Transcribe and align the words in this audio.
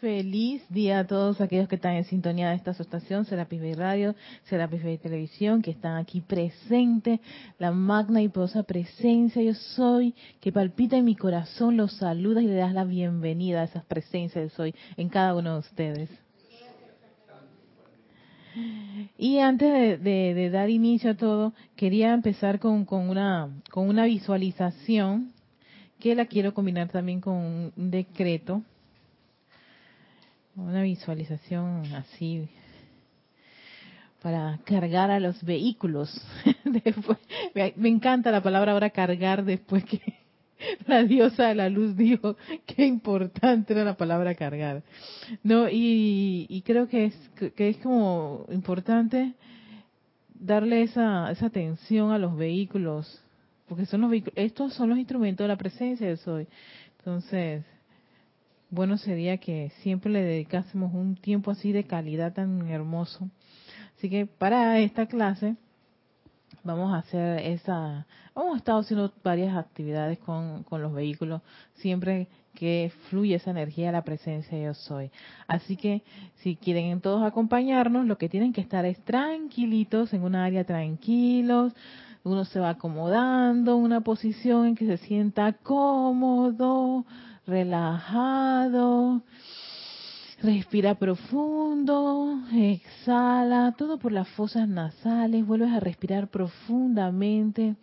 Feliz 0.00 0.62
día 0.68 1.00
a 1.00 1.06
todos 1.08 1.40
aquellos 1.40 1.66
que 1.66 1.74
están 1.74 1.94
en 1.94 2.04
sintonía 2.04 2.50
de 2.50 2.54
esta 2.54 2.70
estación, 2.70 3.24
Serapis 3.24 3.60
Bay 3.60 3.74
Radio, 3.74 4.14
Serapis 4.44 4.84
Bay 4.84 4.96
Televisión, 4.96 5.60
que 5.60 5.72
están 5.72 5.96
aquí 5.96 6.20
presentes, 6.20 7.18
la 7.58 7.72
magna 7.72 8.22
y 8.22 8.28
poderosa 8.28 8.62
presencia 8.62 9.42
yo 9.42 9.54
soy, 9.54 10.14
que 10.40 10.52
palpita 10.52 10.96
en 10.96 11.04
mi 11.04 11.16
corazón, 11.16 11.76
los 11.76 11.94
saluda 11.94 12.40
y 12.40 12.46
le 12.46 12.54
das 12.54 12.72
la 12.74 12.84
bienvenida 12.84 13.62
a 13.62 13.64
esas 13.64 13.84
presencias 13.86 14.52
yo 14.52 14.56
soy 14.56 14.74
en 14.96 15.08
cada 15.08 15.34
uno 15.34 15.54
de 15.54 15.58
ustedes. 15.58 16.10
Y 19.18 19.38
antes 19.40 20.00
de, 20.00 20.50
dar 20.50 20.70
inicio 20.70 21.10
a 21.10 21.16
todo, 21.16 21.54
quería 21.74 22.14
empezar 22.14 22.60
con, 22.60 22.84
con, 22.84 23.10
una, 23.10 23.48
con 23.72 23.88
una 23.88 24.04
visualización 24.04 25.32
que 25.98 26.14
la 26.14 26.26
quiero 26.26 26.54
combinar 26.54 26.88
también 26.88 27.20
con 27.20 27.34
un 27.34 27.90
decreto 27.90 28.62
una 30.58 30.82
visualización 30.82 31.84
así 31.94 32.48
para 34.22 34.58
cargar 34.64 35.10
a 35.10 35.20
los 35.20 35.42
vehículos. 35.44 36.10
me 37.76 37.88
encanta 37.88 38.30
la 38.30 38.42
palabra 38.42 38.72
ahora 38.72 38.90
cargar 38.90 39.44
después 39.44 39.84
que 39.84 40.00
la 40.86 41.04
diosa 41.04 41.48
de 41.48 41.54
la 41.54 41.68
luz 41.68 41.96
dijo 41.96 42.36
qué 42.66 42.84
importante 42.84 43.72
era 43.72 43.84
la 43.84 43.96
palabra 43.96 44.34
cargar. 44.34 44.82
No, 45.42 45.68
y, 45.70 46.62
creo 46.66 46.88
que 46.88 47.06
es, 47.06 47.30
que 47.54 47.68
es 47.68 47.76
como 47.78 48.44
importante 48.50 49.34
darle 50.34 50.82
esa, 50.82 51.30
esa 51.30 51.46
atención 51.46 52.10
a 52.10 52.18
los 52.18 52.36
vehículos, 52.36 53.22
porque 53.68 53.86
son 53.86 54.00
los 54.00 54.10
vehículos, 54.10 54.34
estos 54.36 54.74
son 54.74 54.88
los 54.88 54.98
instrumentos 54.98 55.44
de 55.44 55.48
la 55.48 55.56
presencia 55.56 56.08
de 56.08 56.16
Soy. 56.16 56.46
Entonces, 56.98 57.64
bueno 58.70 58.98
sería 58.98 59.38
que 59.38 59.70
siempre 59.82 60.12
le 60.12 60.22
dedicásemos 60.22 60.92
un 60.94 61.16
tiempo 61.16 61.50
así 61.50 61.72
de 61.72 61.84
calidad 61.84 62.32
tan 62.32 62.66
hermoso. 62.68 63.30
Así 63.96 64.08
que 64.10 64.26
para 64.26 64.78
esta 64.78 65.06
clase 65.06 65.56
vamos 66.64 66.92
a 66.92 66.98
hacer 66.98 67.40
esa, 67.40 68.06
hemos 68.36 68.58
estado 68.58 68.80
haciendo 68.80 69.12
varias 69.24 69.56
actividades 69.56 70.18
con, 70.18 70.64
con 70.64 70.82
los 70.82 70.92
vehículos, 70.92 71.40
siempre 71.74 72.28
que 72.54 72.92
fluye 73.08 73.36
esa 73.36 73.52
energía, 73.52 73.92
la 73.92 74.02
presencia 74.02 74.58
de 74.58 74.64
yo 74.64 74.74
soy. 74.74 75.10
Así 75.46 75.76
que 75.76 76.02
si 76.36 76.56
quieren 76.56 77.00
todos 77.00 77.22
acompañarnos, 77.22 78.06
lo 78.06 78.18
que 78.18 78.28
tienen 78.28 78.52
que 78.52 78.60
estar 78.60 78.84
es 78.84 78.98
tranquilitos, 79.04 80.12
en 80.12 80.22
un 80.22 80.34
área 80.34 80.64
tranquilos, 80.64 81.72
uno 82.24 82.44
se 82.44 82.60
va 82.60 82.70
acomodando, 82.70 83.76
una 83.76 84.00
posición 84.00 84.66
en 84.66 84.74
que 84.74 84.86
se 84.86 84.98
sienta 84.98 85.52
cómodo, 85.52 87.04
relajado. 87.48 89.22
Respira 90.40 90.94
profundo, 90.94 92.44
exhala, 92.52 93.74
todo 93.76 93.98
por 93.98 94.12
las 94.12 94.28
fosas 94.28 94.68
nasales, 94.68 95.44
vuelves 95.44 95.72
a 95.72 95.80
respirar 95.80 96.28
profundamente. 96.28 97.74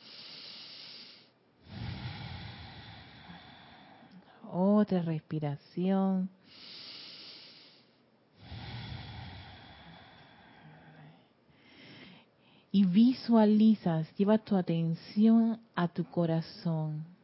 Otra 4.50 5.02
respiración. 5.02 6.30
Y 12.72 12.86
visualizas, 12.86 14.08
lleva 14.16 14.38
tu 14.38 14.56
atención 14.56 15.60
a 15.76 15.88
tu 15.90 16.06
corazón 16.06 17.15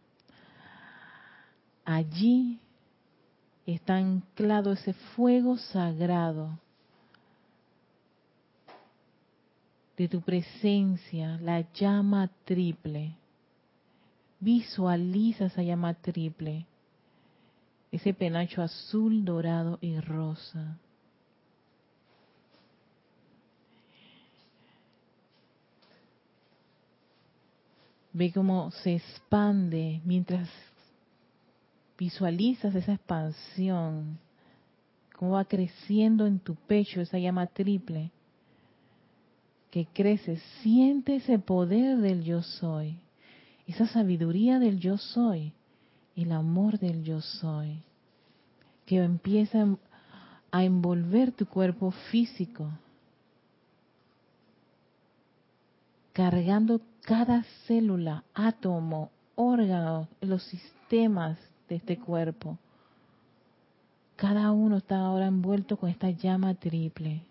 allí 1.95 2.59
está 3.65 3.97
anclado 3.97 4.73
ese 4.73 4.93
fuego 4.93 5.57
sagrado 5.57 6.57
de 9.97 10.07
tu 10.07 10.21
presencia, 10.21 11.37
la 11.41 11.61
llama 11.73 12.29
triple. 12.45 13.15
Visualiza 14.39 15.45
esa 15.45 15.61
llama 15.61 15.93
triple, 15.93 16.65
ese 17.91 18.13
penacho 18.13 18.63
azul, 18.63 19.23
dorado 19.23 19.77
y 19.81 19.99
rosa. 19.99 20.79
Ve 28.13 28.31
cómo 28.33 28.71
se 28.71 28.95
expande 28.95 30.01
mientras 30.03 30.49
visualizas 32.01 32.73
esa 32.73 32.93
expansión, 32.93 34.17
cómo 35.15 35.33
va 35.33 35.45
creciendo 35.45 36.25
en 36.25 36.39
tu 36.39 36.55
pecho 36.55 36.99
esa 36.99 37.19
llama 37.19 37.45
triple, 37.45 38.09
que 39.69 39.85
crece, 39.85 40.37
siente 40.63 41.17
ese 41.17 41.37
poder 41.37 41.99
del 41.99 42.23
yo 42.23 42.41
soy, 42.41 42.97
esa 43.67 43.85
sabiduría 43.85 44.57
del 44.57 44.79
yo 44.79 44.97
soy, 44.97 45.53
el 46.15 46.31
amor 46.31 46.79
del 46.79 47.03
yo 47.03 47.21
soy, 47.21 47.83
que 48.87 48.97
empieza 48.97 49.67
a 50.49 50.63
envolver 50.63 51.31
tu 51.31 51.45
cuerpo 51.45 51.91
físico, 52.09 52.71
cargando 56.13 56.81
cada 57.03 57.43
célula, 57.67 58.23
átomo, 58.33 59.11
órgano, 59.35 60.07
los 60.19 60.41
sistemas 60.41 61.37
este 61.75 61.97
cuerpo. 61.97 62.57
Cada 64.15 64.51
uno 64.51 64.77
está 64.77 64.99
ahora 64.99 65.27
envuelto 65.27 65.77
con 65.77 65.89
esta 65.89 66.09
llama 66.09 66.53
triple. 66.53 67.23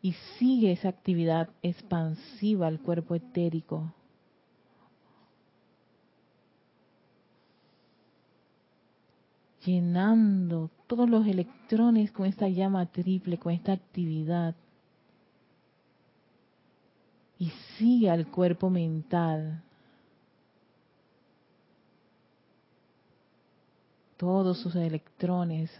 Y 0.00 0.12
sigue 0.38 0.72
esa 0.72 0.88
actividad 0.88 1.50
expansiva 1.62 2.66
al 2.66 2.80
cuerpo 2.80 3.14
etérico. 3.14 3.92
Llenando 9.64 10.70
todos 10.86 11.08
los 11.08 11.26
electrones 11.26 12.12
con 12.12 12.26
esta 12.26 12.48
llama 12.48 12.86
triple, 12.86 13.38
con 13.38 13.52
esta 13.52 13.72
actividad. 13.72 14.54
Y 17.38 17.50
sigue 17.76 18.10
al 18.10 18.26
cuerpo 18.28 18.70
mental 18.70 19.63
todos 24.24 24.56
sus 24.60 24.74
electrones, 24.74 25.70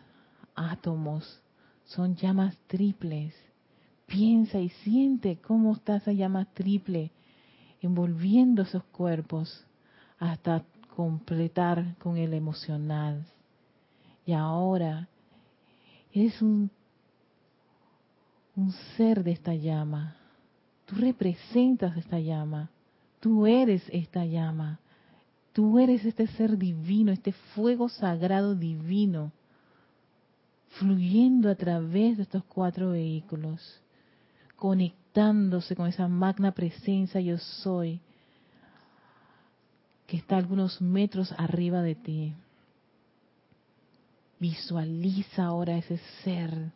átomos, 0.55 1.41
son 1.85 2.15
llamas 2.15 2.55
triples. 2.67 3.35
Piensa 4.05 4.59
y 4.59 4.69
siente 4.69 5.39
cómo 5.39 5.73
está 5.73 5.97
esa 5.97 6.13
llama 6.13 6.45
triple 6.53 7.11
envolviendo 7.81 8.61
esos 8.61 8.85
cuerpos 8.85 9.65
hasta 10.19 10.63
completar 10.95 11.97
con 11.97 12.19
el 12.19 12.35
emocional. 12.35 13.25
Y 14.27 14.35
ahora 14.35 15.09
eres 16.13 16.43
un, 16.43 16.71
un 18.57 18.73
ser 18.99 19.25
de 19.25 19.33
esta 19.33 19.55
llama. 19.55 20.17
Tú 20.85 20.97
representas 20.97 21.97
esta 21.97 22.21
llama. 22.21 22.69
Tú 23.21 23.47
eres 23.47 23.83
esta 23.89 24.27
llama. 24.27 24.81
Tú 25.55 25.79
eres 25.79 26.05
este 26.05 26.27
ser 26.27 26.59
divino, 26.59 27.13
este 27.13 27.31
fuego 27.31 27.89
sagrado 27.89 28.57
divino, 28.57 29.31
fluyendo 30.81 31.49
a 31.49 31.55
través 31.55 32.17
de 32.17 32.25
estos 32.25 32.43
cuatro 32.43 32.91
vehículos, 32.91 33.81
conectándose 34.57 35.77
con 35.77 35.87
esa 35.87 36.09
magna 36.09 36.51
presencia 36.51 37.21
yo 37.21 37.39
soy, 37.39 38.01
que 40.09 40.17
está 40.17 40.39
algunos 40.39 40.83
metros 40.83 41.33
arriba 41.39 41.83
de 41.83 41.95
ti. 41.95 42.35
Visualiza 44.41 45.45
ahora 45.45 45.79
ese 45.79 45.99
ser, 46.25 46.73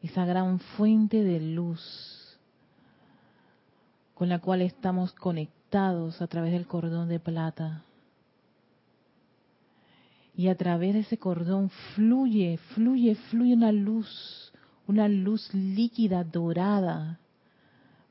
esa 0.00 0.24
gran 0.24 0.60
fuente 0.60 1.22
de 1.22 1.40
luz 1.40 2.15
con 4.16 4.30
la 4.30 4.38
cual 4.38 4.62
estamos 4.62 5.12
conectados 5.12 6.22
a 6.22 6.26
través 6.26 6.50
del 6.52 6.66
cordón 6.66 7.10
de 7.10 7.20
plata. 7.20 7.84
Y 10.34 10.48
a 10.48 10.54
través 10.54 10.94
de 10.94 11.00
ese 11.00 11.18
cordón 11.18 11.68
fluye, 11.94 12.56
fluye, 12.74 13.14
fluye 13.14 13.52
una 13.52 13.72
luz, 13.72 14.54
una 14.86 15.06
luz 15.06 15.52
líquida 15.52 16.24
dorada, 16.24 17.20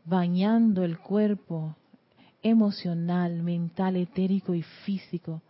bañando 0.06 0.84
el 0.84 1.00
cuerpo 1.00 1.75
emocional, 2.44 3.42
mental, 3.42 3.96
etérico 3.96 4.54
y 4.54 4.62
físico, 4.62 5.42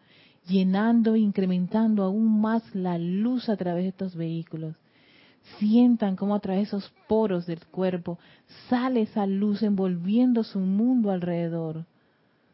llenando 0.47 1.15
e 1.15 1.19
incrementando 1.19 2.01
aún 2.01 2.39
más 2.39 2.63
la 2.73 2.97
luz 2.97 3.49
a 3.49 3.57
través 3.57 3.83
de 3.83 3.89
estos 3.89 4.15
vehículos 4.15 4.77
Sientan 5.57 6.15
cómo 6.15 6.35
a 6.35 6.39
través 6.39 6.71
de 6.71 6.77
esos 6.77 6.91
poros 7.07 7.45
del 7.45 7.65
cuerpo 7.67 8.19
sale 8.69 9.01
esa 9.01 9.25
luz 9.25 9.63
envolviendo 9.63 10.43
su 10.43 10.59
mundo 10.59 11.11
alrededor, 11.11 11.85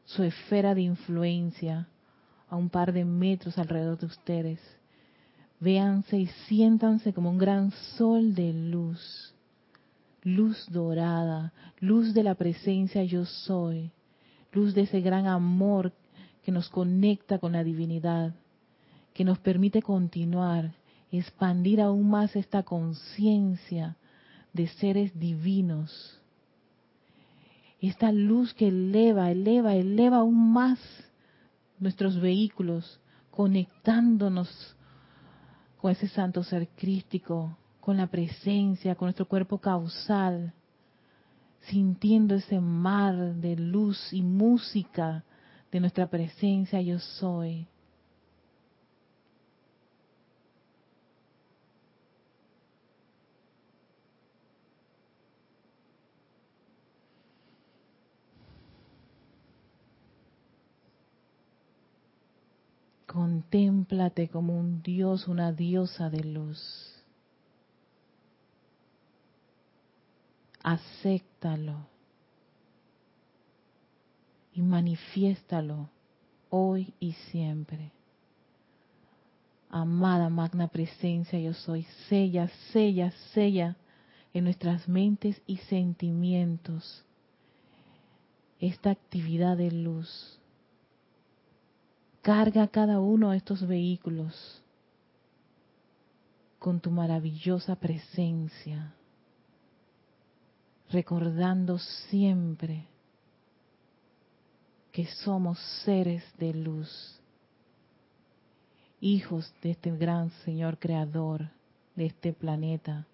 su 0.05 0.23
esfera 0.23 0.75
de 0.75 0.81
influencia 0.81 1.87
a 2.49 2.57
un 2.57 2.69
par 2.69 2.91
de 2.91 3.05
metros 3.05 3.57
alrededor 3.57 3.97
de 3.97 4.05
ustedes. 4.07 4.59
Véanse 5.59 6.17
y 6.17 6.27
siéntanse 6.47 7.13
como 7.13 7.29
un 7.29 7.37
gran 7.37 7.71
sol 7.97 8.35
de 8.35 8.51
luz, 8.51 9.33
luz 10.23 10.65
dorada, 10.69 11.53
luz 11.79 12.13
de 12.13 12.23
la 12.23 12.35
presencia 12.35 13.03
yo 13.03 13.25
soy, 13.25 13.91
luz 14.51 14.73
de 14.73 14.81
ese 14.81 15.01
gran 15.01 15.27
amor 15.27 15.93
que 16.43 16.51
nos 16.51 16.67
conecta 16.69 17.39
con 17.39 17.53
la 17.53 17.63
divinidad, 17.63 18.33
que 19.13 19.23
nos 19.23 19.39
permite 19.39 19.81
continuar, 19.81 20.73
expandir 21.11 21.81
aún 21.81 22.09
más 22.09 22.35
esta 22.35 22.63
conciencia 22.63 23.97
de 24.53 24.67
seres 24.67 25.17
divinos. 25.19 26.19
Esta 27.79 28.11
luz 28.11 28.53
que 28.53 28.67
eleva, 28.67 29.31
eleva, 29.31 29.75
eleva 29.75 30.17
aún 30.17 30.53
más 30.53 30.79
nuestros 31.79 32.19
vehículos, 32.19 32.99
conectándonos 33.31 34.75
con 35.81 35.91
ese 35.91 36.07
santo 36.07 36.43
ser 36.43 36.67
crístico, 36.69 37.57
con 37.79 37.97
la 37.97 38.07
presencia, 38.07 38.95
con 38.95 39.07
nuestro 39.07 39.27
cuerpo 39.27 39.57
causal, 39.57 40.53
sintiendo 41.61 42.35
ese 42.35 42.59
mar 42.59 43.35
de 43.35 43.55
luz 43.55 44.13
y 44.13 44.21
música 44.21 45.23
de 45.71 45.79
nuestra 45.79 46.07
presencia 46.07 46.81
yo 46.81 46.99
soy. 46.99 47.67
Contémplate 63.11 64.29
como 64.29 64.57
un 64.57 64.81
dios, 64.81 65.27
una 65.27 65.51
diosa 65.51 66.09
de 66.09 66.23
luz. 66.23 66.95
Acéptalo 70.63 71.87
y 74.53 74.61
manifiéstalo 74.61 75.89
hoy 76.49 76.93
y 77.01 77.11
siempre. 77.11 77.91
Amada 79.69 80.29
magna 80.29 80.69
presencia, 80.69 81.37
yo 81.37 81.53
soy, 81.53 81.83
sella, 82.07 82.49
sella, 82.71 83.11
sella 83.33 83.75
en 84.33 84.45
nuestras 84.45 84.87
mentes 84.87 85.41
y 85.45 85.57
sentimientos 85.57 87.03
esta 88.59 88.91
actividad 88.91 89.57
de 89.57 89.71
luz 89.71 90.40
Carga 92.21 92.67
cada 92.67 92.99
uno 92.99 93.31
de 93.31 93.37
estos 93.37 93.67
vehículos 93.67 94.61
con 96.59 96.79
tu 96.79 96.91
maravillosa 96.91 97.75
presencia, 97.75 98.93
recordando 100.91 101.79
siempre 101.79 102.85
que 104.91 105.07
somos 105.07 105.57
seres 105.83 106.23
de 106.37 106.53
luz, 106.53 107.19
hijos 108.99 109.51
de 109.63 109.71
este 109.71 109.89
gran 109.97 110.29
Señor 110.45 110.77
Creador 110.77 111.49
de 111.95 112.05
este 112.05 112.33
planeta. 112.33 113.07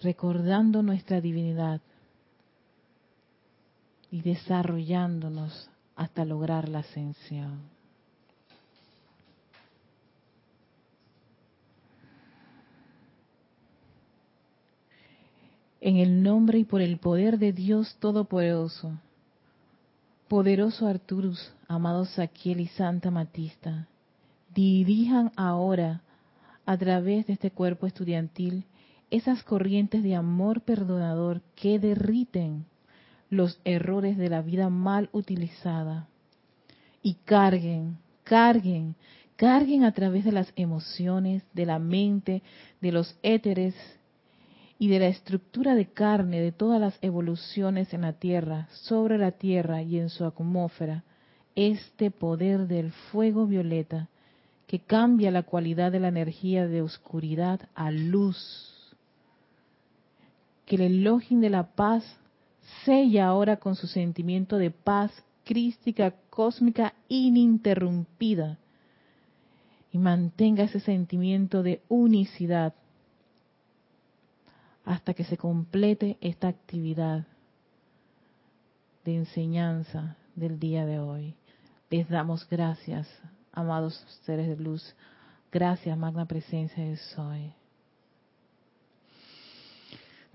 Recordando 0.00 0.82
nuestra 0.82 1.20
divinidad, 1.20 1.80
y 4.10 4.22
desarrollándonos 4.22 5.70
hasta 5.96 6.24
lograr 6.24 6.68
la 6.68 6.80
ascensión. 6.80 7.60
En 15.80 15.96
el 15.96 16.22
nombre 16.22 16.58
y 16.58 16.64
por 16.64 16.80
el 16.80 16.98
poder 16.98 17.38
de 17.38 17.52
Dios 17.52 17.96
Todopoderoso, 18.00 18.98
poderoso 20.26 20.86
Arturus, 20.86 21.52
amado 21.68 22.04
Saquiel 22.04 22.60
y 22.60 22.66
Santa 22.66 23.10
Matista, 23.10 23.86
dirijan 24.54 25.32
ahora 25.36 26.02
a 26.66 26.76
través 26.76 27.26
de 27.26 27.34
este 27.34 27.50
cuerpo 27.50 27.86
estudiantil 27.86 28.64
esas 29.10 29.42
corrientes 29.42 30.02
de 30.02 30.14
amor 30.16 30.60
perdonador 30.62 31.40
que 31.54 31.78
derriten 31.78 32.66
los 33.30 33.60
errores 33.64 34.16
de 34.16 34.28
la 34.28 34.42
vida 34.42 34.68
mal 34.70 35.08
utilizada 35.12 36.08
y 37.02 37.14
carguen, 37.24 37.98
carguen, 38.24 38.94
carguen 39.36 39.84
a 39.84 39.92
través 39.92 40.24
de 40.24 40.32
las 40.32 40.52
emociones, 40.56 41.44
de 41.52 41.66
la 41.66 41.78
mente, 41.78 42.42
de 42.80 42.92
los 42.92 43.16
éteres 43.22 43.74
y 44.78 44.88
de 44.88 45.00
la 45.00 45.08
estructura 45.08 45.74
de 45.74 45.86
carne 45.86 46.40
de 46.40 46.52
todas 46.52 46.80
las 46.80 46.98
evoluciones 47.02 47.92
en 47.92 48.02
la 48.02 48.14
Tierra, 48.14 48.68
sobre 48.70 49.18
la 49.18 49.32
Tierra 49.32 49.82
y 49.82 49.98
en 49.98 50.08
su 50.08 50.24
atmósfera, 50.24 51.04
este 51.54 52.10
poder 52.10 52.68
del 52.68 52.92
fuego 53.10 53.46
violeta 53.46 54.08
que 54.68 54.78
cambia 54.78 55.30
la 55.30 55.42
cualidad 55.42 55.90
de 55.90 55.98
la 55.98 56.08
energía 56.08 56.68
de 56.68 56.82
oscuridad 56.82 57.60
a 57.74 57.90
luz. 57.90 58.38
Que 60.66 60.76
el 60.76 60.82
elogio 60.82 61.40
de 61.40 61.50
la 61.50 61.74
paz 61.74 62.04
sella 62.84 63.26
ahora 63.26 63.56
con 63.56 63.74
su 63.74 63.86
sentimiento 63.86 64.56
de 64.56 64.70
paz 64.70 65.12
crística, 65.44 66.14
cósmica, 66.30 66.94
ininterrumpida. 67.08 68.58
Y 69.92 69.98
mantenga 69.98 70.64
ese 70.64 70.80
sentimiento 70.80 71.62
de 71.62 71.80
unicidad 71.88 72.74
hasta 74.84 75.14
que 75.14 75.24
se 75.24 75.36
complete 75.36 76.18
esta 76.20 76.48
actividad 76.48 77.26
de 79.04 79.16
enseñanza 79.16 80.16
del 80.34 80.58
día 80.58 80.84
de 80.84 80.98
hoy. 80.98 81.34
Les 81.90 82.08
damos 82.08 82.46
gracias, 82.48 83.08
amados 83.52 84.04
seres 84.24 84.48
de 84.48 84.62
luz. 84.62 84.94
Gracias, 85.50 85.96
magna 85.96 86.26
presencia 86.26 86.84
de 86.84 86.96
Soy. 86.96 87.57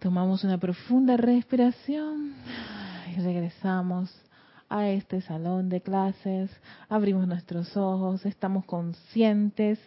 Tomamos 0.03 0.43
una 0.43 0.57
profunda 0.57 1.15
respiración 1.15 2.33
y 3.15 3.21
regresamos 3.21 4.13
a 4.67 4.89
este 4.89 5.21
salón 5.21 5.69
de 5.69 5.79
clases. 5.79 6.51
Abrimos 6.89 7.25
nuestros 7.25 7.77
ojos, 7.77 8.25
estamos 8.25 8.65
conscientes. 8.65 9.79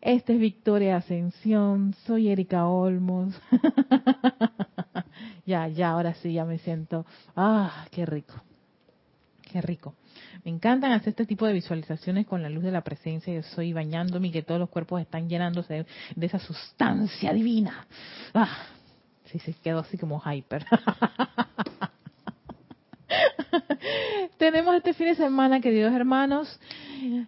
Este 0.00 0.34
es 0.34 0.38
Victoria 0.38 0.98
Ascensión, 0.98 1.96
soy 2.06 2.28
Erika 2.28 2.68
Olmos. 2.68 3.34
ya, 5.46 5.66
ya, 5.66 5.90
ahora 5.90 6.14
sí, 6.14 6.34
ya 6.34 6.44
me 6.44 6.58
siento. 6.58 7.04
Ah, 7.34 7.86
qué 7.90 8.06
rico, 8.06 8.34
qué 9.50 9.60
rico. 9.60 9.96
Me 10.44 10.52
encantan 10.52 10.92
hacer 10.92 11.08
este 11.08 11.26
tipo 11.26 11.44
de 11.44 11.54
visualizaciones 11.54 12.24
con 12.24 12.40
la 12.40 12.50
luz 12.50 12.62
de 12.62 12.70
la 12.70 12.82
presencia. 12.82 13.34
Yo 13.34 13.42
soy 13.42 13.72
bañándome 13.72 14.28
y 14.28 14.30
que 14.30 14.42
todos 14.44 14.60
los 14.60 14.70
cuerpos 14.70 15.00
están 15.00 15.28
llenándose 15.28 15.86
de, 16.14 16.26
esa 16.26 16.38
sustancia 16.38 17.32
divina. 17.32 17.84
Ah, 18.32 18.77
Sí, 19.30 19.38
se 19.38 19.52
quedó 19.54 19.80
así 19.80 19.98
como 19.98 20.20
hyper. 20.20 20.64
Tenemos 24.38 24.74
este 24.76 24.94
fin 24.94 25.08
de 25.08 25.14
semana, 25.14 25.60
queridos 25.60 25.92
hermanos, 25.92 26.60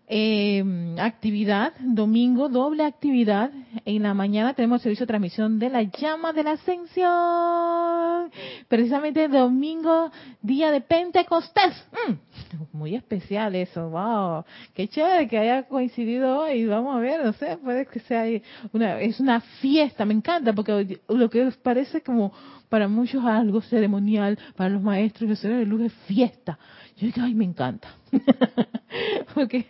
eh, 0.08 0.62
actividad, 0.98 1.72
domingo, 1.80 2.48
doble 2.48 2.84
actividad. 2.84 3.50
En 3.84 4.02
la 4.02 4.14
mañana 4.14 4.54
tenemos 4.54 4.82
servicio 4.82 5.04
de 5.04 5.08
transmisión 5.08 5.58
de 5.58 5.70
la 5.70 5.82
llama 5.82 6.32
de 6.32 6.44
la 6.44 6.52
ascensión. 6.52 8.30
Precisamente 8.68 9.28
domingo, 9.28 10.10
día 10.42 10.70
de 10.70 10.80
Pentecostés. 10.80 11.86
Mm, 12.08 12.76
muy 12.76 12.94
especial 12.94 13.54
eso, 13.54 13.88
wow. 13.90 14.44
Qué 14.74 14.88
chévere 14.88 15.28
que 15.28 15.38
haya 15.38 15.64
coincidido 15.64 16.40
hoy. 16.40 16.66
Vamos 16.66 16.96
a 16.96 17.00
ver, 17.00 17.24
no 17.24 17.32
sé, 17.34 17.56
puede 17.58 17.86
que 17.86 18.00
sea 18.00 18.24
una, 18.72 19.00
es 19.00 19.20
una 19.20 19.40
fiesta, 19.40 20.04
me 20.04 20.14
encanta, 20.14 20.52
porque 20.52 21.00
lo 21.08 21.30
que 21.30 21.50
parece 21.62 22.02
como 22.02 22.32
para 22.70 22.88
muchos 22.88 23.22
algo 23.24 23.60
ceremonial, 23.60 24.38
para 24.56 24.70
los 24.70 24.82
maestros 24.82 25.24
y 25.24 25.26
los 25.28 25.38
seres 25.40 25.58
de 25.58 25.66
luz 25.66 25.82
es 25.82 25.92
fiesta. 26.06 26.58
Yo 26.96 27.06
digo, 27.06 27.22
ay, 27.22 27.34
me 27.34 27.44
encanta. 27.44 27.88
Porque 29.34 29.64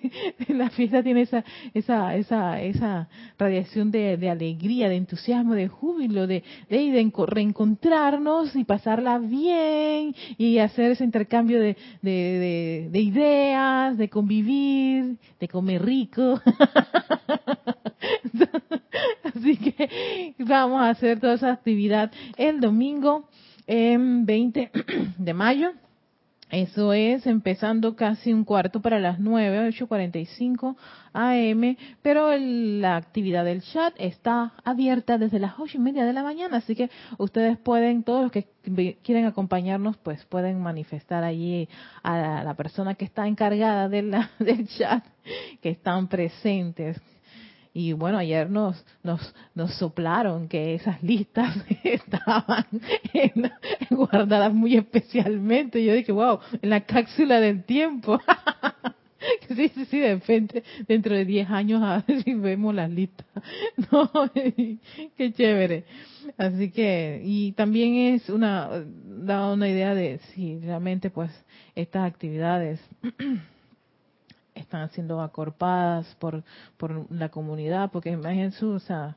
la 0.48 0.68
fiesta 0.70 1.02
tiene 1.02 1.22
esa, 1.22 1.44
esa, 1.72 2.16
esa, 2.16 2.60
esa 2.60 3.08
radiación 3.38 3.90
de, 3.90 4.28
alegría, 4.28 4.88
de 4.88 4.96
entusiasmo, 4.96 5.54
de 5.54 5.68
júbilo, 5.68 6.26
de, 6.26 6.42
de, 6.68 7.12
reencontrarnos 7.26 8.54
y 8.54 8.64
pasarla 8.64 9.18
bien 9.18 10.14
y 10.38 10.58
hacer 10.58 10.90
ese 10.90 11.04
intercambio 11.04 11.60
de, 11.60 11.76
de, 12.02 12.88
de 12.90 13.00
ideas, 13.00 13.96
de 13.96 14.08
convivir, 14.08 15.16
de 15.38 15.48
comer 15.48 15.84
rico. 15.84 16.40
Así 19.24 19.56
que 19.56 20.34
vamos 20.38 20.80
a 20.80 20.90
hacer 20.90 21.20
toda 21.20 21.34
esa 21.34 21.52
actividad 21.52 22.10
el 22.36 22.60
domingo 22.60 23.28
en 23.66 24.26
20 24.26 24.70
de 25.18 25.34
mayo. 25.34 25.72
Eso 26.50 26.92
es 26.92 27.26
empezando 27.28 27.94
casi 27.94 28.32
un 28.32 28.44
cuarto 28.44 28.82
para 28.82 28.98
las 28.98 29.20
9, 29.20 29.68
8.45 29.70 30.74
am, 31.12 31.76
pero 32.02 32.36
la 32.36 32.96
actividad 32.96 33.44
del 33.44 33.62
chat 33.62 33.94
está 33.98 34.54
abierta 34.64 35.16
desde 35.16 35.38
las 35.38 35.60
ocho 35.60 35.78
y 35.78 35.80
media 35.80 36.04
de 36.04 36.12
la 36.12 36.24
mañana, 36.24 36.56
así 36.56 36.74
que 36.74 36.90
ustedes 37.18 37.56
pueden, 37.56 38.02
todos 38.02 38.22
los 38.22 38.32
que 38.32 38.48
quieren 39.04 39.26
acompañarnos, 39.26 39.96
pues 39.98 40.24
pueden 40.24 40.60
manifestar 40.60 41.22
allí 41.22 41.68
a 42.02 42.42
la, 42.42 42.54
persona 42.54 42.96
que 42.96 43.04
está 43.04 43.28
encargada 43.28 43.88
del 43.88 44.68
chat, 44.76 45.04
que 45.62 45.70
están 45.70 46.08
presentes, 46.08 47.00
y 47.72 47.92
bueno, 47.92 48.18
ayer 48.18 48.50
nos, 48.50 48.84
nos, 49.02 49.34
nos 49.54 49.72
soplaron 49.74 50.48
que 50.48 50.74
esas 50.74 51.02
listas 51.02 51.54
estaban 51.84 52.66
guardadas 53.90 54.52
muy 54.52 54.76
especialmente. 54.76 55.84
Yo 55.84 55.94
dije, 55.94 56.10
wow, 56.10 56.40
en 56.60 56.70
la 56.70 56.80
cápsula 56.80 57.40
del 57.40 57.62
tiempo. 57.64 58.18
sí, 59.48 59.68
sí, 59.68 59.84
sí, 59.84 59.98
de 59.98 60.14
repente, 60.14 60.64
dentro 60.88 61.14
de 61.14 61.24
10 61.24 61.50
años 61.50 61.82
a 61.82 62.02
ver 62.06 62.22
si 62.24 62.34
vemos 62.34 62.74
las 62.74 62.90
listas. 62.90 63.26
No, 63.92 64.10
qué 64.34 65.32
chévere. 65.32 65.84
Así 66.36 66.70
que, 66.70 67.22
y 67.24 67.52
también 67.52 68.14
es 68.14 68.28
una, 68.28 68.68
da 68.84 69.52
una 69.52 69.68
idea 69.68 69.94
de 69.94 70.18
si 70.34 70.58
realmente 70.58 71.10
pues 71.10 71.30
estas 71.74 72.06
actividades 72.06 72.80
están 74.60 74.90
siendo 74.90 75.20
acorpadas 75.20 76.06
por, 76.18 76.42
por 76.76 77.10
la 77.12 77.28
comunidad, 77.28 77.90
porque 77.90 78.10
imagínense, 78.10 78.64
o 78.64 78.78
sea, 78.78 79.16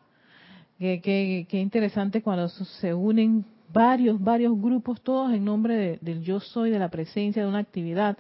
qué 0.79 1.45
que, 1.49 1.59
interesante 1.59 2.21
cuando 2.21 2.49
se 2.49 2.93
unen 2.93 3.45
varios, 3.71 4.21
varios 4.21 4.59
grupos, 4.59 5.01
todos 5.01 5.33
en 5.33 5.45
nombre 5.45 5.97
del 6.01 6.23
yo 6.23 6.39
soy, 6.39 6.69
de 6.69 6.79
la 6.79 6.89
presencia 6.89 7.41
de 7.41 7.47
una 7.47 7.59
actividad. 7.59 8.17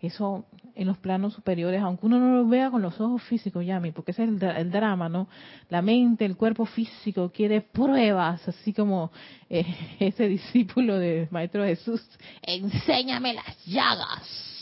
Eso 0.00 0.44
en 0.74 0.86
los 0.86 0.96
planos 0.98 1.34
superiores, 1.34 1.82
aunque 1.82 2.06
uno 2.06 2.20
no 2.20 2.36
lo 2.36 2.46
vea 2.46 2.70
con 2.70 2.82
los 2.82 3.00
ojos 3.00 3.22
físicos, 3.24 3.66
Yami, 3.66 3.90
porque 3.90 4.12
ese 4.12 4.22
es 4.24 4.28
el, 4.28 4.42
el 4.42 4.70
drama, 4.70 5.08
¿no? 5.08 5.28
La 5.70 5.82
mente, 5.82 6.24
el 6.24 6.36
cuerpo 6.36 6.66
físico 6.66 7.32
quiere 7.34 7.60
pruebas, 7.60 8.46
así 8.46 8.72
como 8.72 9.10
eh, 9.50 9.66
ese 9.98 10.28
discípulo 10.28 10.98
del 10.98 11.26
Maestro 11.30 11.64
Jesús, 11.64 12.00
enséñame 12.42 13.34
las 13.34 13.66
llagas 13.66 14.57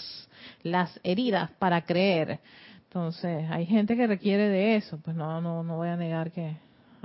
las 0.66 1.00
heridas 1.02 1.50
para 1.52 1.82
creer. 1.82 2.40
Entonces, 2.84 3.50
hay 3.50 3.66
gente 3.66 3.96
que 3.96 4.06
requiere 4.06 4.48
de 4.48 4.76
eso, 4.76 4.98
pues 4.98 5.16
no, 5.16 5.40
no, 5.40 5.62
no 5.62 5.76
voy 5.76 5.88
a 5.88 5.96
negar 5.96 6.30
que 6.32 6.56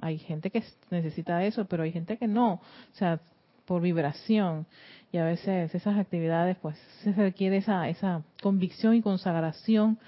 hay 0.02 0.18
gente 0.18 0.50
que 0.50 0.64
necesita 0.90 1.44
eso, 1.44 1.66
pero 1.66 1.84
hay 1.84 1.92
gente 1.92 2.18
que 2.18 2.28
no, 2.28 2.54
o 2.54 2.62
sea, 2.94 3.20
por 3.66 3.82
vibración. 3.82 4.66
Y 5.12 5.18
a 5.18 5.26
veces 5.26 5.74
esas 5.76 5.98
actividades, 5.98 6.58
pues, 6.58 6.78
se 7.04 7.12
requiere 7.14 7.58
esa, 7.58 7.88
esa 7.90 8.24
convicción 8.42 8.96
y 8.96 9.02
consagración, 9.02 10.00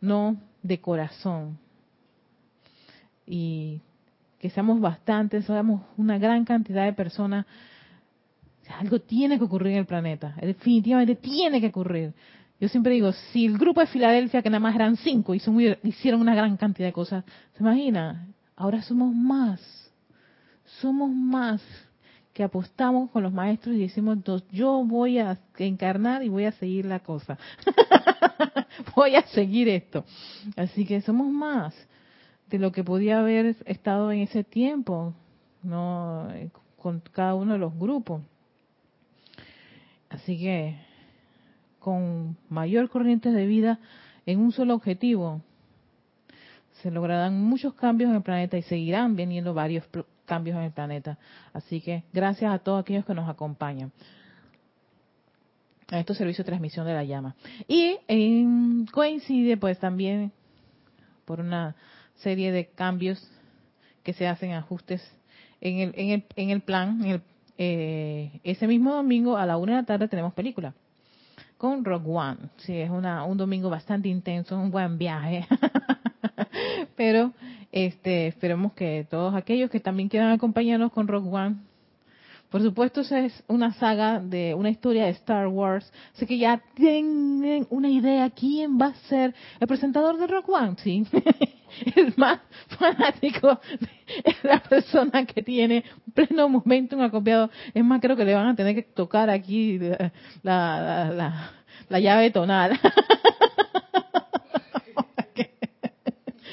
no 0.00 0.36
de 0.62 0.80
corazón. 0.80 1.58
Y 3.26 3.80
que 4.38 4.50
seamos 4.50 4.80
bastantes, 4.80 5.44
seamos 5.44 5.82
una 5.96 6.18
gran 6.18 6.44
cantidad 6.44 6.84
de 6.84 6.92
personas. 6.92 7.46
algo 8.78 8.98
tiene 9.00 9.38
que 9.38 9.44
ocurrir 9.44 9.72
en 9.72 9.78
el 9.78 9.86
planeta, 9.86 10.34
definitivamente 10.40 11.14
tiene 11.14 11.60
que 11.60 11.68
ocurrir. 11.68 12.12
Yo 12.58 12.68
siempre 12.68 12.94
digo, 12.94 13.12
si 13.32 13.44
el 13.46 13.58
grupo 13.58 13.80
de 13.80 13.86
Filadelfia, 13.86 14.42
que 14.42 14.48
nada 14.48 14.60
más 14.60 14.74
eran 14.74 14.96
cinco, 14.96 15.34
hicieron 15.34 16.20
una 16.20 16.34
gran 16.34 16.56
cantidad 16.56 16.88
de 16.88 16.92
cosas, 16.92 17.24
¿se 17.54 17.62
imagina? 17.62 18.28
Ahora 18.56 18.80
somos 18.82 19.14
más, 19.14 19.60
somos 20.80 21.10
más 21.10 21.62
que 22.32 22.42
apostamos 22.42 23.10
con 23.10 23.22
los 23.22 23.32
maestros 23.32 23.76
y 23.76 23.80
decimos, 23.80 24.18
yo 24.50 24.84
voy 24.84 25.18
a 25.18 25.38
encarnar 25.58 26.22
y 26.22 26.28
voy 26.28 26.44
a 26.44 26.52
seguir 26.52 26.86
la 26.86 27.00
cosa. 27.00 27.38
voy 28.96 29.16
a 29.16 29.22
seguir 29.28 29.68
esto. 29.68 30.04
Así 30.56 30.84
que 30.84 31.00
somos 31.00 31.28
más 31.28 31.74
de 32.48 32.58
lo 32.58 32.72
que 32.72 32.84
podía 32.84 33.20
haber 33.20 33.56
estado 33.64 34.12
en 34.12 34.20
ese 34.20 34.44
tiempo, 34.44 35.14
no 35.62 36.28
con 36.78 37.00
cada 37.00 37.34
uno 37.34 37.54
de 37.54 37.58
los 37.58 37.76
grupos. 37.78 38.22
Así 40.08 40.38
que 40.38 40.85
con 41.86 42.36
mayor 42.48 42.90
corriente 42.90 43.30
de 43.30 43.46
vida 43.46 43.78
en 44.26 44.40
un 44.40 44.50
solo 44.50 44.74
objetivo, 44.74 45.40
se 46.82 46.90
lograrán 46.90 47.40
muchos 47.40 47.74
cambios 47.74 48.10
en 48.10 48.16
el 48.16 48.22
planeta 48.22 48.58
y 48.58 48.62
seguirán 48.62 49.14
viniendo 49.14 49.54
varios 49.54 49.84
cambios 50.24 50.56
en 50.56 50.64
el 50.64 50.72
planeta. 50.72 51.16
Así 51.52 51.80
que 51.80 52.02
gracias 52.12 52.52
a 52.52 52.58
todos 52.58 52.80
aquellos 52.80 53.04
que 53.04 53.14
nos 53.14 53.28
acompañan 53.28 53.92
a 55.86 56.00
estos 56.00 56.16
servicios 56.16 56.44
de 56.44 56.50
transmisión 56.50 56.86
de 56.86 56.94
la 56.94 57.04
llama. 57.04 57.36
Y 57.68 57.98
coincide 58.90 59.56
pues 59.56 59.78
también 59.78 60.32
por 61.24 61.38
una 61.38 61.76
serie 62.16 62.50
de 62.50 62.66
cambios 62.66 63.24
que 64.02 64.12
se 64.12 64.26
hacen 64.26 64.54
ajustes 64.54 65.08
en 65.60 65.78
el, 65.78 65.94
en 65.96 66.10
el, 66.10 66.24
en 66.34 66.50
el 66.50 66.62
plan. 66.62 67.22
Eh, 67.58 68.40
ese 68.42 68.66
mismo 68.66 68.92
domingo 68.92 69.36
a 69.36 69.46
la 69.46 69.56
una 69.56 69.76
de 69.76 69.82
la 69.82 69.86
tarde 69.86 70.08
tenemos 70.08 70.34
película 70.34 70.74
con 71.56 71.84
Rogue 71.84 72.10
One. 72.10 72.38
Sí, 72.58 72.76
es 72.76 72.90
una, 72.90 73.24
un 73.24 73.36
domingo 73.36 73.70
bastante 73.70 74.08
intenso, 74.08 74.56
un 74.56 74.70
buen 74.70 74.98
viaje. 74.98 75.46
Pero 76.96 77.32
este, 77.72 78.26
esperemos 78.26 78.72
que 78.72 79.06
todos 79.08 79.34
aquellos 79.34 79.70
que 79.70 79.80
también 79.80 80.08
quieran 80.08 80.30
acompañarnos 80.30 80.92
con 80.92 81.08
Rogue 81.08 81.30
One, 81.30 81.56
por 82.50 82.62
supuesto, 82.62 83.00
esa 83.00 83.20
es 83.20 83.44
una 83.48 83.72
saga 83.74 84.20
de 84.20 84.54
una 84.54 84.70
historia 84.70 85.04
de 85.04 85.10
Star 85.10 85.48
Wars. 85.48 85.90
Así 86.14 86.26
que 86.26 86.38
ya 86.38 86.62
tienen 86.74 87.66
una 87.70 87.88
idea 87.88 88.30
quién 88.30 88.78
va 88.78 88.86
a 88.86 88.94
ser 89.08 89.34
el 89.58 89.66
presentador 89.66 90.16
de 90.18 90.26
Rogue 90.26 90.52
One, 90.52 90.76
sí. 90.82 91.04
el 91.96 92.14
más 92.16 92.40
fanático 92.78 93.60
es 94.24 94.44
la 94.44 94.60
persona 94.60 95.26
que 95.26 95.42
tiene 95.42 95.84
pleno 96.14 96.48
momento 96.48 97.00
acopiado. 97.02 97.50
Es 97.74 97.84
más, 97.84 98.00
creo 98.00 98.16
que 98.16 98.24
le 98.24 98.34
van 98.34 98.48
a 98.48 98.56
tener 98.56 98.74
que 98.74 98.82
tocar 98.82 99.28
aquí 99.28 99.78
la, 100.42 101.10
la, 101.12 101.50
la 101.88 102.00
llave 102.00 102.30
tonal. 102.30 102.78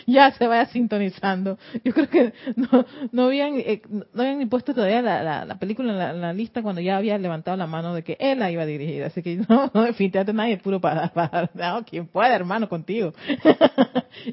ya 0.08 0.32
se 0.32 0.48
vaya 0.48 0.66
sintonizando. 0.68 1.58
Yo 1.84 1.94
creo 1.94 2.10
que 2.10 2.34
no, 2.56 2.86
no 3.12 3.26
habían 3.26 3.56
eh, 3.56 3.82
no 3.90 4.22
habían 4.22 4.40
ni 4.40 4.46
puesto 4.46 4.74
todavía 4.74 5.02
la, 5.02 5.46
la, 5.46 5.56
película 5.60 6.12
en 6.12 6.22
la, 6.22 6.34
lista 6.34 6.62
cuando 6.62 6.82
ya 6.82 6.98
había 6.98 7.18
levantado 7.18 7.58
la 7.58 7.68
mano 7.68 7.94
de 7.94 8.04
que 8.04 8.18
él 8.20 8.40
la 8.40 8.52
iba 8.52 8.64
a 8.64 8.66
dirigir. 8.66 9.04
Así 9.04 9.22
que 9.22 9.36
no, 9.50 9.72
no 9.74 9.84
definitivamente 9.84 10.34
nadie 10.34 10.54
es 10.54 10.62
puro 10.62 10.80
para, 10.80 11.08
para 11.14 11.50
no, 11.54 11.84
quien 11.86 12.08
pueda, 12.08 12.36
hermano, 12.36 12.70
contigo. 12.70 13.14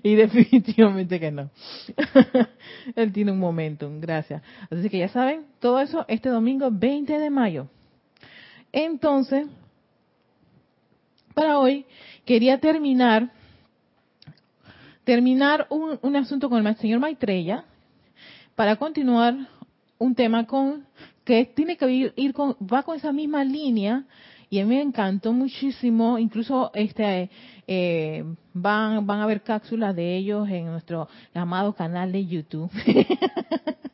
y 0.03 0.15
definitivamente 0.15 1.21
que 1.21 1.31
no. 1.31 1.51
él 2.97 3.13
tiene 3.13 3.33
un 3.33 3.39
momentum, 3.39 4.01
gracias. 4.01 4.43
Así 4.71 4.89
que 4.89 4.99
ya 4.99 5.09
saben, 5.09 5.47
todo 5.61 5.81
eso 5.81 6.05
este 6.09 6.29
domingo 6.29 6.71
20 6.71 7.19
de 7.19 7.31
mayo. 7.31 7.69
Entonces, 8.73 9.47
para 11.35 11.59
hoy 11.59 11.87
quería 12.25 12.59
terminar 12.59 13.31
terminar 15.11 15.67
un, 15.71 16.15
asunto 16.15 16.49
con 16.49 16.65
el 16.65 16.77
señor 16.77 17.01
Maitreya 17.01 17.65
para 18.55 18.77
continuar 18.77 19.35
un 19.99 20.15
tema 20.15 20.47
con 20.47 20.87
que 21.25 21.47
tiene 21.47 21.77
que 21.77 22.13
ir, 22.15 22.33
con, 22.33 22.57
va 22.61 22.85
con 22.85 22.97
esa 22.97 23.11
misma 23.11 23.43
línea 23.43 24.05
y 24.51 24.61
a 24.61 24.65
mí 24.65 24.77
me 24.77 24.83
encantó 24.83 25.33
muchísimo, 25.33 26.17
incluso 26.17 26.71
este 26.75 27.29
eh, 27.67 28.23
van 28.55 29.05
van 29.05 29.19
a 29.19 29.25
haber 29.25 29.43
cápsulas 29.43 29.97
de 29.97 30.17
ellos 30.17 30.49
en 30.49 30.67
nuestro 30.67 31.09
amado 31.35 31.73
canal 31.73 32.13
de 32.13 32.27
YouTube. 32.27 32.71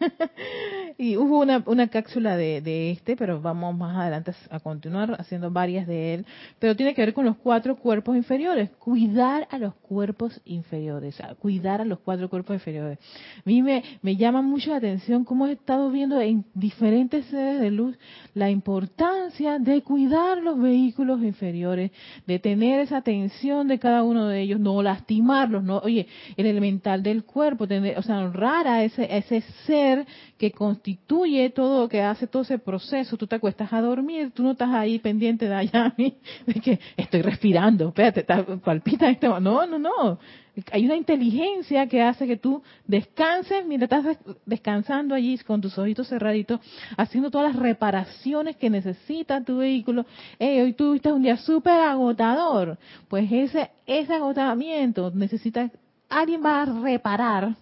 y 0.98 1.16
hubo 1.16 1.40
una, 1.40 1.62
una 1.66 1.88
cápsula 1.88 2.36
de, 2.36 2.60
de, 2.60 2.90
este, 2.90 3.16
pero 3.16 3.40
vamos 3.40 3.76
más 3.76 3.96
adelante 3.96 4.32
a 4.50 4.60
continuar 4.60 5.16
haciendo 5.18 5.50
varias 5.50 5.86
de 5.86 6.14
él. 6.14 6.26
Pero 6.58 6.76
tiene 6.76 6.94
que 6.94 7.02
ver 7.02 7.14
con 7.14 7.24
los 7.24 7.36
cuatro 7.36 7.76
cuerpos 7.76 8.16
inferiores. 8.16 8.70
Cuidar 8.78 9.46
a 9.50 9.58
los 9.58 9.74
cuerpos 9.74 10.40
inferiores. 10.44 11.16
Cuidar 11.38 11.80
a 11.80 11.84
los 11.84 11.98
cuatro 12.00 12.28
cuerpos 12.28 12.54
inferiores. 12.54 12.98
A 13.38 13.42
mí 13.44 13.62
me, 13.62 13.82
me 14.02 14.16
llama 14.16 14.42
mucho 14.42 14.70
la 14.70 14.76
atención 14.76 15.24
cómo 15.24 15.46
he 15.46 15.52
estado 15.52 15.90
viendo 15.90 16.20
en 16.20 16.44
diferentes 16.54 17.26
sedes 17.26 17.60
de 17.60 17.70
luz 17.70 17.98
la 18.34 18.50
importancia 18.50 19.58
de 19.58 19.82
cuidar 19.82 20.38
los 20.38 20.60
vehículos 20.60 21.22
inferiores, 21.22 21.90
de 22.26 22.38
tener 22.38 22.80
esa 22.80 22.98
atención 22.98 23.68
de 23.68 23.78
cada 23.78 24.02
uno 24.02 24.26
de 24.26 24.40
ellos, 24.40 24.60
no 24.60 24.82
lastimarlos, 24.82 25.62
no, 25.62 25.78
oye, 25.78 26.06
el 26.36 26.46
elemental 26.46 27.02
del 27.02 27.24
cuerpo, 27.24 27.66
tener, 27.66 27.98
o 27.98 28.02
sea, 28.02 28.18
honrar 28.18 28.66
a 28.66 28.84
ese, 28.84 29.16
ese 29.16 29.42
ser 29.66 29.89
que 30.38 30.52
constituye 30.52 31.50
todo, 31.50 31.88
que 31.88 32.02
hace 32.02 32.26
todo 32.26 32.42
ese 32.42 32.58
proceso. 32.58 33.16
Tú 33.16 33.26
te 33.26 33.36
acuestas 33.36 33.72
a 33.72 33.80
dormir, 33.80 34.30
tú 34.32 34.42
no 34.42 34.52
estás 34.52 34.70
ahí 34.70 34.98
pendiente 34.98 35.48
de 35.48 35.54
allá, 35.54 35.94
de 35.96 36.54
que 36.62 36.80
estoy 36.96 37.22
respirando, 37.22 37.88
espérate, 37.88 38.24
palpita 38.64 39.08
este. 39.10 39.28
No, 39.28 39.66
no, 39.66 39.78
no. 39.78 40.18
Hay 40.72 40.84
una 40.84 40.96
inteligencia 40.96 41.86
que 41.86 42.02
hace 42.02 42.26
que 42.26 42.36
tú 42.36 42.62
descanses, 42.86 43.64
mira, 43.64 43.84
estás 43.84 44.18
descansando 44.44 45.14
allí 45.14 45.38
con 45.38 45.60
tus 45.60 45.78
ojitos 45.78 46.08
cerraditos, 46.08 46.60
haciendo 46.96 47.30
todas 47.30 47.54
las 47.54 47.62
reparaciones 47.62 48.56
que 48.56 48.68
necesita 48.68 49.42
tu 49.42 49.58
vehículo. 49.58 50.04
Hey, 50.38 50.60
hoy 50.60 50.72
tuviste 50.72 51.12
un 51.12 51.22
día 51.22 51.36
súper 51.36 51.80
agotador. 51.80 52.78
Pues 53.08 53.30
ese, 53.30 53.70
ese 53.86 54.14
agotamiento 54.14 55.10
necesita, 55.14 55.70
alguien 56.08 56.44
va 56.44 56.62
a 56.62 56.64
reparar 56.66 57.54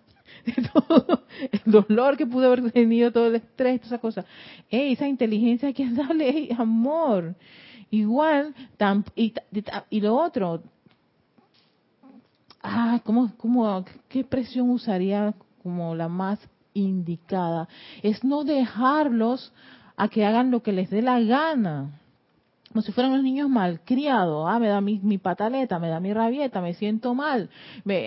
todo 0.72 1.24
el 1.50 1.60
dolor 1.64 2.16
que 2.16 2.26
pudo 2.26 2.46
haber 2.46 2.70
tenido, 2.72 3.12
todo 3.12 3.26
el 3.26 3.36
estrés, 3.36 3.80
todas 3.80 3.92
esas 3.92 4.00
cosas. 4.00 4.24
Hey, 4.68 4.92
esa 4.92 5.08
inteligencia 5.08 5.68
hay 5.68 5.74
que 5.74 5.88
darle 5.90 6.48
amor. 6.58 7.34
Igual, 7.90 8.54
y, 9.14 10.00
lo 10.00 10.16
otro, 10.16 10.62
ah, 12.62 13.00
¿cómo, 13.04 13.32
cómo, 13.38 13.84
qué 14.08 14.20
expresión 14.20 14.68
usaría 14.70 15.34
como 15.62 15.94
la 15.94 16.08
más 16.08 16.38
indicada? 16.74 17.66
Es 18.02 18.24
no 18.24 18.44
dejarlos 18.44 19.52
a 19.96 20.08
que 20.08 20.24
hagan 20.24 20.50
lo 20.50 20.62
que 20.62 20.72
les 20.72 20.90
dé 20.90 21.00
la 21.00 21.20
gana. 21.20 21.98
Como 22.68 22.82
si 22.82 22.92
fueran 22.92 23.14
los 23.14 23.22
niños 23.22 23.48
malcriados. 23.48 24.46
Ah, 24.46 24.58
me 24.58 24.68
da 24.68 24.82
mi, 24.82 25.00
mi 25.02 25.16
pataleta, 25.16 25.78
me 25.78 25.88
da 25.88 26.00
mi 26.00 26.12
rabieta, 26.12 26.60
me 26.60 26.74
siento 26.74 27.14
mal. 27.14 27.48
Me, 27.84 28.06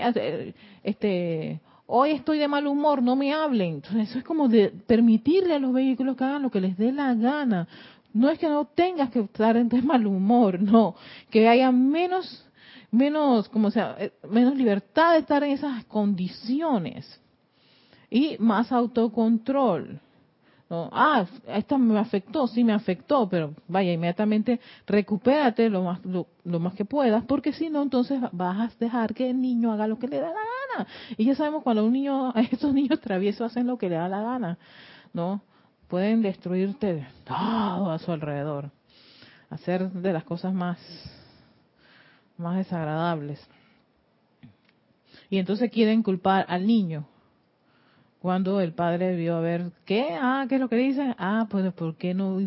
este, 0.83 1.59
hoy 1.93 2.11
estoy 2.11 2.39
de 2.39 2.47
mal 2.47 2.65
humor, 2.67 3.03
no 3.03 3.15
me 3.15 3.33
hablen. 3.33 3.75
Entonces, 3.75 4.09
eso 4.09 4.19
es 4.19 4.23
como 4.23 4.47
de 4.47 4.69
permitirle 4.69 5.55
a 5.55 5.59
los 5.59 5.73
vehículos 5.73 6.15
que 6.15 6.23
hagan 6.23 6.41
lo 6.41 6.49
que 6.49 6.61
les 6.61 6.77
dé 6.77 6.91
la 6.91 7.13
gana. 7.13 7.67
No 8.13 8.29
es 8.29 8.39
que 8.39 8.47
no 8.47 8.65
tengas 8.65 9.09
que 9.09 9.19
estar 9.19 9.63
de 9.63 9.81
mal 9.81 10.07
humor, 10.07 10.59
no. 10.61 10.95
Que 11.29 11.47
haya 11.47 11.71
menos 11.71 12.45
menos, 12.91 13.47
como 13.49 13.71
sea, 13.71 13.95
eh, 13.97 14.11
menos 14.29 14.55
libertad 14.55 15.13
de 15.13 15.19
estar 15.19 15.43
en 15.43 15.51
esas 15.51 15.85
condiciones 15.85 17.19
y 18.09 18.35
más 18.39 18.71
autocontrol. 18.71 19.99
¿No? 20.71 20.89
Ah, 20.93 21.25
esta 21.49 21.77
me 21.77 21.99
afectó, 21.99 22.47
sí 22.47 22.63
me 22.63 22.71
afectó, 22.71 23.27
pero 23.27 23.53
vaya, 23.67 23.91
inmediatamente 23.91 24.61
recupérate 24.87 25.69
lo 25.69 25.83
más, 25.83 25.99
lo, 26.05 26.25
más 26.61 26.73
que 26.75 26.85
puedas, 26.85 27.25
porque 27.25 27.51
si 27.51 27.69
no, 27.69 27.81
entonces 27.81 28.21
vas 28.31 28.71
a 28.71 28.75
dejar 28.79 29.13
que 29.13 29.29
el 29.29 29.41
niño 29.41 29.73
haga 29.73 29.85
lo 29.85 29.99
que 29.99 30.07
le 30.07 30.21
da 30.21 30.29
la 30.29 30.33
gana. 30.33 30.87
Y 31.17 31.25
ya 31.25 31.35
sabemos 31.35 31.63
cuando 31.63 31.83
un 31.83 31.91
niño, 31.91 32.33
estos 32.51 32.73
niños 32.73 33.01
traviesos 33.01 33.51
hacen 33.51 33.67
lo 33.67 33.77
que 33.77 33.89
le 33.89 33.95
da 33.95 34.07
la 34.07 34.21
gana, 34.21 34.57
¿no? 35.11 35.41
Pueden 35.89 36.21
destruirte 36.21 37.05
todo 37.25 37.91
a 37.91 37.99
su 37.99 38.13
alrededor, 38.13 38.71
hacer 39.49 39.91
de 39.91 40.13
las 40.13 40.23
cosas 40.23 40.53
más 40.53 40.79
más 42.37 42.55
desagradables. 42.55 43.45
Y 45.29 45.37
entonces 45.37 45.69
quieren 45.69 46.01
culpar 46.01 46.45
al 46.47 46.65
niño. 46.65 47.05
Cuando 48.21 48.61
el 48.61 48.73
padre 48.73 49.15
vio 49.15 49.37
a 49.37 49.39
ver, 49.39 49.71
¿qué? 49.83 50.09
Ah, 50.11 50.45
¿qué 50.47 50.55
es 50.55 50.61
lo 50.61 50.69
que 50.69 50.75
dice? 50.75 51.15
Ah, 51.17 51.47
pues 51.49 51.73
¿por 51.73 51.95
qué 51.95 52.13
no 52.13 52.37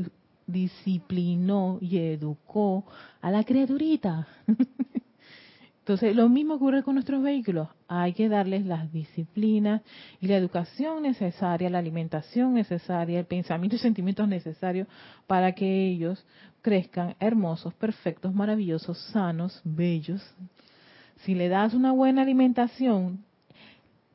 disciplinó 0.46 1.78
y 1.80 1.98
educó 1.98 2.84
a 3.20 3.32
la 3.32 3.42
criaturita? 3.42 4.28
Entonces, 5.80 6.14
lo 6.14 6.28
mismo 6.28 6.54
ocurre 6.54 6.84
con 6.84 6.94
nuestros 6.94 7.24
vehículos. 7.24 7.68
Hay 7.88 8.12
que 8.12 8.28
darles 8.28 8.64
las 8.64 8.92
disciplinas 8.92 9.82
y 10.20 10.28
la 10.28 10.36
educación 10.36 11.02
necesaria, 11.02 11.68
la 11.68 11.80
alimentación 11.80 12.54
necesaria, 12.54 13.18
el 13.18 13.26
pensamiento 13.26 13.74
y 13.74 13.80
sentimientos 13.80 14.28
necesarios 14.28 14.86
para 15.26 15.56
que 15.56 15.88
ellos 15.88 16.24
crezcan 16.62 17.16
hermosos, 17.18 17.74
perfectos, 17.74 18.32
maravillosos, 18.32 18.96
sanos, 19.12 19.60
bellos. 19.64 20.22
Si 21.24 21.34
le 21.34 21.48
das 21.48 21.74
una 21.74 21.90
buena 21.90 22.22
alimentación 22.22 23.24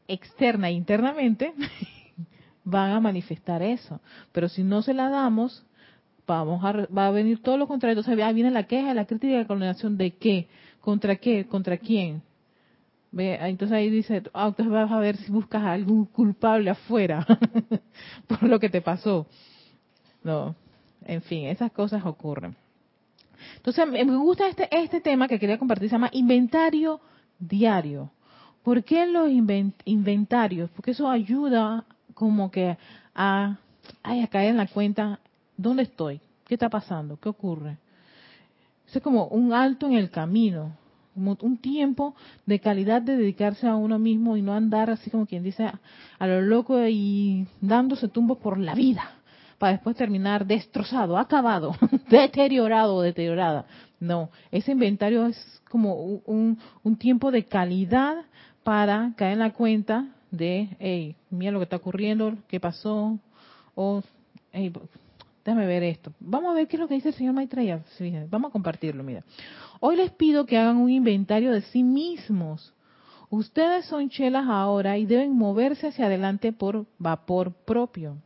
externa 0.10 0.70
e 0.70 0.74
internamente, 0.74 1.54
van 2.66 2.92
a 2.92 3.00
manifestar 3.00 3.62
eso. 3.62 4.02
Pero 4.34 4.50
si 4.50 4.64
no 4.64 4.82
se 4.82 4.94
la 4.94 5.10
damos, 5.10 5.66
vamos 6.28 6.64
a, 6.66 6.72
va 6.88 7.08
a 7.08 7.12
venir 7.12 7.42
todo 7.42 7.58
lo 7.58 7.68
contrario. 7.68 7.98
Entonces 7.98 8.34
viene 8.34 8.52
la 8.52 8.64
queja, 8.64 8.94
la 8.94 9.06
crítica 9.06 9.34
y 9.34 9.38
la 9.38 9.48
condenación 9.48 9.98
de 9.98 10.12
qué 10.12 10.48
¿Contra 10.82 11.18
qué? 11.18 11.46
¿Contra 11.46 11.78
quién? 11.78 12.22
Ve, 13.12 13.38
entonces 13.42 13.76
ahí 13.76 13.90
dice, 13.90 14.24
ah, 14.34 14.48
entonces 14.48 14.72
vas 14.72 14.92
a 14.92 15.00
ver 15.00 15.18
si 15.18 15.32
buscas 15.32 15.64
algún 15.64 16.06
culpable 16.06 16.70
afuera 16.70 17.26
por 18.28 18.44
lo 18.44 18.60
que 18.60 18.70
te 18.70 18.82
pasó. 18.82 19.28
No, 20.24 20.56
en 21.06 21.22
fin, 21.22 21.48
esas 21.48 21.72
cosas 21.72 22.06
ocurren. 22.06 22.56
Entonces 23.56 23.88
me 23.88 24.04
gusta 24.04 24.48
este, 24.48 24.68
este 24.72 25.02
tema 25.02 25.28
que 25.28 25.40
quería 25.40 25.58
compartir, 25.58 25.90
se 25.90 25.96
llama 25.96 26.10
inventario 26.14 27.00
diario. 27.40 28.12
¿Por 28.64 28.84
qué 28.84 29.06
los 29.08 29.30
inventarios? 29.86 30.70
Porque 30.72 30.92
eso 30.92 31.10
ayuda 31.10 31.86
como 32.14 32.52
que 32.52 32.78
a, 33.16 33.58
caer 34.04 34.50
en 34.50 34.58
la 34.58 34.68
cuenta, 34.68 35.20
¿dónde 35.58 35.84
estoy? 35.84 36.20
¿Qué 36.46 36.56
está 36.56 36.70
pasando? 36.70 37.18
¿Qué 37.18 37.30
ocurre? 37.30 37.78
es 38.92 39.04
como 39.04 39.28
un 39.28 39.54
alto 39.54 39.86
en 39.86 39.94
el 39.94 40.10
camino, 40.10 40.76
como 41.14 41.38
un 41.42 41.58
tiempo 41.58 42.16
de 42.48 42.60
calidad 42.60 43.04
de 43.04 43.18
dedicarse 43.18 43.68
a 43.68 43.76
uno 43.76 44.00
mismo 44.00 44.36
y 44.36 44.42
no 44.42 44.54
andar 44.54 44.90
así 44.90 45.12
como 45.12 45.28
quien 45.28 45.44
dice 45.44 45.72
a 46.18 46.28
lo 46.28 46.42
loco 46.42 46.88
y 46.88 47.48
dándose 47.62 48.08
tumbos 48.08 48.40
por 48.40 48.58
la 48.58 48.74
vida 48.74 49.20
para 49.60 49.74
después 49.74 49.96
terminar 49.96 50.48
destrozado, 50.48 51.18
acabado, 51.18 51.76
deteriorado 52.10 52.96
o 52.96 53.02
deteriorada. 53.02 53.66
No, 54.00 54.30
ese 54.50 54.72
inventario 54.72 55.28
es 55.28 55.62
como 55.70 55.94
un, 55.96 56.58
un, 56.84 56.96
tiempo 56.96 57.30
de 57.30 57.44
calidad 57.46 58.16
para 58.70 59.14
caer 59.16 59.34
en 59.34 59.40
la 59.40 59.52
cuenta 59.52 60.06
de, 60.30 60.70
hey, 60.78 61.16
mira 61.32 61.52
lo 61.52 61.58
que 61.58 61.64
está 61.64 61.78
ocurriendo, 61.78 62.36
qué 62.48 62.60
pasó, 62.60 63.18
o 63.74 64.04
hey, 64.52 64.72
Déjame 65.44 65.66
ver 65.66 65.82
esto. 65.82 66.14
Vamos 66.20 66.52
a 66.52 66.54
ver 66.54 66.68
qué 66.68 66.76
es 66.76 66.80
lo 66.80 66.88
que 66.88 66.94
dice 66.94 67.10
el 67.10 67.16
señor 67.16 67.34
Maitreya. 67.34 67.84
Vamos 68.30 68.50
a 68.50 68.52
compartirlo, 68.52 69.04
mira. 69.04 69.24
Hoy 69.80 69.96
les 69.96 70.12
pido 70.12 70.46
que 70.46 70.56
hagan 70.56 70.78
un 70.78 70.92
inventario 70.92 71.52
de 71.52 71.62
sí 71.62 71.82
mismos. 71.82 72.76
Ustedes 73.32 73.86
son 73.86 74.08
chelas 74.12 74.46
ahora 74.48 75.00
y 75.00 75.08
deben 75.08 75.36
moverse 75.36 75.88
hacia 75.88 76.06
adelante 76.06 76.54
por 76.54 76.86
vapor 77.00 77.52
propio. 77.66 78.18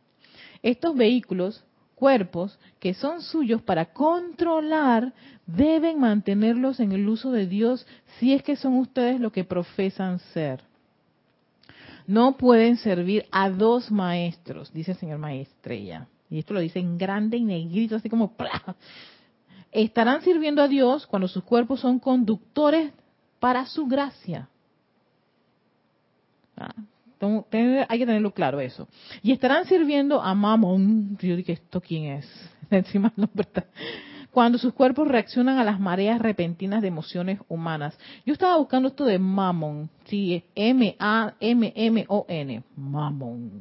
Estos 0.62 0.93
vehículos, 0.93 1.63
cuerpos, 2.03 2.59
que 2.81 2.93
son 2.93 3.21
suyos 3.21 3.61
para 3.61 3.93
controlar, 3.93 5.13
deben 5.47 6.01
mantenerlos 6.01 6.81
en 6.81 6.91
el 6.91 7.07
uso 7.07 7.31
de 7.31 7.47
Dios 7.47 7.87
si 8.19 8.33
es 8.33 8.43
que 8.43 8.57
son 8.57 8.73
ustedes 8.73 9.21
lo 9.21 9.31
que 9.31 9.45
profesan 9.45 10.19
ser. 10.33 10.61
No 12.05 12.35
pueden 12.35 12.75
servir 12.75 13.25
a 13.31 13.49
dos 13.49 13.89
maestros, 13.89 14.73
dice 14.73 14.91
el 14.91 14.97
señor 14.97 15.19
Maestrella 15.19 16.09
y 16.29 16.39
esto 16.39 16.53
lo 16.53 16.59
dice 16.59 16.79
en 16.79 16.97
grande 16.97 17.37
y 17.37 17.45
negrito, 17.45 17.95
así 17.95 18.09
como 18.09 18.35
estarán 19.71 20.23
sirviendo 20.23 20.61
a 20.61 20.67
Dios 20.67 21.07
cuando 21.07 21.29
sus 21.29 21.45
cuerpos 21.45 21.79
son 21.79 21.99
conductores 21.99 22.91
para 23.39 23.65
su 23.65 23.85
gracia. 23.87 24.49
Ah, 26.57 26.75
hay 27.88 27.99
que 27.99 28.05
tenerlo 28.05 28.31
claro 28.33 28.59
eso. 28.59 28.88
Y 29.21 29.31
estarán 29.31 29.65
sirviendo 29.65 30.21
a 30.21 30.33
Mamón. 30.33 31.17
Yo 31.21 31.36
dije, 31.36 31.53
¿esto 31.53 31.81
quién 31.81 32.05
es? 32.05 32.25
Encima 32.69 33.13
Cuando 34.31 34.57
sus 34.57 34.73
cuerpos 34.73 35.07
reaccionan 35.07 35.57
a 35.57 35.63
las 35.63 35.79
mareas 35.79 36.19
repentinas 36.19 36.81
de 36.81 36.88
emociones 36.88 37.39
humanas. 37.47 37.97
Yo 38.25 38.33
estaba 38.33 38.57
buscando 38.57 38.89
esto 38.89 39.05
de 39.05 39.19
Mamón. 39.19 39.89
Sí, 40.05 40.43
M-A-M-M-O-N. 40.55 41.03
Mamón. 42.75 43.51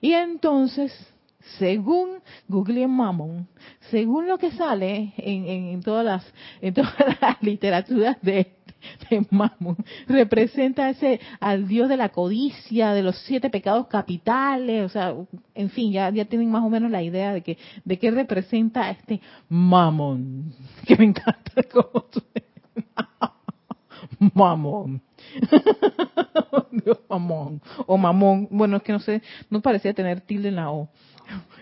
Y 0.00 0.12
entonces 0.12 1.12
según 1.58 2.20
Google 2.48 2.86
Mammon, 2.86 3.48
según 3.90 4.28
lo 4.28 4.38
que 4.38 4.52
sale 4.52 5.12
en, 5.16 5.80
todas 5.82 6.04
las 6.04 6.34
en 6.60 6.74
todas 6.74 6.92
las 7.20 7.42
literaturas 7.42 8.16
de, 8.22 8.52
de 9.10 9.26
Mammon, 9.30 9.76
representa 10.06 10.90
ese 10.90 11.20
al 11.40 11.68
dios 11.68 11.88
de 11.88 11.96
la 11.96 12.10
codicia, 12.10 12.92
de 12.92 13.02
los 13.02 13.16
siete 13.18 13.50
pecados 13.50 13.86
capitales, 13.88 14.84
o 14.84 14.88
sea, 14.88 15.14
en 15.54 15.70
fin, 15.70 15.92
ya, 15.92 16.10
ya 16.10 16.24
tienen 16.24 16.50
más 16.50 16.64
o 16.64 16.68
menos 16.68 16.90
la 16.90 17.02
idea 17.02 17.32
de 17.32 17.42
que 17.42 17.58
de 17.84 17.98
qué 17.98 18.10
representa 18.10 18.90
este 18.90 19.20
Mammon, 19.48 20.52
que 20.86 20.96
me 20.96 21.04
encanta 21.04 21.62
cómo 21.70 22.04
Mamón. 24.34 25.02
Dios, 26.70 26.98
mamón. 27.08 27.60
O 27.86 27.96
mamón. 27.96 28.48
Bueno, 28.50 28.76
es 28.76 28.82
que 28.82 28.92
no 28.92 29.00
sé, 29.00 29.22
no 29.50 29.60
parecía 29.60 29.94
tener 29.94 30.20
tilde 30.20 30.48
en 30.48 30.56
la 30.56 30.70
O. 30.70 30.88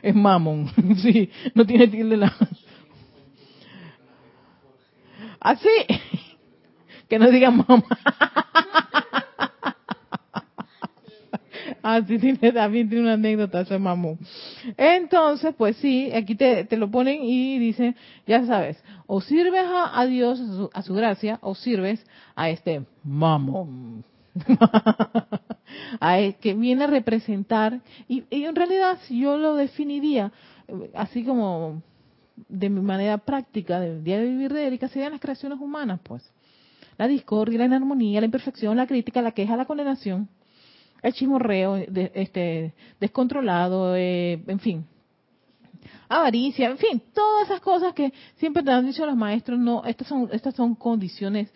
Es 0.03 0.15
mamón. 0.15 0.71
Sí, 1.03 1.31
no 1.55 1.65
tiene 1.65 1.89
tilde 1.89 2.15
en 2.15 2.21
la 2.21 2.27
O. 2.29 2.47
Así. 5.41 5.69
Que 7.11 7.18
no 7.18 7.29
diga 7.29 7.51
mamá. 7.51 7.83
ah, 11.83 12.01
sí, 12.07 12.18
tiene, 12.18 12.53
también 12.53 12.88
tiene 12.88 13.03
una 13.03 13.14
anécdota, 13.14 13.62
ese 13.62 13.79
mamón. 13.81 14.18
Entonces, 14.77 15.53
pues 15.59 15.77
sí, 15.79 16.12
aquí 16.12 16.37
te, 16.37 16.64
te 16.64 16.77
lo 16.77 16.88
ponen 16.88 17.25
y 17.25 17.59
dicen, 17.59 17.96
ya 18.29 18.46
sabes, 18.46 18.81
o 19.09 19.20
sirves 19.20 19.64
a, 19.66 20.07
Dios, 20.07 20.40
a 20.73 20.83
su, 20.83 20.94
gracia, 20.94 21.40
o 21.42 21.57
sirves 21.57 22.07
a 22.37 22.49
este 22.49 22.85
mamón. 23.03 24.05
a 26.01 26.18
que 26.40 26.55
viene 26.55 26.85
a 26.85 26.87
representar, 26.87 27.81
y, 28.07 28.23
y 28.31 28.44
en 28.44 28.55
realidad 28.55 28.99
si 29.09 29.18
yo 29.20 29.37
lo 29.37 29.57
definiría, 29.57 30.31
eh, 30.68 30.92
así 30.94 31.25
como 31.25 31.83
de 32.49 32.70
mi 32.70 32.81
manera 32.81 33.18
práctica, 33.18 33.81
del 33.81 34.05
día 34.05 34.20
de 34.20 34.27
vivir 34.27 34.53
de 34.53 34.68
Erika, 34.68 34.87
serían 34.87 35.11
las 35.11 35.20
creaciones 35.20 35.59
humanas, 35.61 35.99
pues. 36.05 36.23
La 37.01 37.09
discordia, 37.09 37.59
la 37.59 37.65
inarmonía, 37.65 38.21
la 38.21 38.27
imperfección, 38.27 38.77
la 38.77 38.87
crítica, 38.87 39.23
la 39.23 39.33
queja, 39.33 39.57
la 39.57 39.65
condenación, 39.65 40.29
el 41.03 41.15
chismorreo 41.15 41.77
este, 41.77 42.75
descontrolado, 43.01 43.97
eh, 43.97 44.45
en 44.47 44.61
fin. 44.61 44.85
Avaricia, 46.11 46.69
en 46.69 46.77
fin, 46.77 47.03
todas 47.15 47.47
esas 47.47 47.63
cosas 47.63 47.95
que 47.95 48.13
siempre 48.37 48.63
te 48.63 48.71
han 48.71 48.85
dicho 48.85 49.07
los 49.07 49.17
maestros, 49.17 49.59
no, 49.59 49.83
estas 49.87 50.09
son, 50.09 50.29
estas 50.31 50.55
son 50.55 50.75
condiciones 50.75 51.51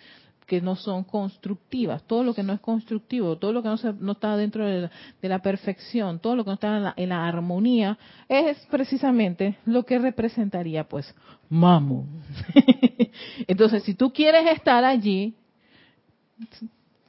que 0.47 0.61
no 0.61 0.77
son 0.77 1.05
constructivas, 1.05 2.03
todo 2.05 2.23
lo 2.23 2.35
que 2.35 2.43
no 2.43 2.53
es 2.53 2.61
constructivo, 2.61 3.37
todo 3.39 3.53
lo 3.53 3.63
que 3.63 3.69
no, 3.69 3.77
no 4.01 4.13
está 4.13 4.37
dentro 4.37 4.67
de 4.67 4.91
la, 5.23 5.39
perfección, 5.41 6.19
todo 6.19 6.37
lo 6.37 6.45
que 6.45 6.51
no 6.51 6.55
está 6.55 6.95
en 6.97 7.09
la, 7.09 7.27
armonía, 7.27 7.99
es 8.29 8.59
precisamente 8.71 9.59
lo 9.65 9.85
que 9.85 9.99
representaría 9.99 10.85
pues 10.85 11.15
mamo. 11.49 12.07
Entonces, 13.47 13.83
si 13.85 13.95
tú 13.95 14.13
quieres 14.13 14.47
estar 14.53 14.85
allí, 14.85 15.35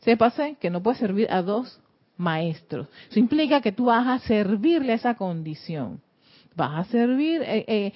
sépase 0.01 0.55
que 0.59 0.69
no 0.69 0.81
puedes 0.81 0.99
servir 0.99 1.29
a 1.29 1.41
dos 1.41 1.79
maestros. 2.17 2.87
Eso 3.09 3.19
implica 3.19 3.61
que 3.61 3.73
tú 3.73 3.85
vas 3.85 4.07
a 4.07 4.19
servirle 4.19 4.93
a 4.93 4.95
esa 4.95 5.15
condición 5.15 6.01
vas 6.55 6.87
a 6.87 6.91
servir, 6.91 7.41
eh, 7.43 7.65
eh, 7.67 7.93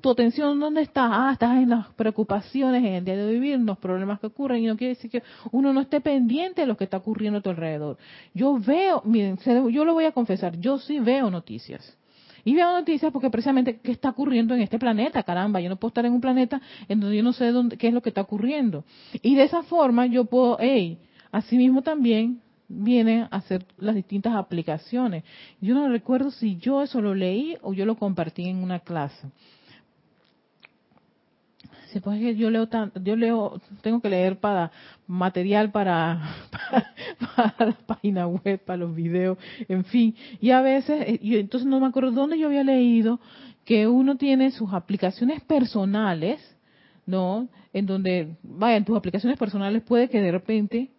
tu 0.00 0.10
atención 0.10 0.58
dónde 0.60 0.82
está, 0.82 1.28
ah, 1.28 1.32
estás 1.32 1.56
en 1.58 1.70
las 1.70 1.88
preocupaciones 1.94 2.82
en 2.84 2.94
el 2.94 3.04
día 3.04 3.16
de 3.16 3.32
vivir, 3.32 3.54
en 3.54 3.66
los 3.66 3.78
problemas 3.78 4.20
que 4.20 4.26
ocurren, 4.26 4.62
y 4.62 4.66
no 4.66 4.76
quiere 4.76 4.94
decir 4.94 5.10
que 5.10 5.22
uno 5.52 5.72
no 5.72 5.80
esté 5.80 6.00
pendiente 6.00 6.62
de 6.62 6.66
lo 6.66 6.76
que 6.76 6.84
está 6.84 6.98
ocurriendo 6.98 7.38
a 7.38 7.42
tu 7.42 7.50
alrededor. 7.50 7.98
Yo 8.34 8.58
veo, 8.58 9.02
miren, 9.04 9.38
yo 9.70 9.84
lo 9.84 9.94
voy 9.94 10.04
a 10.04 10.12
confesar, 10.12 10.58
yo 10.58 10.78
sí 10.78 10.98
veo 10.98 11.30
noticias. 11.30 11.96
Y 12.44 12.54
veo 12.54 12.70
noticias 12.72 13.12
porque 13.12 13.30
precisamente 13.30 13.80
qué 13.80 13.92
está 13.92 14.10
ocurriendo 14.10 14.54
en 14.54 14.62
este 14.62 14.78
planeta, 14.78 15.22
caramba, 15.22 15.60
yo 15.60 15.68
no 15.68 15.76
puedo 15.76 15.90
estar 15.90 16.06
en 16.06 16.12
un 16.12 16.20
planeta 16.20 16.60
en 16.88 17.00
donde 17.00 17.16
yo 17.16 17.22
no 17.22 17.32
sé 17.32 17.52
dónde, 17.52 17.76
qué 17.76 17.88
es 17.88 17.94
lo 17.94 18.00
que 18.00 18.08
está 18.10 18.22
ocurriendo. 18.22 18.84
Y 19.22 19.34
de 19.34 19.44
esa 19.44 19.62
forma 19.62 20.06
yo 20.06 20.24
puedo, 20.24 20.56
hey, 20.58 20.98
asimismo 21.30 21.82
también 21.82 22.40
vienen 22.70 23.22
a 23.24 23.36
hacer 23.36 23.66
las 23.78 23.96
distintas 23.96 24.34
aplicaciones. 24.34 25.24
Yo 25.60 25.74
no 25.74 25.88
recuerdo 25.88 26.30
si 26.30 26.56
yo 26.56 26.82
eso 26.82 27.00
lo 27.00 27.14
leí 27.14 27.56
o 27.62 27.74
yo 27.74 27.84
lo 27.84 27.96
compartí 27.96 28.48
en 28.48 28.58
una 28.58 28.78
clase. 28.78 29.28
Se 31.92 32.00
puede 32.00 32.20
que 32.20 32.36
yo 32.36 32.50
leo 32.50 32.68
yo 33.02 33.16
leo, 33.16 33.60
tengo 33.82 34.00
que 34.00 34.08
leer 34.08 34.38
para 34.38 34.70
material 35.08 35.70
para, 35.72 36.22
para, 37.34 37.54
la 37.58 37.76
página 37.84 38.28
web, 38.28 38.60
para 38.64 38.76
los 38.76 38.94
videos, 38.94 39.36
en 39.68 39.84
fin. 39.84 40.14
Y 40.40 40.52
a 40.52 40.60
veces, 40.60 41.02
eh, 41.08 41.20
yo 41.20 41.38
entonces 41.38 41.68
no 41.68 41.80
me 41.80 41.86
acuerdo 41.86 42.12
dónde 42.12 42.38
yo 42.38 42.46
había 42.46 42.62
leído 42.62 43.18
que 43.64 43.88
uno 43.88 44.16
tiene 44.16 44.52
sus 44.52 44.72
aplicaciones 44.72 45.42
personales, 45.42 46.40
¿no? 47.06 47.48
En 47.72 47.86
donde, 47.86 48.36
vaya, 48.44 48.76
en 48.76 48.84
tus 48.84 48.96
aplicaciones 48.96 49.36
personales 49.36 49.82
puede 49.82 50.08
que 50.08 50.20
de 50.20 50.30
repente 50.30 50.90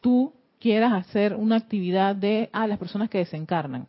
tú 0.00 0.32
quieras 0.60 0.92
hacer 0.92 1.34
una 1.34 1.56
actividad 1.56 2.16
de 2.16 2.48
a 2.52 2.66
las 2.66 2.78
personas 2.78 3.08
que 3.10 3.18
desencarnan. 3.18 3.86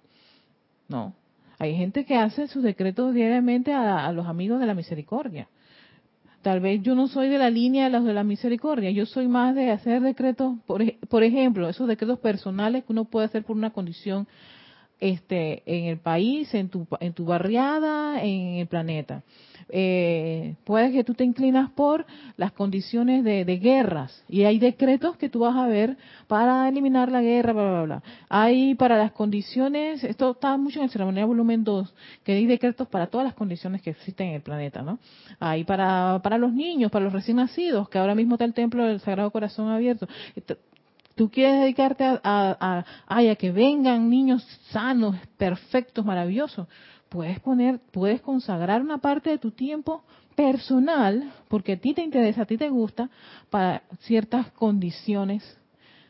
No. 0.87 1.13
Hay 1.59 1.75
gente 1.75 2.05
que 2.05 2.15
hace 2.15 2.47
sus 2.47 2.63
decretos 2.63 3.13
diariamente 3.13 3.73
a, 3.73 4.11
los 4.11 4.27
amigos 4.27 4.59
de 4.59 4.67
la 4.67 4.75
misericordia. 4.75 5.47
Tal 6.43 6.59
vez 6.59 6.81
yo 6.83 6.93
no 6.93 7.07
soy 7.07 7.29
de 7.29 7.39
la 7.39 7.49
línea 7.49 7.85
de 7.85 7.89
los 7.89 8.05
de 8.05 8.13
la 8.13 8.23
misericordia, 8.23 8.91
yo 8.91 9.05
soy 9.05 9.27
más 9.27 9.55
de 9.55 9.71
hacer 9.71 10.01
decretos, 10.01 10.55
por, 10.67 10.83
por 11.07 11.23
ejemplo, 11.23 11.67
esos 11.67 11.87
decretos 11.87 12.19
personales 12.19 12.83
que 12.85 12.93
uno 12.93 13.05
puede 13.05 13.25
hacer 13.25 13.43
por 13.43 13.57
una 13.57 13.71
condición 13.71 14.27
este, 14.99 15.63
en 15.65 15.85
el 15.85 15.97
país, 15.97 16.53
en 16.53 16.69
tu, 16.69 16.87
en 16.99 17.13
tu 17.13 17.25
barriada, 17.25 18.23
en 18.23 18.55
el 18.55 18.67
planeta 18.67 19.23
eh, 19.69 20.55
puede 20.63 20.91
que 20.91 21.03
tú 21.03 21.13
te 21.13 21.23
inclinas 21.23 21.69
por 21.71 22.05
las 22.37 22.51
condiciones 22.53 23.23
de, 23.23 23.43
guerras 23.57 24.23
y 24.29 24.43
hay 24.43 24.59
decretos 24.59 25.17
que 25.17 25.29
tú 25.29 25.39
vas 25.39 25.55
a 25.55 25.67
ver 25.67 25.97
para 26.27 26.67
eliminar 26.69 27.11
la 27.11 27.21
guerra, 27.21 27.53
bla, 27.53 27.69
bla, 27.71 27.83
bla. 27.83 28.03
Hay 28.29 28.75
para 28.75 28.97
las 28.97 29.11
condiciones, 29.11 30.03
esto 30.03 30.31
está 30.31 30.55
mucho 30.57 30.79
en 30.79 30.85
el 30.85 30.91
ceremonia 30.91 31.25
volumen 31.25 31.63
2, 31.63 31.93
que 32.23 32.33
hay 32.33 32.45
decretos 32.45 32.87
para 32.87 33.07
todas 33.07 33.25
las 33.25 33.33
condiciones 33.33 33.81
que 33.81 33.89
existen 33.89 34.29
en 34.29 34.35
el 34.35 34.41
planeta, 34.41 34.81
¿no? 34.81 34.99
Hay 35.39 35.63
para, 35.63 36.19
para 36.23 36.37
los 36.37 36.53
niños, 36.53 36.91
para 36.91 37.05
los 37.05 37.13
recién 37.13 37.37
nacidos, 37.37 37.89
que 37.89 37.97
ahora 37.97 38.15
mismo 38.15 38.35
está 38.35 38.45
el 38.45 38.53
templo 38.53 38.85
del 38.85 38.99
Sagrado 38.99 39.31
Corazón 39.31 39.69
abierto 39.69 40.07
tú 41.17 41.29
quieres 41.31 41.59
dedicarte 41.59 42.05
a, 42.23 42.85
que 43.37 43.51
vengan 43.51 44.09
niños 44.09 44.43
sanos, 44.69 45.15
perfectos, 45.35 46.05
maravillosos, 46.05 46.67
puedes 47.09 47.39
poner, 47.39 47.79
puedes 47.91 48.21
consagrar 48.21 48.81
una 48.81 48.99
parte 48.99 49.31
de 49.31 49.39
tu 49.39 49.51
tiempo 49.51 50.03
personal, 50.35 51.33
porque 51.47 51.73
a 51.73 51.77
ti 51.77 51.95
te 51.95 52.03
interesa, 52.03 52.43
a 52.43 52.45
ti 52.45 52.57
te 52.57 52.69
gusta, 52.69 53.09
para 53.49 53.81
ciertas 54.01 54.51
condiciones, 54.51 55.43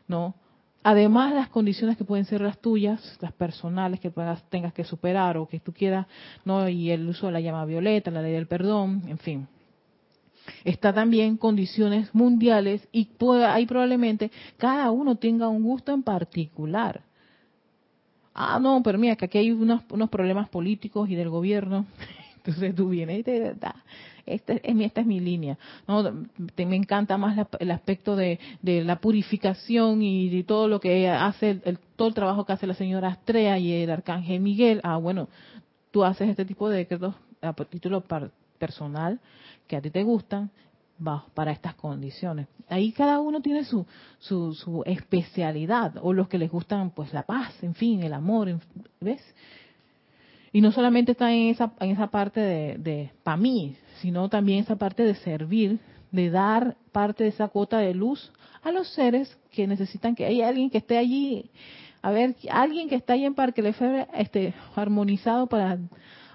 ¿no? 0.06 0.34
Además, 0.82 1.34
las 1.34 1.48
condiciones 1.48 1.96
que 1.96 2.04
pueden 2.04 2.26
ser 2.26 2.42
las 2.42 2.58
tuyas, 2.58 3.18
las 3.20 3.32
personales 3.32 4.00
que 4.00 4.12
tengas 4.50 4.72
que 4.74 4.84
superar 4.84 5.38
o 5.38 5.48
que 5.48 5.58
tú 5.58 5.72
quieras, 5.72 6.06
¿no? 6.44 6.68
Y 6.68 6.90
el 6.90 7.08
uso 7.08 7.26
de 7.26 7.32
la 7.32 7.40
llama 7.40 7.64
violeta, 7.64 8.10
la 8.10 8.22
ley 8.22 8.32
del 8.32 8.46
perdón, 8.46 9.02
en 9.08 9.18
fin. 9.18 9.48
Está 10.64 10.92
también 10.92 11.36
condiciones 11.36 12.14
mundiales 12.14 12.86
y 12.92 13.06
puede, 13.06 13.44
ahí 13.44 13.66
probablemente 13.66 14.30
cada 14.56 14.90
uno 14.90 15.16
tenga 15.16 15.48
un 15.48 15.62
gusto 15.62 15.92
en 15.92 16.02
particular 16.02 17.02
ah, 18.38 18.58
no, 18.60 18.82
pero 18.82 18.98
mira, 18.98 19.16
que 19.16 19.26
aquí 19.26 19.38
hay 19.38 19.50
unos, 19.50 19.82
problemas 20.10 20.48
políticos 20.48 21.10
y 21.10 21.16
del 21.16 21.28
gobierno. 21.28 21.86
Entonces 22.36 22.74
tú 22.74 22.88
vienes 22.88 23.18
y 23.18 23.22
te 23.24 23.54
da, 23.54 23.74
esta 24.24 24.54
es, 24.54 24.74
mi, 24.74 24.84
esta 24.84 25.00
es 25.00 25.06
mi 25.06 25.20
línea. 25.20 25.58
No, 25.86 26.02
me 26.56 26.76
encanta 26.76 27.18
más 27.18 27.46
el 27.58 27.70
aspecto 27.70 28.16
de, 28.16 28.38
la 28.62 29.00
purificación 29.00 30.00
y 30.02 30.30
de 30.30 30.44
todo 30.44 30.68
lo 30.68 30.80
que 30.80 31.08
hace, 31.08 31.60
el, 31.64 31.78
todo 31.96 32.08
el 32.08 32.14
trabajo 32.14 32.46
que 32.46 32.52
hace 32.52 32.66
la 32.66 32.74
señora 32.74 33.08
Astrea 33.08 33.58
y 33.58 33.72
el 33.72 33.90
arcángel 33.90 34.40
Miguel. 34.40 34.80
Ah, 34.84 34.96
bueno, 34.96 35.28
tú 35.90 36.04
haces 36.04 36.28
este 36.28 36.44
tipo 36.44 36.70
de 36.70 36.78
decretos 36.78 37.14
a 37.42 37.52
título 37.52 38.00
personal 38.58 39.20
que 39.66 39.76
a 39.76 39.80
ti 39.80 39.90
te 39.90 40.02
gustan 40.02 40.50
para 41.34 41.52
estas 41.52 41.74
condiciones. 41.74 42.48
Ahí 42.68 42.92
cada 42.92 43.20
uno 43.20 43.40
tiene 43.40 43.64
su, 43.64 43.86
su, 44.18 44.82
especialidad, 44.84 45.94
o 46.02 46.12
los 46.12 46.28
que 46.28 46.38
les 46.38 46.50
gustan 46.50 46.90
pues 46.90 47.12
la 47.12 47.22
paz, 47.22 47.54
en 47.62 47.74
fin, 47.74 48.02
el 48.02 48.12
amor, 48.12 48.58
¿ves? 49.00 49.22
Y 50.52 50.60
no 50.60 50.72
solamente 50.72 51.12
está 51.12 51.32
en 51.32 51.50
esa, 51.50 51.72
en 51.78 51.90
esa 51.90 52.08
parte 52.08 52.40
de, 52.40 52.78
de 52.78 53.10
para 53.22 53.36
mí, 53.36 53.76
sino 54.00 54.28
también 54.28 54.60
esa 54.60 54.76
parte 54.76 55.04
de 55.04 55.14
servir, 55.14 55.78
de 56.10 56.30
dar 56.30 56.76
parte 56.90 57.24
de 57.24 57.30
esa 57.30 57.48
cuota 57.48 57.78
de 57.78 57.94
luz 57.94 58.32
a 58.62 58.72
los 58.72 58.88
seres 58.88 59.38
que 59.52 59.66
necesitan 59.66 60.14
que 60.14 60.26
haya 60.26 60.48
alguien 60.48 60.70
que 60.70 60.78
esté 60.78 60.98
allí, 60.98 61.50
a 62.02 62.10
ver, 62.10 62.36
alguien 62.50 62.88
que 62.88 62.94
está 62.94 63.14
ahí 63.14 63.24
en 63.24 63.34
Parque 63.34 63.62
Lefebvre, 63.62 64.06
este, 64.14 64.54
armonizado 64.76 65.46
para 65.46 65.78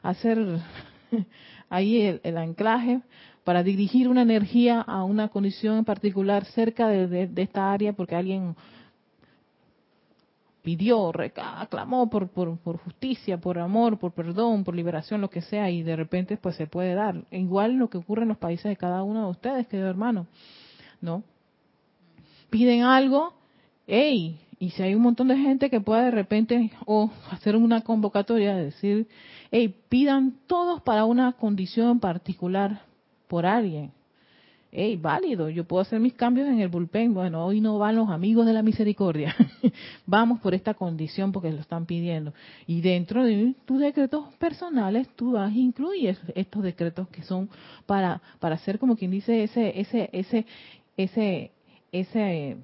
hacer 0.01 0.37
ahí 1.73 2.19
el 2.23 2.37
anclaje, 2.37 3.01
para 3.43 3.63
dirigir 3.63 4.07
una 4.07 4.21
energía 4.21 4.81
a 4.81 5.03
una 5.03 5.27
condición 5.27 5.79
en 5.79 5.85
particular 5.85 6.45
cerca 6.45 6.87
de, 6.87 7.29
esta 7.35 7.71
área 7.71 7.93
porque 7.93 8.15
alguien 8.15 8.55
pidió, 10.61 11.11
reclamó 11.11 12.09
por, 12.09 12.29
por, 12.29 12.77
justicia, 12.77 13.37
por 13.37 13.59
amor, 13.59 13.99
por 13.99 14.13
perdón, 14.13 14.63
por 14.63 14.75
liberación, 14.75 15.19
lo 15.19 15.29
que 15.29 15.41
sea, 15.41 15.69
y 15.69 15.83
de 15.83 15.97
repente 15.97 16.37
pues 16.37 16.55
se 16.55 16.67
puede 16.67 16.93
dar. 16.93 17.25
Igual 17.31 17.73
lo 17.73 17.89
que 17.89 17.97
ocurre 17.97 18.23
en 18.23 18.29
los 18.29 18.37
países 18.37 18.65
de 18.65 18.77
cada 18.77 19.03
uno 19.03 19.25
de 19.25 19.31
ustedes, 19.31 19.67
querido 19.67 19.89
hermano, 19.89 20.25
¿no? 21.01 21.23
Piden 22.49 22.83
algo, 22.83 23.33
hey, 23.87 24.39
y 24.57 24.69
si 24.69 24.83
hay 24.83 24.95
un 24.95 25.01
montón 25.01 25.27
de 25.27 25.37
gente 25.37 25.69
que 25.69 25.81
pueda 25.81 26.05
de 26.05 26.11
repente 26.11 26.71
o 26.85 27.11
hacer 27.29 27.57
una 27.57 27.81
convocatoria, 27.81 28.55
decir, 28.55 29.07
hey, 29.53 29.75
pidan 29.87 30.33
todos 30.47 30.81
para 30.81 31.05
una 31.05 31.33
condición 31.33 31.99
particular, 31.99 32.81
por 33.27 33.45
alguien. 33.45 33.91
Hey, 34.71 34.97
válido, 34.99 35.47
yo 35.47 35.63
puedo 35.63 35.83
hacer 35.83 35.99
mis 35.99 36.15
cambios 36.15 36.47
en 36.47 36.59
el 36.59 36.69
bullpen. 36.69 37.13
Bueno, 37.13 37.45
hoy 37.45 37.61
no 37.61 37.77
van 37.77 37.95
los 37.95 38.09
amigos 38.09 38.47
de 38.47 38.53
la 38.53 38.63
misericordia. 38.63 39.35
Vamos 40.07 40.39
por 40.39 40.55
esta 40.55 40.73
condición 40.73 41.31
porque 41.31 41.51
lo 41.51 41.59
están 41.59 41.85
pidiendo. 41.85 42.33
Y 42.65 42.81
dentro 42.81 43.23
de 43.23 43.53
tus 43.65 43.79
decretos 43.79 44.33
personales, 44.39 45.07
tú 45.15 45.33
vas 45.33 45.51
a 45.51 45.55
incluir 45.55 46.17
estos 46.33 46.63
decretos 46.63 47.07
que 47.09 47.21
son 47.21 47.47
para, 47.85 48.23
para 48.39 48.55
hacer 48.55 48.79
como 48.79 48.95
quien 48.95 49.11
dice 49.11 49.43
ese, 49.43 49.79
ese, 49.79 50.09
ese, 50.11 50.47
ese, 50.97 51.51
ese, 51.91 52.57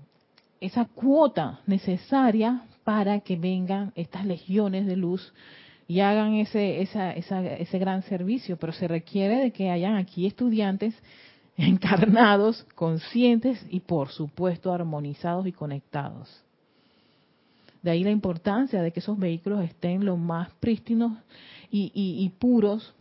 esa 0.60 0.86
cuota 0.86 1.60
necesaria 1.68 2.64
para 2.84 3.20
que 3.20 3.36
vengan 3.36 3.92
estas 3.96 4.26
legiones 4.26 4.88
de 4.88 4.96
luz 4.96 5.32
y 5.90 6.02
hagan 6.02 6.36
ese, 6.36 6.82
esa, 6.82 7.16
ese 7.16 7.80
gran 7.80 8.04
servicio, 8.04 8.58
pero 8.58 8.72
se 8.72 8.88
requiere 8.88 9.38
de 9.38 9.52
que 9.52 9.72
hayan 9.72 9.96
aquí 9.96 10.28
estudiantes 10.28 10.94
encarnados, 11.58 12.64
conscientes 12.76 13.60
y 13.72 13.80
por 13.80 14.10
supuesto 14.10 14.72
armonizados 14.72 15.48
y 15.48 15.52
conectados. 15.52 16.44
De 17.82 17.90
ahí 17.90 18.04
la 18.04 18.12
importancia 18.12 18.84
de 18.84 18.92
que 18.92 19.00
esos 19.00 19.18
vehículos 19.18 19.64
estén 19.64 20.06
lo 20.06 20.16
más 20.16 20.54
prístinos 20.60 21.18
y, 21.72 22.32
puros 22.38 22.94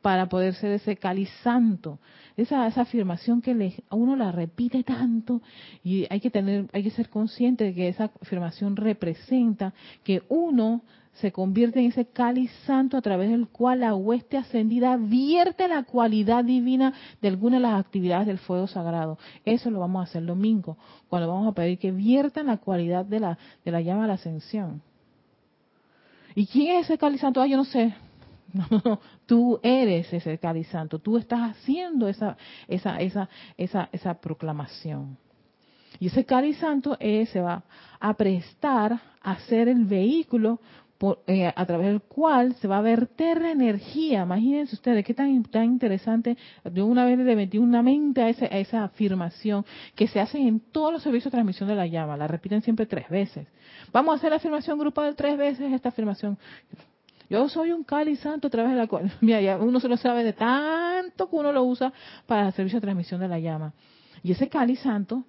para 0.00 0.30
poder 0.30 0.54
ser 0.54 0.72
ese 0.72 0.98
santo. 1.42 1.98
Esa, 2.38 2.66
esa 2.66 2.82
afirmación 2.82 3.42
que 3.42 3.82
uno 3.90 4.16
la 4.16 4.32
repite 4.32 4.82
tanto 4.82 5.42
y 5.84 6.06
hay 6.08 6.20
que 6.20 6.30
tener, 6.30 6.70
hay 6.72 6.84
que 6.84 6.90
ser 6.90 7.10
consciente 7.10 7.64
de 7.64 7.74
que 7.74 7.88
esa 7.88 8.10
afirmación 8.22 8.76
representa 8.76 9.74
que 10.04 10.22
uno 10.30 10.80
se 11.14 11.32
convierte 11.32 11.80
en 11.80 11.86
ese 11.86 12.06
cáliz 12.06 12.50
santo 12.66 12.96
a 12.96 13.02
través 13.02 13.30
del 13.30 13.48
cual 13.48 13.80
la 13.80 13.94
hueste 13.94 14.36
ascendida 14.36 14.96
vierte 14.96 15.68
la 15.68 15.82
cualidad 15.82 16.44
divina 16.44 16.94
de 17.20 17.28
alguna 17.28 17.56
de 17.56 17.62
las 17.62 17.80
actividades 17.80 18.26
del 18.26 18.38
fuego 18.38 18.66
sagrado. 18.66 19.18
Eso 19.44 19.70
lo 19.70 19.80
vamos 19.80 20.00
a 20.00 20.04
hacer 20.04 20.22
el 20.22 20.28
domingo, 20.28 20.76
cuando 21.08 21.28
vamos 21.28 21.48
a 21.48 21.52
pedir 21.52 21.78
que 21.78 21.90
viertan 21.90 22.46
la 22.46 22.58
cualidad 22.58 23.04
de 23.04 23.20
la, 23.20 23.38
de 23.64 23.70
la 23.70 23.80
llama 23.80 24.02
de 24.02 24.08
la 24.08 24.14
ascensión. 24.14 24.82
¿Y 26.34 26.46
quién 26.46 26.76
es 26.76 26.84
ese 26.86 26.96
cáliz 26.96 27.20
santo? 27.20 27.40
Ah, 27.40 27.46
yo 27.46 27.56
no 27.56 27.64
sé. 27.64 27.94
No, 28.52 28.66
no, 28.84 29.00
tú 29.26 29.60
eres 29.62 30.12
ese 30.12 30.36
cáliz 30.38 30.66
santo. 30.66 30.98
Tú 30.98 31.16
estás 31.16 31.52
haciendo 31.52 32.08
esa, 32.08 32.36
esa, 32.66 32.96
esa, 32.98 33.28
esa, 33.56 33.88
esa 33.92 34.14
proclamación. 34.14 35.16
Y 36.00 36.08
ese 36.08 36.24
cáliz 36.24 36.58
santo 36.58 36.96
se 37.00 37.40
va 37.40 37.62
a 38.00 38.14
prestar 38.14 39.00
a 39.22 39.38
ser 39.40 39.68
el 39.68 39.84
vehículo 39.84 40.58
eh, 41.26 41.50
a 41.54 41.66
través 41.66 41.86
del 41.86 42.02
cual 42.02 42.54
se 42.56 42.68
va 42.68 42.78
a 42.78 42.82
verter 42.82 43.40
la 43.40 43.52
energía. 43.52 44.22
Imagínense 44.22 44.74
ustedes 44.74 45.02
qué 45.02 45.14
tan, 45.14 45.42
tan 45.44 45.64
interesante. 45.64 46.36
De 46.62 46.82
una 46.82 47.06
vez 47.06 47.18
le 47.18 47.36
metí 47.36 47.56
una 47.56 47.82
mente 47.82 48.20
a, 48.20 48.26
a 48.26 48.58
esa 48.58 48.84
afirmación 48.84 49.64
que 49.94 50.08
se 50.08 50.20
hace 50.20 50.38
en 50.38 50.60
todos 50.60 50.92
los 50.92 51.02
servicios 51.02 51.32
de 51.32 51.36
transmisión 51.36 51.70
de 51.70 51.74
la 51.74 51.86
llama. 51.86 52.18
La 52.18 52.28
repiten 52.28 52.60
siempre 52.60 52.84
tres 52.84 53.08
veces. 53.08 53.46
Vamos 53.92 54.12
a 54.12 54.16
hacer 54.16 54.28
la 54.28 54.36
afirmación 54.36 54.78
grupal 54.78 55.16
tres 55.16 55.38
veces, 55.38 55.72
esta 55.72 55.88
afirmación. 55.88 56.36
Yo 57.30 57.48
soy 57.48 57.72
un 57.72 57.82
cáliz 57.82 58.20
santo 58.20 58.48
a 58.48 58.50
través 58.50 58.72
de 58.72 58.76
la 58.76 58.86
cual, 58.86 59.10
mira, 59.22 59.40
ya 59.40 59.56
uno 59.56 59.80
se 59.80 59.88
lo 59.88 59.96
sabe 59.96 60.22
de 60.22 60.34
tanto 60.34 61.30
que 61.30 61.36
uno 61.36 61.50
lo 61.50 61.64
usa 61.64 61.92
para 62.26 62.48
el 62.48 62.52
servicio 62.52 62.76
de 62.76 62.82
transmisión 62.82 63.20
de 63.20 63.28
la 63.28 63.38
llama. 63.38 63.72
Y 64.22 64.32
ese 64.32 64.50
cáliz 64.50 64.80
santo 64.80 65.24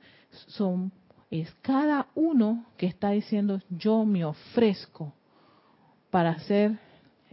son, 0.47 0.91
es 1.29 1.49
cada 1.62 2.07
uno 2.13 2.65
que 2.75 2.88
está 2.88 3.12
diciendo, 3.12 3.62
yo 3.69 4.03
me 4.03 4.25
ofrezco 4.25 5.13
para 6.12 6.32
hacer 6.32 6.78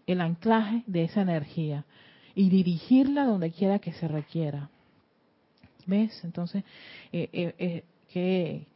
el 0.07 0.23
anclaje 0.23 0.83
de 0.87 1.05
esa 1.05 1.21
energía 1.21 1.85
y 2.35 2.49
dirigirla 2.49 3.25
donde 3.25 3.51
quiera 3.51 3.79
que 3.81 3.93
se 3.93 4.09
requiera. 4.09 4.71
¿Ves? 5.87 6.23
Entonces, 6.25 6.65
eh, 7.13 7.29
eh, 7.33 7.55
eh 7.59 7.85
qué, 8.13 8.67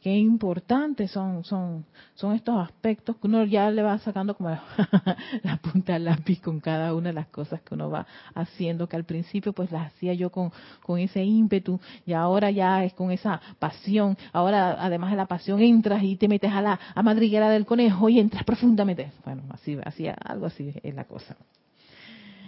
qué 0.00 0.16
importantes 0.16 1.10
son, 1.10 1.44
son, 1.44 1.84
son 2.14 2.34
estos 2.34 2.56
aspectos 2.56 3.16
que 3.16 3.26
uno 3.26 3.44
ya 3.44 3.70
le 3.70 3.82
va 3.82 3.98
sacando 3.98 4.34
como 4.34 4.50
la, 5.42 5.56
punta 5.58 5.94
del 5.94 6.06
lápiz 6.06 6.40
con 6.40 6.60
cada 6.60 6.94
una 6.94 7.10
de 7.10 7.14
las 7.14 7.26
cosas 7.28 7.60
que 7.60 7.74
uno 7.74 7.90
va 7.90 8.06
haciendo, 8.34 8.88
que 8.88 8.96
al 8.96 9.04
principio 9.04 9.52
pues 9.52 9.70
las 9.70 9.88
hacía 9.88 10.14
yo 10.14 10.30
con, 10.30 10.52
con 10.82 10.98
ese 10.98 11.22
ímpetu 11.22 11.78
y 12.06 12.14
ahora 12.14 12.50
ya 12.50 12.84
es 12.84 12.94
con 12.94 13.10
esa 13.10 13.40
pasión. 13.58 14.16
Ahora 14.32 14.76
además 14.82 15.10
de 15.10 15.16
la 15.16 15.26
pasión 15.26 15.60
entras 15.60 16.02
y 16.02 16.16
te 16.16 16.28
metes 16.28 16.52
a 16.52 16.62
la 16.62 16.78
madriguera 17.02 17.50
del 17.50 17.66
conejo 17.66 18.08
y 18.08 18.20
entras 18.20 18.44
profundamente. 18.44 19.12
Bueno, 19.24 19.42
así, 19.50 19.78
así 19.84 20.06
algo 20.08 20.46
así 20.46 20.72
es 20.82 20.94
la 20.94 21.04
cosa. 21.04 21.36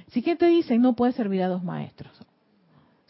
Si 0.09 0.23
que 0.23 0.37
te 0.37 0.47
dicen 0.47 0.81
no 0.81 0.95
puedes 0.95 1.15
servir 1.15 1.43
a 1.43 1.49
dos 1.49 1.63
maestros. 1.63 2.13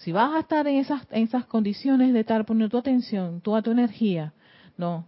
Si 0.03 0.11
vas 0.11 0.35
a 0.35 0.41
estar 0.41 0.67
en 0.67 0.79
esas, 0.79 1.47
condiciones 1.47 2.13
de 2.13 2.21
estar 2.21 2.45
poniendo 2.45 2.71
tu 2.71 2.79
atención, 2.79 3.41
toda 3.41 3.63
tu 3.63 3.71
energía, 3.71 4.33
no, 4.77 5.07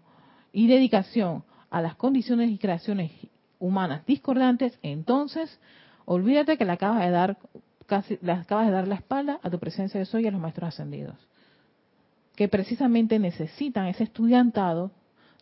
y 0.53 0.69
dedicación 0.69 1.43
a 1.69 1.83
las 1.83 1.97
condiciones 1.97 2.49
y 2.49 2.59
creaciones 2.59 3.11
humanas 3.59 4.07
discordantes, 4.07 4.79
entonces 4.83 5.59
olvídate 6.05 6.57
que 6.57 6.65
le 6.65 6.71
acabas 6.71 7.01
de 7.01 7.11
dar 7.11 7.39
casi 7.87 8.19
le 8.23 8.33
acabas 8.33 8.67
de 8.67 8.73
dar 8.73 8.87
la 8.87 8.95
espalda 8.95 9.41
a 9.43 9.51
tu 9.51 9.59
presencia 9.59 9.99
de 9.99 10.07
soy 10.07 10.25
y 10.25 10.27
a 10.29 10.31
los 10.31 10.41
maestros 10.41 10.69
ascendidos, 10.69 11.17
que 12.37 12.47
precisamente 12.47 13.19
necesitan 13.19 13.87
ese 13.87 14.05
estudiantado, 14.05 14.93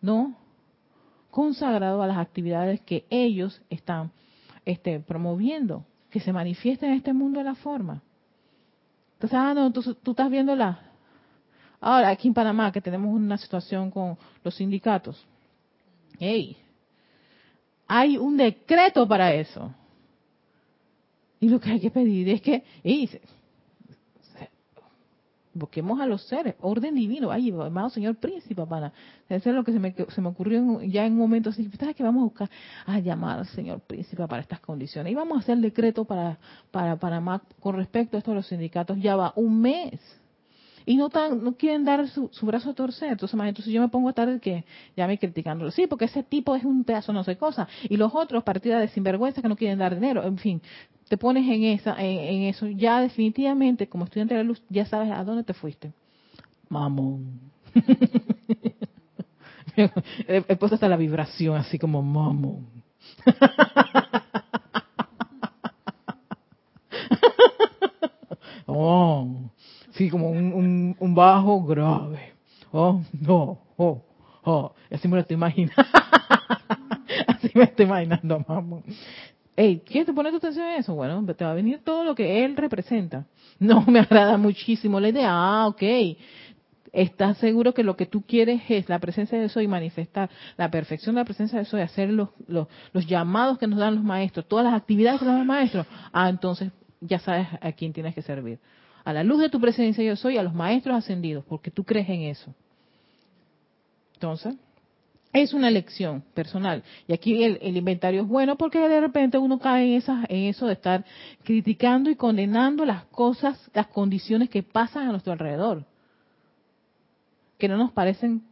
no 0.01 0.35
consagrado 1.31 2.03
a 2.03 2.07
las 2.07 2.17
actividades 2.17 2.81
que 2.81 3.05
ellos 3.11 3.61
están 3.69 4.13
este, 4.65 4.99
promoviendo, 5.01 5.85
que 6.09 6.21
se 6.21 6.33
manifiesten 6.33 6.91
en 6.91 6.97
este 6.97 7.13
mundo 7.13 7.41
de 7.41 7.45
la 7.45 7.55
forma. 7.55 8.03
Ah, 9.31 9.55
no, 9.55 9.73
tú, 9.73 9.95
tú 9.95 10.11
estás 10.13 10.31
viendo 10.31 10.57
la... 10.57 10.81
Ahora, 11.81 12.11
aquí 12.11 12.29
en 12.29 12.35
Panamá, 12.35 12.71
que 12.73 12.81
tenemos 12.81 13.15
una 13.15 13.37
situación 13.37 13.91
con 13.91 14.17
los 14.45 14.55
sindicatos. 14.55 15.25
¡Ey! 16.19 16.57
Hay 17.89 18.17
un 18.17 18.37
decreto 18.37 19.07
para 19.07 19.35
eso. 19.35 19.75
Y 21.41 21.49
lo 21.49 21.61
que 21.61 21.71
hay 21.71 21.81
que 21.81 21.91
pedir 21.91 22.29
es 22.29 22.41
que, 22.41 22.65
Busquemos 25.55 26.01
a 26.01 26.07
los 26.07 26.23
seres, 26.23 26.55
orden 26.61 26.95
divino. 26.95 27.31
Ay, 27.31 27.51
amado 27.51 27.91
Señor 27.91 28.17
Príncipe, 28.17 28.65
para. 28.67 28.93
Eso 29.29 29.51
es 29.51 29.55
lo 29.55 29.65
que 29.65 29.73
se 29.73 29.79
me, 29.79 29.95
se 30.09 30.21
me 30.21 30.29
ocurrió 30.29 30.81
ya 30.83 31.05
en 31.05 31.13
un 31.13 31.19
momento 31.19 31.51
así. 31.51 31.69
¿Sabes 31.79 31.95
que 31.95 32.03
vamos 32.03 32.23
a 32.23 32.25
buscar? 32.25 32.51
A 32.87 32.99
llamar 33.01 33.41
al 33.41 33.47
Señor 33.47 33.81
Príncipe 33.81 34.27
para 34.27 34.41
estas 34.41 34.61
condiciones. 34.61 35.13
Y 35.13 35.15
vamos 35.15 35.37
a 35.37 35.41
hacer 35.41 35.57
el 35.57 35.63
decreto 35.63 36.05
para, 36.05 36.39
para 36.71 36.97
Panamá 36.97 37.43
con 37.61 37.77
respecto 37.77 38.17
a 38.17 38.19
esto 38.19 38.31
de 38.31 38.37
los 38.37 38.47
sindicatos. 38.47 38.99
Ya 38.99 39.17
va 39.17 39.33
un 39.37 39.61
mes 39.61 40.01
y 40.85 40.97
no 40.97 41.09
tan, 41.11 41.43
no 41.43 41.55
quieren 41.55 41.85
dar 41.85 42.09
su, 42.09 42.31
brazo 42.43 42.71
a 42.71 42.75
torcer. 42.75 43.13
Entonces, 43.13 43.39
entonces 43.41 43.73
yo 43.73 43.81
me 43.81 43.89
pongo 43.89 44.09
a 44.09 44.11
estar 44.11 44.41
que 44.41 44.65
ya 44.97 45.07
me 45.07 45.19
criticándolo. 45.19 45.71
Sí, 45.71 45.87
porque 45.87 46.07
ese 46.07 46.23
tipo 46.23 46.57
es 46.57 46.65
un 46.65 46.85
pedazo 46.85 47.13
no 47.13 47.25
sé 47.25 47.37
cosa. 47.37 47.69
Y 47.89 47.97
los 47.97 48.15
otros, 48.15 48.43
partidas 48.45 48.81
de 48.81 48.89
sinvergüenza 48.89 49.43
que 49.43 49.49
no 49.49 49.57
quieren 49.57 49.79
dar 49.79 49.95
dinero. 49.95 50.25
En 50.25 50.39
fin, 50.39 50.63
te 51.09 51.17
pones 51.17 51.49
en 51.49 51.65
esa, 51.65 51.97
en, 52.03 52.43
eso. 52.45 52.69
Ya 52.69 53.01
definitivamente, 53.01 53.89
como 53.89 54.05
estudiante 54.05 54.35
de 54.35 54.43
la 54.43 54.47
luz, 54.47 54.63
ya 54.69 54.87
sabes 54.87 55.11
a 55.13 55.25
dónde 55.25 55.45
te 55.45 55.55
fuiste. 55.55 55.93
Mamón. 56.69 57.41
he, 59.77 60.57
puesto 60.57 60.75
hasta 60.75 60.89
la 60.89 60.97
vibración 60.97 61.57
así 61.57 61.79
como 61.79 62.03
mamón. 62.03 62.67
oh 68.67 69.52
sí, 69.93 70.11
como 70.11 70.31
un, 70.31 70.97
un, 70.99 71.15
bajo 71.15 71.63
grave. 71.65 72.33
Oh, 72.73 73.01
no, 73.21 73.59
oh, 73.77 74.03
oh. 74.45 74.73
Así 74.91 75.09
me 75.09 75.17
lo 75.17 75.21
estoy 75.23 75.35
imaginando. 75.35 75.75
Así 77.27 77.51
me 77.55 77.65
estoy 77.65 77.87
imaginando, 77.87 78.45
mamá. 78.47 78.81
Hey, 79.55 79.83
¿quieres 79.85 80.15
poner 80.15 80.33
tu 80.33 80.39
atención 80.39 80.67
en 80.67 80.81
eso? 80.81 80.95
Bueno, 80.95 81.25
te 81.35 81.45
va 81.45 81.51
a 81.51 81.55
venir 81.55 81.81
todo 81.85 82.05
lo 82.05 82.15
que 82.15 82.45
él 82.45 82.57
representa. 82.57 83.27
No 83.59 83.83
me 83.87 84.01
agrada 84.01 84.37
muchísimo 84.39 84.99
la 84.99 85.11
idea. 85.11 85.31
Ah, 85.31 85.67
ok. 85.67 85.83
¿Estás 86.93 87.39
seguro 87.39 87.73
que 87.73 87.83
lo 87.83 87.97
que 87.97 88.05
tú 88.05 88.23
quieres 88.23 88.63
es 88.69 88.89
la 88.89 88.99
presencia 88.99 89.39
de 89.39 89.47
eso 89.47 89.61
y 89.63 89.69
manifestar 89.69 90.29
la 90.59 90.71
perfección 90.71 91.15
de 91.15 91.23
la 91.23 91.25
presencia 91.25 91.59
de 91.59 91.63
eso 91.63 91.79
y 91.79 91.81
hacer 91.81 92.11
los, 92.11 92.31
los, 92.47 92.69
los 92.93 93.07
llamados 93.07 93.59
que 93.59 93.67
nos 93.67 93.79
dan 93.79 93.95
los 93.95 94.05
maestros, 94.05 94.47
todas 94.47 94.67
las 94.67 94.75
actividades 94.75 95.19
que 95.19 95.25
nos 95.25 95.33
dan 95.33 95.47
los 95.47 95.47
maestros? 95.47 95.87
Ah, 96.13 96.29
entonces 96.29 96.71
ya 97.01 97.19
sabes 97.19 97.49
a 97.61 97.73
quién 97.73 97.93
tienes 97.93 98.15
que 98.15 98.23
servir 98.23 98.59
a 99.05 99.13
la 99.13 99.25
luz 99.25 99.41
de 99.41 99.49
tu 99.49 99.61
presencia 99.61 100.05
yo 100.05 100.17
soy, 100.17 100.39
a 100.39 100.43
los 100.43 100.55
maestros 100.55 100.97
ascendidos, 100.97 101.45
porque 101.45 101.71
tú 101.71 101.85
crees 101.85 102.09
en 102.09 102.23
eso. 102.23 102.55
Entonces, 104.15 104.55
es 105.33 105.55
una 105.55 105.69
elección 105.69 106.23
personal. 106.35 106.83
Y 107.09 107.13
aquí 107.13 107.43
el, 107.43 107.77
inventario 107.77 108.23
es 108.23 108.29
bueno 108.29 108.57
porque 108.57 108.79
de 108.79 109.01
repente 109.01 109.39
uno 109.39 109.59
cae 109.59 109.97
en, 109.97 110.03
en 110.29 110.45
eso 110.45 110.67
de 110.67 110.75
estar 110.75 111.05
criticando 111.43 112.11
y 112.11 112.17
condenando 112.17 112.85
las 112.85 113.05
cosas, 113.07 113.59
las 113.73 113.89
condiciones 113.89 114.51
que 114.51 114.63
pasan 114.63 115.09
a 115.09 115.11
nuestro 115.11 115.33
alrededor, 115.33 115.85
que 117.59 117.69
no 117.69 117.77
nos 117.77 117.93
parecen 117.93 118.43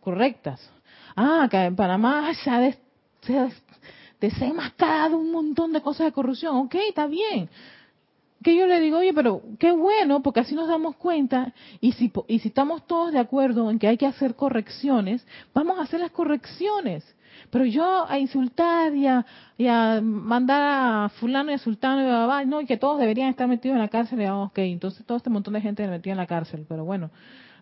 correctas. 0.00 0.70
Ah, 1.16 1.44
acá 1.44 1.64
en 1.64 1.74
Panamá 1.74 2.32
se 2.34 2.50
ha, 2.50 2.58
des, 2.58 2.78
un 5.12 5.32
montón 5.32 5.72
de 5.72 5.80
cosas 5.80 6.06
de 6.06 6.12
corrupción. 6.12 6.56
Ok, 6.56 6.74
está 6.88 7.06
bien 7.06 7.48
que 8.44 8.56
yo 8.56 8.66
le 8.66 8.78
digo, 8.78 8.98
oye, 8.98 9.12
pero 9.12 9.42
qué 9.58 9.72
bueno, 9.72 10.22
porque 10.22 10.40
así 10.40 10.54
nos 10.54 10.68
damos 10.68 10.94
cuenta, 10.96 11.52
y 11.80 11.92
si, 11.92 12.12
y 12.28 12.38
si 12.38 12.48
estamos 12.48 12.86
todos 12.86 13.12
de 13.12 13.18
acuerdo 13.18 13.70
en 13.70 13.78
que 13.80 13.88
hay 13.88 13.96
que 13.96 14.06
hacer 14.06 14.36
correcciones, 14.36 15.26
vamos 15.52 15.78
a 15.78 15.82
hacer 15.82 15.98
las 15.98 16.12
correcciones. 16.12 17.04
Pero 17.50 17.64
yo 17.64 18.06
a 18.08 18.18
insultar 18.18 18.94
y 18.94 19.06
a, 19.06 20.00
mandar 20.00 20.62
a 20.62 21.08
fulano 21.08 21.50
y 21.50 21.54
a 21.54 21.58
sultano 21.58 22.02
y 22.02 22.04
a 22.06 22.44
no, 22.44 22.60
y 22.60 22.66
que 22.66 22.76
todos 22.76 23.00
deberían 23.00 23.30
estar 23.30 23.48
metidos 23.48 23.74
en 23.74 23.82
la 23.82 23.88
cárcel, 23.88 24.20
y, 24.20 24.26
ok, 24.26 24.58
entonces 24.58 25.04
todo 25.04 25.16
este 25.16 25.30
montón 25.30 25.54
de 25.54 25.60
gente 25.60 25.86
metido 25.88 26.12
en 26.12 26.18
la 26.18 26.26
cárcel, 26.26 26.66
pero 26.68 26.84
bueno, 26.84 27.10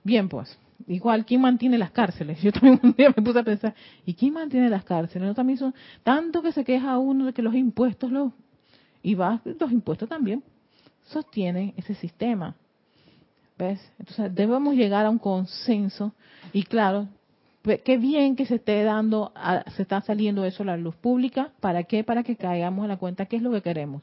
bien 0.02 0.28
pues, 0.28 0.58
igual, 0.88 1.24
¿quién 1.24 1.40
mantiene 1.40 1.78
las 1.78 1.92
cárceles? 1.92 2.40
Yo 2.42 2.52
también 2.52 2.80
un 2.82 2.92
día 2.92 3.14
me 3.16 3.22
puse 3.22 3.38
a 3.38 3.44
pensar, 3.44 3.74
¿y 4.04 4.14
quién 4.14 4.34
mantiene 4.34 4.68
las 4.68 4.84
cárceles? 4.84 5.28
No 5.28 5.34
también 5.34 5.58
son 5.58 5.74
tanto 6.02 6.42
que 6.42 6.50
se 6.52 6.64
queja 6.64 6.98
uno 6.98 7.26
de 7.26 7.32
que 7.32 7.40
los 7.40 7.54
impuestos 7.54 8.10
los 8.10 8.32
y 9.04 9.14
va, 9.14 9.40
los 9.44 9.72
impuestos 9.72 10.08
también 10.08 10.42
sostienen 11.12 11.74
ese 11.76 11.94
sistema. 11.94 12.56
¿Ves? 13.58 13.80
Entonces 13.98 14.34
debemos 14.34 14.74
llegar 14.74 15.06
a 15.06 15.10
un 15.10 15.18
consenso 15.18 16.12
y 16.52 16.64
claro, 16.64 17.08
qué 17.84 17.96
bien 17.96 18.34
que 18.34 18.46
se 18.46 18.56
esté 18.56 18.82
dando, 18.82 19.32
se 19.76 19.82
está 19.82 20.00
saliendo 20.00 20.44
eso 20.44 20.62
a 20.62 20.66
la 20.66 20.76
luz 20.76 20.96
pública. 20.96 21.52
¿Para 21.60 21.84
qué? 21.84 22.02
Para 22.02 22.22
que 22.22 22.36
caigamos 22.36 22.84
en 22.84 22.88
la 22.88 22.96
cuenta 22.96 23.26
qué 23.26 23.36
es 23.36 23.42
lo 23.42 23.52
que 23.52 23.62
queremos. 23.62 24.02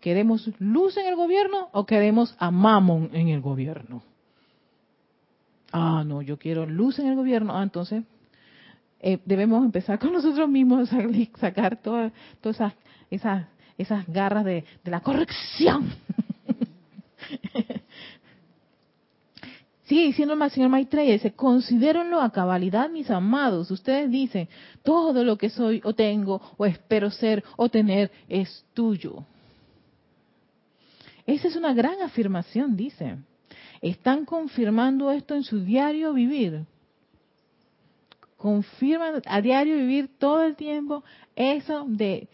¿Queremos 0.00 0.50
luz 0.58 0.96
en 0.96 1.06
el 1.06 1.16
gobierno 1.16 1.68
o 1.72 1.86
queremos 1.86 2.34
a 2.38 2.50
Mammon 2.50 3.10
en 3.12 3.28
el 3.28 3.40
gobierno? 3.40 4.02
Ah, 5.72 6.04
no, 6.06 6.22
yo 6.22 6.38
quiero 6.38 6.66
luz 6.66 6.98
en 6.98 7.08
el 7.08 7.16
gobierno. 7.16 7.56
Ah, 7.56 7.62
entonces 7.62 8.04
eh, 9.00 9.18
debemos 9.24 9.64
empezar 9.64 9.98
con 9.98 10.12
nosotros 10.12 10.48
mismos 10.48 10.90
a 10.92 11.02
sacar 11.38 11.76
todas, 11.76 12.12
esas, 12.42 12.72
esas, 13.10 13.46
esas 13.76 14.06
garras 14.06 14.44
de 14.44 14.64
la 14.84 15.00
corrección. 15.00 15.90
Sigue 19.84 20.04
diciendo 20.04 20.34
el 20.34 20.50
Señor 20.50 20.70
Maitreya, 20.70 21.12
dice, 21.12 21.32
considérenlo 21.32 22.20
a 22.20 22.32
cabalidad, 22.32 22.88
mis 22.88 23.10
amados. 23.10 23.70
Ustedes 23.70 24.10
dicen, 24.10 24.48
todo 24.82 25.22
lo 25.24 25.36
que 25.36 25.50
soy 25.50 25.82
o 25.84 25.92
tengo 25.92 26.40
o 26.56 26.64
espero 26.64 27.10
ser 27.10 27.44
o 27.56 27.68
tener 27.68 28.10
es 28.28 28.64
tuyo. 28.72 29.26
Esa 31.26 31.48
es 31.48 31.56
una 31.56 31.74
gran 31.74 32.00
afirmación, 32.00 32.76
dice. 32.76 33.18
Están 33.82 34.24
confirmando 34.24 35.10
esto 35.10 35.34
en 35.34 35.42
su 35.42 35.60
diario 35.60 36.14
vivir. 36.14 36.64
Confirman 38.38 39.20
a 39.26 39.40
diario 39.42 39.76
vivir 39.76 40.08
todo 40.18 40.42
el 40.42 40.56
tiempo 40.56 41.04
eso 41.36 41.84
de 41.86 42.28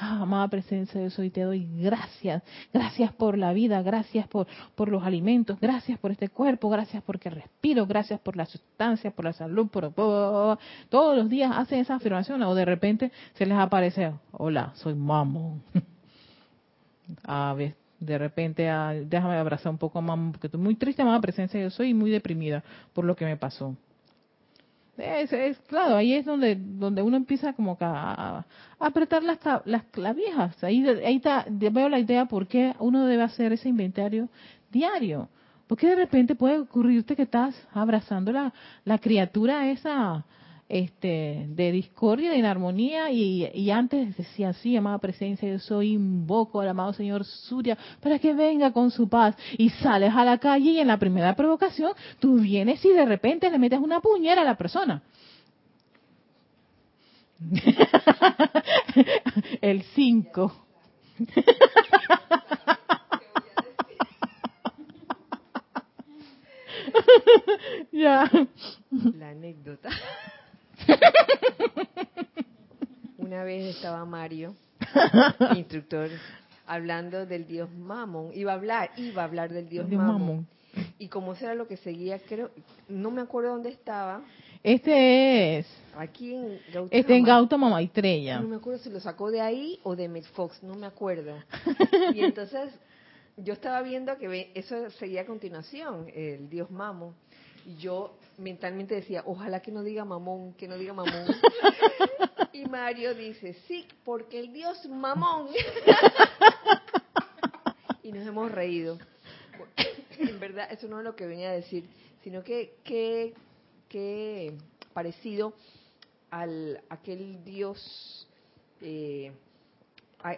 Ah, 0.00 0.20
amada 0.22 0.46
presencia, 0.46 1.02
yo 1.02 1.10
soy, 1.10 1.28
te 1.30 1.42
doy 1.42 1.68
gracias. 1.80 2.44
Gracias 2.72 3.12
por 3.14 3.36
la 3.36 3.52
vida, 3.52 3.82
gracias 3.82 4.28
por, 4.28 4.46
por 4.76 4.88
los 4.88 5.02
alimentos, 5.02 5.58
gracias 5.58 5.98
por 5.98 6.12
este 6.12 6.28
cuerpo, 6.28 6.70
gracias 6.70 7.02
porque 7.02 7.28
respiro, 7.30 7.84
gracias 7.84 8.20
por 8.20 8.36
la 8.36 8.46
sustancia, 8.46 9.10
por 9.10 9.24
la 9.24 9.32
salud, 9.32 9.66
por, 9.66 9.92
todos 9.92 11.16
los 11.16 11.28
días 11.28 11.50
hacen 11.52 11.80
esa 11.80 11.96
afirmación 11.96 12.40
o 12.44 12.54
de 12.54 12.64
repente 12.64 13.10
se 13.34 13.44
les 13.44 13.58
aparece, 13.58 14.12
hola, 14.30 14.70
soy 14.76 14.94
mamón. 14.94 15.64
A 17.24 17.52
ver, 17.54 17.74
de 17.98 18.18
repente, 18.18 18.68
ah, 18.70 18.92
déjame 18.92 19.36
abrazar 19.36 19.72
un 19.72 19.78
poco 19.78 19.98
a 19.98 20.02
mamón 20.02 20.30
porque 20.30 20.46
estoy 20.46 20.60
muy 20.60 20.76
triste, 20.76 21.02
amada 21.02 21.20
presencia, 21.20 21.60
yo 21.60 21.70
soy 21.70 21.92
muy 21.92 22.12
deprimida 22.12 22.62
por 22.92 23.04
lo 23.04 23.16
que 23.16 23.24
me 23.24 23.36
pasó. 23.36 23.74
Es, 24.98 25.58
claro, 25.68 25.94
ahí 25.94 26.12
es 26.12 26.24
donde 26.24 26.56
donde 26.56 27.02
uno 27.02 27.16
empieza 27.16 27.52
como 27.52 27.76
a, 27.80 28.44
apretar 28.80 29.22
las, 29.22 29.38
las 29.64 29.84
clavijas. 29.84 30.62
Ahí, 30.64 30.84
ahí 31.04 31.16
está, 31.16 31.46
veo 31.48 31.88
la 31.88 32.00
idea 32.00 32.26
por 32.26 32.48
qué 32.48 32.74
uno 32.80 33.06
debe 33.06 33.22
hacer 33.22 33.52
ese 33.52 33.68
inventario 33.68 34.28
diario. 34.72 35.28
Porque 35.68 35.86
de 35.86 35.96
repente 35.96 36.34
puede 36.34 36.58
ocurrirte 36.58 37.14
que 37.14 37.22
estás 37.22 37.54
abrazando 37.72 38.32
la, 38.32 38.52
la 38.84 38.98
criatura 38.98 39.70
esa 39.70 40.24
este, 40.68 41.46
de 41.48 41.72
discordia, 41.72 42.30
de 42.30 42.38
inarmonía, 42.38 43.10
y, 43.10 43.70
antes 43.70 44.16
decía 44.16 44.50
así, 44.50 44.76
amada 44.76 44.98
presencia, 44.98 45.48
yo 45.48 45.58
soy 45.58 45.92
invoco 45.92 46.60
al 46.60 46.68
amado 46.68 46.92
Señor 46.92 47.24
Surya 47.24 47.78
para 48.02 48.18
que 48.18 48.34
venga 48.34 48.72
con 48.72 48.90
su 48.90 49.08
paz, 49.08 49.34
y 49.56 49.70
sales 49.70 50.12
a 50.14 50.24
la 50.24 50.36
calle 50.38 50.72
y 50.72 50.78
en 50.78 50.88
la 50.88 50.98
primera 50.98 51.34
provocación 51.34 51.92
tú 52.18 52.40
vienes 52.40 52.84
y 52.84 52.90
de 52.90 53.06
repente 53.06 53.50
le 53.50 53.58
metes 53.58 53.80
una 53.80 54.00
puñera 54.00 54.42
a 54.42 54.44
la 54.44 54.56
persona. 54.56 55.02
El 59.60 59.82
5. 59.82 60.64
ya. 67.92 68.30
La 69.14 69.28
anécdota. 69.30 69.90
Una 73.18 73.44
vez 73.44 73.76
estaba 73.76 74.04
Mario, 74.04 74.54
instructor, 75.56 76.10
hablando 76.66 77.26
del 77.26 77.46
dios 77.46 77.70
Mamón. 77.70 78.30
Iba 78.34 78.52
a 78.52 78.56
hablar, 78.56 78.90
iba 78.96 79.22
a 79.22 79.26
hablar 79.26 79.52
del 79.52 79.68
dios, 79.68 79.88
Mamón. 79.90 80.46
Y 80.98 81.08
como 81.08 81.32
eso 81.32 81.44
era 81.44 81.54
lo 81.54 81.66
que 81.66 81.76
seguía, 81.76 82.18
creo, 82.20 82.50
no 82.88 83.10
me 83.10 83.20
acuerdo 83.20 83.50
dónde 83.50 83.70
estaba. 83.70 84.22
Este 84.62 85.58
es. 85.58 85.66
Aquí 85.96 86.34
en 86.34 86.60
Gautama. 86.72 86.88
Este 86.90 87.16
en 87.16 87.24
Gautama 87.24 87.70
Maitreya. 87.70 88.40
No 88.40 88.48
me 88.48 88.56
acuerdo 88.56 88.80
si 88.80 88.90
lo 88.90 89.00
sacó 89.00 89.30
de 89.30 89.40
ahí 89.40 89.78
o 89.82 89.96
de 89.96 90.22
Fox, 90.34 90.62
no 90.62 90.74
me 90.74 90.86
acuerdo. 90.86 91.36
y 92.14 92.20
entonces 92.20 92.70
yo 93.36 93.52
estaba 93.52 93.82
viendo 93.82 94.16
que 94.18 94.50
eso 94.54 94.90
seguía 94.90 95.22
a 95.22 95.26
continuación, 95.26 96.06
el 96.14 96.48
dios 96.48 96.70
Mamón. 96.70 97.14
Y 97.66 97.76
yo 97.76 98.17
mentalmente 98.38 98.94
decía, 98.94 99.22
ojalá 99.26 99.60
que 99.60 99.72
no 99.72 99.82
diga 99.82 100.04
mamón, 100.04 100.54
que 100.54 100.68
no 100.68 100.76
diga 100.76 100.92
mamón. 100.92 101.26
y 102.52 102.64
Mario 102.66 103.14
dice, 103.14 103.54
sí, 103.66 103.86
porque 104.04 104.40
el 104.40 104.52
dios 104.52 104.86
mamón. 104.88 105.48
y 108.02 108.12
nos 108.12 108.26
hemos 108.26 108.50
reído. 108.50 108.98
en 110.18 110.40
verdad, 110.40 110.68
eso 110.70 110.88
no 110.88 110.98
es 110.98 111.04
lo 111.04 111.14
que 111.14 111.26
venía 111.26 111.50
a 111.50 111.54
decir, 111.54 111.84
sino 112.22 112.42
que 112.42 112.74
qué 112.84 113.34
parecido 114.92 115.54
al 116.30 116.82
aquel 116.88 117.42
dios 117.44 118.26
eh, 118.80 119.32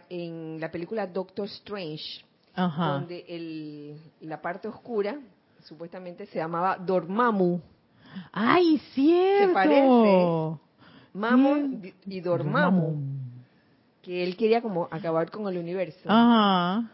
en 0.09 0.61
la 0.61 0.71
película 0.71 1.07
Doctor 1.07 1.47
Strange, 1.47 2.25
donde 2.55 3.25
el, 3.29 4.01
la 4.21 4.41
parte 4.41 4.69
oscura 4.69 5.19
supuestamente 5.65 6.27
se 6.27 6.39
llamaba 6.39 6.77
Dormammu. 6.77 7.61
¡Ay, 8.33 8.79
cierto! 8.95 9.49
Se 9.49 9.55
parece. 9.55 10.61
Mamon 11.13 11.93
y 12.07 12.21
Dormammu. 12.21 12.97
Que 14.03 14.23
él 14.25 14.37
quería 14.37 14.63
como 14.63 14.89
acabar 14.91 15.31
con 15.31 15.47
el 15.49 15.59
universo. 15.59 16.01
Ajá. 16.07 16.91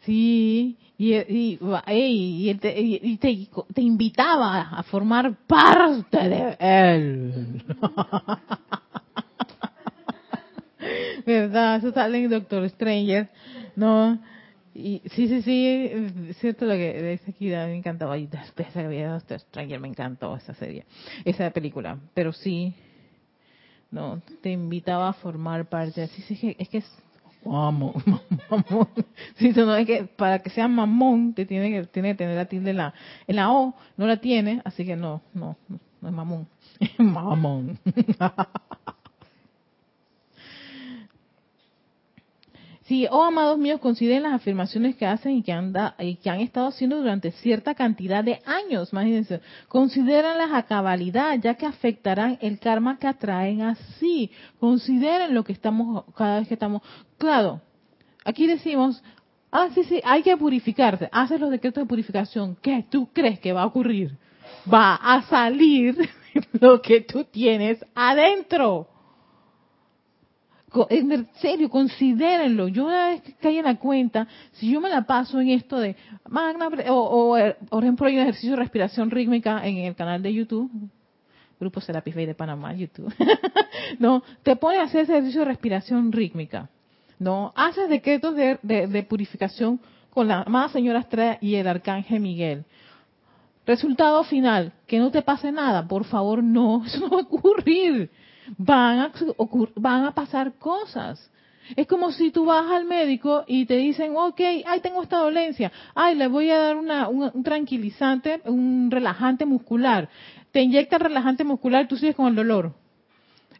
Sí, 0.00 0.76
y, 0.96 1.14
y, 1.14 1.58
y, 1.86 2.54
te, 2.54 3.48
te, 3.74 3.82
invitaba 3.82 4.62
a 4.62 4.82
formar 4.84 5.34
parte 5.46 6.16
de 6.16 6.56
él. 6.58 7.62
¿Verdad? 11.26 11.76
Eso 11.76 11.92
sale 11.92 12.24
en 12.24 12.30
Doctor 12.30 12.66
Stranger. 12.70 13.28
No, 13.76 14.18
y 14.78 15.02
sí, 15.10 15.26
sí, 15.26 15.42
sí, 15.42 15.90
es 16.28 16.36
cierto 16.36 16.64
lo 16.64 16.74
que 16.74 17.02
dice 17.02 17.32
aquí, 17.32 17.46
me 17.48 17.76
encantaba. 17.76 18.16
Y 18.16 18.28
después 18.28 18.72
de 18.72 18.84
había 18.84 19.18
Stranger, 19.18 19.80
me 19.80 19.88
encantó 19.88 20.36
esa 20.36 20.54
serie, 20.54 20.86
esa 21.24 21.50
película. 21.50 21.98
Pero 22.14 22.32
sí, 22.32 22.72
no, 23.90 24.22
te 24.40 24.50
invitaba 24.50 25.08
a 25.08 25.12
formar 25.14 25.68
parte. 25.68 26.06
Sí, 26.06 26.22
sí, 26.22 26.56
es 26.56 26.68
que 26.68 26.78
es 26.78 26.98
mamón, 27.44 27.94
mamón. 28.50 28.88
Sí, 29.36 29.52
no, 29.56 29.74
es 29.74 29.86
que 29.86 30.04
para 30.04 30.38
que 30.38 30.50
sea 30.50 30.68
mamón, 30.68 31.34
te 31.34 31.44
tiene 31.44 31.70
que, 31.70 31.86
tiene 31.88 32.10
que 32.10 32.18
tener 32.18 32.36
la 32.36 32.44
tilde 32.44 32.70
en 32.70 32.76
la, 32.76 32.94
en 33.26 33.36
la 33.36 33.50
O, 33.50 33.74
no 33.96 34.06
la 34.06 34.18
tiene, 34.18 34.62
así 34.64 34.84
que 34.84 34.94
no, 34.94 35.22
no, 35.34 35.56
no 36.00 36.08
es 36.08 36.14
mamón, 36.14 36.46
es 36.80 36.98
mamón. 37.00 37.80
Sí, 42.88 43.06
oh 43.10 43.22
amados 43.22 43.58
míos, 43.58 43.80
consideren 43.80 44.22
las 44.22 44.32
afirmaciones 44.32 44.96
que 44.96 45.04
hacen 45.04 45.32
y 45.32 45.42
que, 45.42 45.52
han 45.52 45.74
y 45.98 46.16
que 46.16 46.30
han 46.30 46.40
estado 46.40 46.68
haciendo 46.68 46.96
durante 46.96 47.32
cierta 47.32 47.74
cantidad 47.74 48.24
de 48.24 48.40
años. 48.46 48.94
Imagínense, 48.94 49.42
considérenlas 49.68 50.50
a 50.54 50.62
cabalidad, 50.62 51.38
ya 51.38 51.52
que 51.52 51.66
afectarán 51.66 52.38
el 52.40 52.58
karma 52.58 52.98
que 52.98 53.06
atraen 53.06 53.60
así. 53.60 54.30
Consideren 54.58 55.34
lo 55.34 55.44
que 55.44 55.52
estamos, 55.52 56.02
cada 56.16 56.38
vez 56.38 56.48
que 56.48 56.54
estamos. 56.54 56.80
Claro, 57.18 57.60
aquí 58.24 58.46
decimos, 58.46 59.02
ah, 59.52 59.68
sí, 59.74 59.84
sí, 59.84 60.00
hay 60.02 60.22
que 60.22 60.38
purificarte. 60.38 61.10
Haces 61.12 61.38
los 61.38 61.50
decretos 61.50 61.84
de 61.84 61.88
purificación. 61.88 62.56
¿Qué 62.62 62.86
tú 62.88 63.10
crees 63.12 63.38
que 63.38 63.52
va 63.52 63.64
a 63.64 63.66
ocurrir? 63.66 64.16
Va 64.72 64.94
a 64.94 65.20
salir 65.24 66.08
lo 66.58 66.80
que 66.80 67.02
tú 67.02 67.24
tienes 67.24 67.84
adentro 67.94 68.88
en 70.90 71.28
serio, 71.40 71.70
considérenlo. 71.70 72.68
Yo 72.68 72.86
una 72.86 73.08
vez 73.08 73.22
que 73.22 73.32
caí 73.34 73.58
en 73.58 73.64
la 73.64 73.76
cuenta, 73.76 74.28
si 74.52 74.70
yo 74.70 74.80
me 74.80 74.90
la 74.90 75.02
paso 75.02 75.40
en 75.40 75.48
esto 75.50 75.78
de 75.78 75.96
magna, 76.28 76.68
o, 76.90 77.36
o, 77.36 77.54
por 77.68 77.82
ejemplo 77.82 78.06
hay 78.06 78.16
un 78.16 78.22
ejercicio 78.22 78.50
de 78.50 78.56
respiración 78.56 79.10
rítmica 79.10 79.66
en 79.66 79.78
el 79.78 79.94
canal 79.94 80.22
de 80.22 80.32
YouTube, 80.32 80.70
Grupo 81.58 81.80
Serapis 81.80 82.14
Bay 82.14 82.26
de 82.26 82.34
Panamá, 82.34 82.74
YouTube, 82.74 83.12
no, 83.98 84.22
te 84.42 84.56
pone 84.56 84.78
a 84.78 84.82
hacer 84.82 85.02
ese 85.02 85.12
ejercicio 85.12 85.40
de 85.40 85.46
respiración 85.46 86.12
rítmica, 86.12 86.68
no, 87.18 87.52
haces 87.56 87.88
decretos 87.88 88.36
de, 88.36 88.58
de, 88.62 89.02
purificación 89.02 89.80
con 90.10 90.28
la 90.28 90.42
amada 90.42 90.68
señora 90.68 91.00
Estrella 91.00 91.38
y 91.40 91.56
el 91.56 91.66
arcángel 91.66 92.20
Miguel. 92.20 92.64
Resultado 93.66 94.22
final, 94.24 94.72
que 94.86 94.98
no 94.98 95.10
te 95.10 95.20
pase 95.22 95.50
nada, 95.50 95.86
por 95.86 96.04
favor, 96.04 96.42
no, 96.42 96.84
eso 96.86 97.00
no 97.00 97.10
va 97.10 97.18
a 97.18 97.22
ocurrir. 97.22 98.10
Van 98.56 98.98
a, 98.98 99.12
van 99.76 100.04
a 100.04 100.14
pasar 100.14 100.54
cosas. 100.58 101.30
Es 101.76 101.86
como 101.86 102.12
si 102.12 102.30
tú 102.30 102.46
vas 102.46 102.70
al 102.70 102.86
médico 102.86 103.44
y 103.46 103.66
te 103.66 103.76
dicen, 103.76 104.14
ok, 104.16 104.40
ay, 104.66 104.80
tengo 104.80 105.02
esta 105.02 105.18
dolencia, 105.18 105.70
ay, 105.94 106.14
le 106.14 106.26
voy 106.28 106.50
a 106.50 106.58
dar 106.58 106.76
una, 106.76 107.08
un, 107.08 107.42
tranquilizante, 107.42 108.40
un 108.46 108.90
relajante 108.90 109.44
muscular. 109.44 110.08
Te 110.50 110.62
inyecta 110.62 110.96
el 110.96 111.02
relajante 111.02 111.44
muscular 111.44 111.84
y 111.84 111.88
tú 111.88 111.96
sigues 111.96 112.16
con 112.16 112.28
el 112.28 112.34
dolor. 112.34 112.72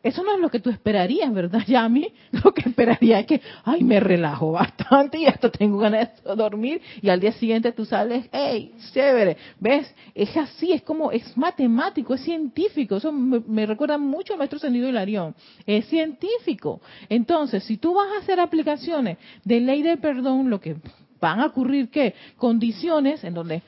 Eso 0.03 0.23
no 0.23 0.35
es 0.35 0.41
lo 0.41 0.49
que 0.49 0.61
tú 0.61 0.71
esperarías, 0.71 1.33
¿verdad, 1.33 1.63
Yami? 1.67 2.13
Lo 2.45 2.55
que 2.55 2.69
esperaría 2.69 3.19
es 3.21 3.27
que, 3.27 3.41
ay, 3.65 3.83
me 3.83 3.99
relajo 3.99 4.53
bastante 4.53 5.19
y 5.19 5.27
hasta 5.27 5.51
tengo 5.51 5.79
ganas 5.79 6.23
de 6.23 6.37
dormir 6.37 6.81
y 7.03 7.09
al 7.09 7.19
día 7.19 7.33
siguiente 7.33 7.73
tú 7.73 7.85
sales, 7.85 8.29
hey, 8.33 8.75
chévere. 8.93 9.37
¿Ves? 9.59 9.93
Es 10.15 10.37
así, 10.37 10.73
es 10.73 10.83
como, 10.83 11.11
es 11.11 11.37
matemático, 11.37 12.15
es 12.15 12.21
científico. 12.21 12.97
Eso 12.97 13.11
me, 13.11 13.67
recuerda 13.67 13.99
mucho 13.99 14.35
a 14.35 14.37
Maestro 14.37 14.61
Sendido 14.61 14.89
Hilarión. 14.89 15.35
Es 15.67 15.87
científico. 15.87 16.81
Entonces, 17.09 17.65
si 17.65 17.77
tú 17.77 17.95
vas 17.95 18.09
a 18.13 18.23
hacer 18.23 18.39
aplicaciones 18.39 19.19
de 19.45 19.61
ley 19.61 19.83
de 19.83 19.97
perdón, 19.97 20.49
lo 20.49 20.61
que 20.61 20.77
van 21.21 21.41
a 21.41 21.47
ocurrir, 21.47 21.91
¿qué? 21.91 22.15
Condiciones 22.37 23.25
en 23.25 23.35
donde 23.35 23.63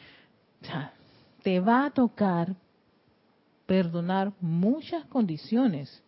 te 1.43 1.59
va 1.59 1.87
a 1.87 1.91
tocar 1.91 2.55
perdonar 3.67 4.33
muchas 4.41 5.05
condiciones 5.07 6.03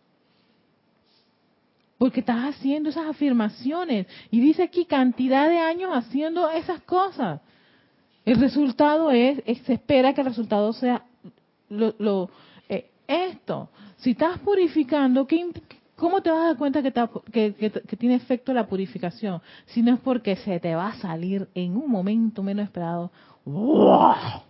porque 2.03 2.19
estás 2.19 2.53
haciendo 2.53 2.89
esas 2.89 3.05
afirmaciones. 3.05 4.07
Y 4.29 4.41
dice 4.41 4.63
aquí 4.63 4.83
cantidad 4.83 5.47
de 5.47 5.57
años 5.59 5.89
haciendo 5.93 6.49
esas 6.49 6.81
cosas. 6.81 7.39
El 8.25 8.41
resultado 8.41 9.09
es, 9.09 9.41
se 9.65 9.75
espera 9.75 10.13
que 10.13 10.19
el 10.19 10.27
resultado 10.27 10.73
sea 10.73 11.05
lo, 11.69 12.29
eh, 12.67 12.91
esto. 13.07 13.69
Si 13.95 14.11
estás 14.11 14.37
purificando, 14.39 15.25
¿cómo 15.95 16.21
te 16.21 16.29
vas 16.29 16.41
a 16.41 16.47
dar 16.47 16.57
cuenta 16.57 16.83
que, 16.83 17.53
que, 17.53 17.95
tiene 17.95 18.15
efecto 18.15 18.53
la 18.53 18.67
purificación? 18.67 19.41
Si 19.67 19.81
no 19.81 19.93
es 19.93 19.99
porque 20.01 20.35
se 20.35 20.59
te 20.59 20.75
va 20.75 20.89
a 20.89 20.95
salir 20.95 21.47
en 21.55 21.77
un 21.77 21.89
momento 21.89 22.43
menos 22.43 22.65
esperado. 22.65 23.11
¡Wow! 23.45 24.43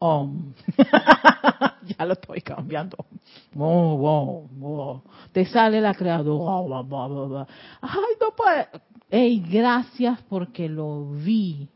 ya 1.98 2.04
lo 2.04 2.12
estoy 2.12 2.40
cambiando. 2.40 2.96
Te 5.32 5.46
sale 5.46 5.80
la 5.80 5.94
creadora. 5.94 7.46
Ay, 7.80 8.14
no 8.20 8.34
puede. 8.36 8.68
Ey, 9.10 9.40
gracias 9.40 10.20
porque 10.28 10.68
lo 10.68 11.10
vi. 11.10 11.68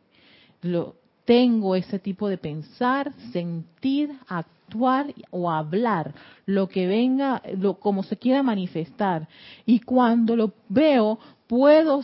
Lo, 0.63 0.95
tengo 1.25 1.75
ese 1.75 1.99
tipo 1.99 2.29
de 2.29 2.39
pensar, 2.39 3.13
sentir, 3.33 4.11
actuar 4.29 5.07
o 5.31 5.51
hablar, 5.51 6.15
lo 6.47 6.69
que 6.69 6.87
venga, 6.87 7.43
lo, 7.57 7.75
como 7.75 8.03
se 8.03 8.17
quiera 8.17 8.43
manifestar. 8.43 9.29
Y 9.65 9.81
cuando 9.81 10.37
lo 10.37 10.53
veo, 10.69 11.19
puedo 11.47 12.03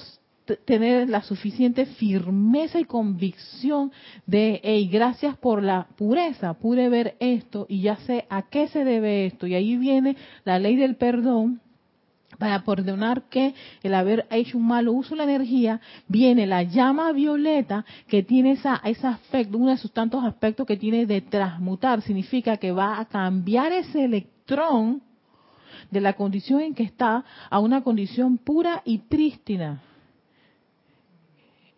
tener 0.64 1.08
la 1.08 1.22
suficiente 1.22 1.86
firmeza 1.86 2.78
y 2.80 2.84
convicción 2.84 3.92
de, 4.26 4.60
hey, 4.62 4.88
gracias 4.90 5.36
por 5.36 5.62
la 5.62 5.86
pureza, 5.96 6.54
pude 6.54 6.88
ver 6.88 7.16
esto 7.20 7.66
y 7.68 7.82
ya 7.82 7.96
sé 7.96 8.26
a 8.30 8.42
qué 8.42 8.68
se 8.68 8.84
debe 8.84 9.26
esto. 9.26 9.46
Y 9.46 9.54
ahí 9.54 9.76
viene 9.76 10.16
la 10.44 10.58
ley 10.58 10.76
del 10.76 10.96
perdón, 10.96 11.60
para 12.38 12.62
perdonar 12.62 13.22
que 13.28 13.54
el 13.82 13.94
haber 13.94 14.26
hecho 14.30 14.58
un 14.58 14.66
malo 14.66 14.92
uso 14.92 15.10
de 15.10 15.16
la 15.16 15.24
energía, 15.24 15.80
viene 16.06 16.46
la 16.46 16.62
llama 16.62 17.12
violeta 17.12 17.84
que 18.06 18.22
tiene 18.22 18.52
esa, 18.52 18.80
ese 18.84 19.06
aspecto, 19.06 19.58
uno 19.58 19.70
de 19.70 19.76
sus 19.76 19.92
tantos 19.92 20.24
aspectos 20.24 20.66
que 20.66 20.76
tiene 20.76 21.06
de 21.06 21.20
transmutar, 21.20 22.02
significa 22.02 22.56
que 22.56 22.70
va 22.70 23.00
a 23.00 23.06
cambiar 23.06 23.72
ese 23.72 24.04
electrón 24.04 25.02
de 25.90 26.00
la 26.00 26.12
condición 26.12 26.60
en 26.60 26.74
que 26.74 26.82
está 26.82 27.24
a 27.50 27.58
una 27.58 27.82
condición 27.82 28.38
pura 28.38 28.82
y 28.84 28.98
prístina. 28.98 29.82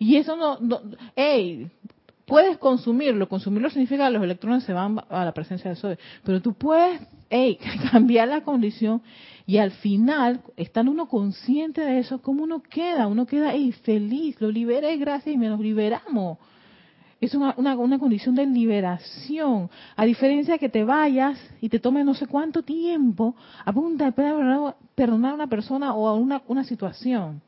Y 0.01 0.17
eso 0.17 0.35
no, 0.35 0.59
no 0.61 0.81
hey, 1.15 1.71
puedes 2.25 2.57
consumirlo, 2.57 3.29
consumirlo 3.29 3.69
significa 3.69 4.07
que 4.07 4.15
los 4.15 4.23
electrones 4.23 4.65
se 4.65 4.73
van 4.73 4.99
a 5.11 5.25
la 5.27 5.33
presencia 5.33 5.69
del 5.69 5.77
Sol, 5.77 5.99
pero 6.25 6.41
tú 6.41 6.55
puedes 6.55 7.03
hey, 7.29 7.59
cambiar 7.93 8.29
la 8.29 8.41
condición 8.41 9.03
y 9.47 9.59
al 9.59 9.73
final, 9.73 10.41
estando 10.57 10.91
uno 10.91 11.07
consciente 11.07 11.83
de 11.83 11.99
eso, 11.99 12.23
¿cómo 12.23 12.45
uno 12.45 12.63
queda? 12.63 13.09
Uno 13.09 13.27
queda 13.27 13.53
hey, 13.53 13.73
feliz, 13.73 14.41
lo 14.41 14.51
libera 14.51 14.91
y 14.91 14.97
gracias 14.97 15.35
y 15.35 15.39
me 15.39 15.51
nos 15.51 15.61
liberamos. 15.61 16.39
Es 17.21 17.35
una, 17.35 17.53
una, 17.59 17.77
una, 17.77 17.99
condición 17.99 18.35
de 18.35 18.47
liberación. 18.47 19.69
A 19.97 20.07
diferencia 20.07 20.55
de 20.55 20.61
que 20.61 20.71
te 20.71 20.83
vayas 20.83 21.39
y 21.61 21.69
te 21.69 21.79
tome 21.79 22.05
no 22.05 22.15
sé 22.15 22.27
cuánto 22.27 22.63
tiempo 22.63 23.37
a 23.63 23.71
punta 23.71 24.13
perdonar 24.13 25.33
a 25.33 25.35
una 25.35 25.47
persona 25.47 25.93
o 25.93 26.09
a 26.09 26.15
una, 26.15 26.41
una 26.47 26.65
situación 26.65 27.43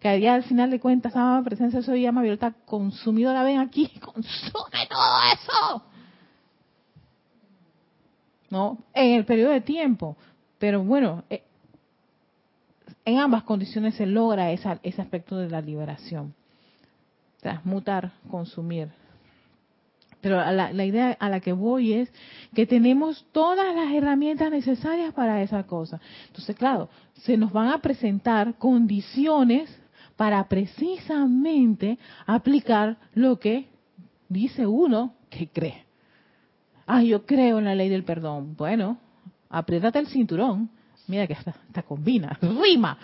que 0.00 0.28
al 0.28 0.42
final 0.44 0.70
de 0.70 0.80
cuentas, 0.80 1.12
esa 1.12 1.40
presencia 1.44 1.80
de 1.80 2.00
llama 2.00 2.22
violeta 2.22 2.52
consumidora, 2.64 3.42
ven 3.42 3.58
aquí, 3.58 3.88
consume 4.00 4.86
todo 4.88 5.18
eso. 5.32 5.82
¿No? 8.50 8.78
En 8.94 9.14
el 9.14 9.24
periodo 9.24 9.52
de 9.52 9.60
tiempo. 9.60 10.16
Pero 10.58 10.82
bueno, 10.84 11.24
eh, 11.30 11.42
en 13.04 13.18
ambas 13.18 13.42
condiciones 13.44 13.94
se 13.94 14.06
logra 14.06 14.52
esa, 14.52 14.78
ese 14.82 15.02
aspecto 15.02 15.36
de 15.36 15.50
la 15.50 15.60
liberación. 15.60 16.34
Transmutar, 17.40 18.12
consumir. 18.30 18.88
Pero 20.20 20.36
la, 20.36 20.72
la, 20.72 20.84
idea 20.84 21.16
a 21.20 21.28
la 21.28 21.40
que 21.40 21.52
voy 21.52 21.92
es 21.92 22.12
que 22.54 22.66
tenemos 22.66 23.26
todas 23.32 23.74
las 23.74 23.92
herramientas 23.92 24.50
necesarias 24.50 25.12
para 25.14 25.42
esa 25.42 25.64
cosa. 25.64 26.00
Entonces, 26.26 26.56
claro, 26.56 26.88
se 27.14 27.36
nos 27.36 27.52
van 27.52 27.68
a 27.68 27.78
presentar 27.78 28.54
condiciones 28.56 29.70
para 30.16 30.48
precisamente 30.48 31.98
aplicar 32.26 32.96
lo 33.14 33.38
que 33.38 33.68
dice 34.28 34.66
uno 34.66 35.14
que 35.30 35.48
cree. 35.48 35.84
Ah, 36.86 37.02
yo 37.02 37.26
creo 37.26 37.58
en 37.58 37.66
la 37.66 37.74
ley 37.74 37.88
del 37.88 38.04
perdón. 38.04 38.56
Bueno, 38.56 38.98
apriétate 39.50 39.98
el 39.98 40.06
cinturón. 40.06 40.70
Mira 41.06 41.26
que 41.26 41.34
esta, 41.34 41.82
combina, 41.82 42.38
rima. 42.42 42.98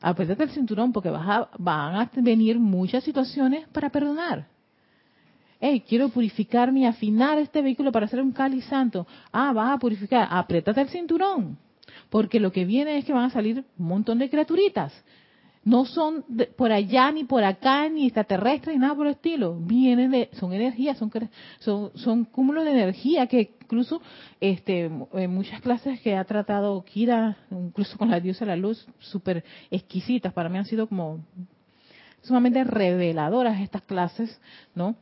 Apriétate 0.00 0.44
el 0.44 0.50
cinturón 0.50 0.92
porque 0.92 1.10
vas 1.10 1.48
van 1.58 1.94
a 1.94 2.10
venir 2.16 2.58
muchas 2.58 3.04
situaciones 3.04 3.68
para 3.68 3.90
perdonar. 3.90 4.46
Hey, 5.60 5.84
quiero 5.86 6.08
purificar 6.08 6.76
y 6.76 6.84
afinar 6.84 7.38
este 7.38 7.62
vehículo 7.62 7.92
para 7.92 8.06
hacer 8.06 8.20
un 8.20 8.32
cáliz 8.32 8.64
santo. 8.64 9.06
Ah, 9.30 9.52
vas 9.52 9.72
a 9.72 9.78
purificar. 9.78 10.26
Apriétate 10.28 10.80
el 10.80 10.88
cinturón. 10.88 11.56
Porque 12.10 12.40
lo 12.40 12.50
que 12.50 12.64
viene 12.64 12.98
es 12.98 13.04
que 13.04 13.12
van 13.12 13.24
a 13.24 13.30
salir 13.30 13.64
un 13.78 13.86
montón 13.86 14.18
de 14.18 14.28
criaturitas 14.28 14.92
no 15.64 15.84
son 15.84 16.24
por 16.56 16.72
allá 16.72 17.12
ni 17.12 17.24
por 17.24 17.44
acá 17.44 17.88
ni 17.88 18.06
extraterrestres 18.06 18.74
ni 18.74 18.80
nada 18.80 18.96
por 18.96 19.06
el 19.06 19.12
estilo. 19.12 19.56
Vienen 19.60 20.10
de 20.10 20.28
son 20.32 20.52
energías 20.52 20.98
son 20.98 21.10
son 21.60 21.92
son 21.94 22.24
cúmulos 22.24 22.64
de 22.64 22.72
energía 22.72 23.26
que 23.28 23.54
incluso 23.62 24.02
este 24.40 24.90
en 25.12 25.34
muchas 25.34 25.60
clases 25.60 26.00
que 26.00 26.16
ha 26.16 26.24
tratado 26.24 26.84
Kira 26.84 27.36
incluso 27.50 27.96
con 27.96 28.10
la 28.10 28.18
diosa 28.18 28.44
de 28.44 28.50
la 28.50 28.56
luz 28.56 28.86
súper 28.98 29.44
exquisitas. 29.70 30.32
Para 30.32 30.48
mí 30.48 30.58
han 30.58 30.64
sido 30.64 30.88
como 30.88 31.24
sumamente 32.22 32.64
reveladoras 32.64 33.60
estas 33.60 33.82
clases 33.82 34.40
no 34.74 34.96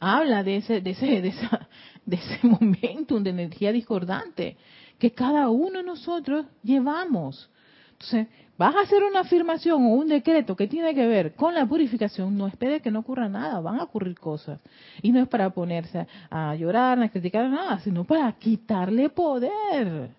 habla 0.00 0.42
de 0.42 0.56
ese 0.56 0.80
de 0.80 0.90
ese 0.90 1.20
de 1.20 1.28
esa 1.28 1.68
de 2.06 2.16
ese 2.16 2.46
momentum 2.46 3.22
de 3.22 3.30
energía 3.30 3.70
discordante 3.70 4.56
que 4.98 5.12
cada 5.12 5.50
uno 5.50 5.78
de 5.78 5.84
nosotros 5.84 6.46
llevamos 6.62 7.50
entonces 7.94 8.26
vas 8.58 8.74
a 8.74 8.80
hacer 8.80 9.02
una 9.02 9.20
afirmación 9.20 9.84
o 9.84 9.88
un 9.88 10.08
decreto 10.08 10.56
que 10.56 10.66
tiene 10.66 10.94
que 10.94 11.06
ver 11.06 11.34
con 11.34 11.54
la 11.54 11.66
purificación, 11.66 12.36
no 12.36 12.46
espere 12.46 12.80
que 12.80 12.90
no 12.90 13.00
ocurra 13.00 13.28
nada, 13.28 13.60
van 13.60 13.80
a 13.80 13.84
ocurrir 13.84 14.18
cosas. 14.18 14.60
Y 15.02 15.12
no 15.12 15.20
es 15.20 15.28
para 15.28 15.50
ponerse 15.50 16.06
a 16.30 16.54
llorar, 16.54 17.00
a 17.00 17.08
criticar 17.08 17.48
nada, 17.48 17.80
sino 17.80 18.04
para 18.04 18.30
quitarle 18.32 19.08
poder, 19.08 20.10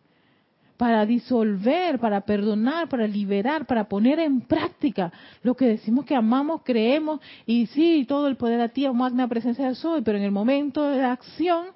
para 0.77 1.05
disolver, 1.05 1.99
para 1.99 2.21
perdonar, 2.21 2.89
para 2.89 3.07
liberar, 3.07 3.65
para 3.65 3.85
poner 3.87 4.19
en 4.19 4.41
práctica 4.41 5.11
lo 5.43 5.55
que 5.55 5.67
decimos 5.67 6.05
que 6.05 6.15
amamos, 6.15 6.61
creemos, 6.63 7.21
y 7.45 7.67
sí, 7.67 8.05
todo 8.07 8.27
el 8.27 8.35
poder 8.35 8.59
a 8.59 8.69
ti, 8.69 8.85
a 8.85 8.91
magna 8.91 9.27
presencia 9.27 9.67
de 9.67 9.75
soy, 9.75 10.01
pero 10.01 10.17
en 10.17 10.23
el 10.23 10.31
momento 10.31 10.83
de 10.89 10.97
la 10.97 11.13
acción 11.13 11.67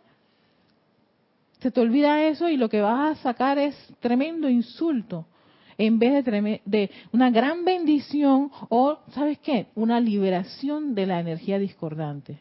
se 1.60 1.72
te 1.72 1.82
olvida 1.82 2.24
eso 2.24 2.48
y 2.48 2.56
lo 2.56 2.70
que 2.70 2.82
vas 2.82 3.20
a 3.20 3.22
sacar 3.22 3.58
es 3.58 3.76
tremendo 4.00 4.50
insulto 4.50 5.26
en 5.80 5.98
vez 5.98 6.26
de, 6.66 6.92
una 7.14 7.32
gran 7.32 7.64
bendición 7.64 8.52
o, 8.68 9.00
¿sabes 9.14 9.40
qué? 9.40 9.68
Una 9.76 10.02
liberación 10.02 10.94
de 10.94 11.06
la 11.06 11.22
energía 11.22 11.58
discordante. 11.58 12.38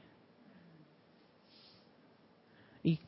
Y 2.82 2.98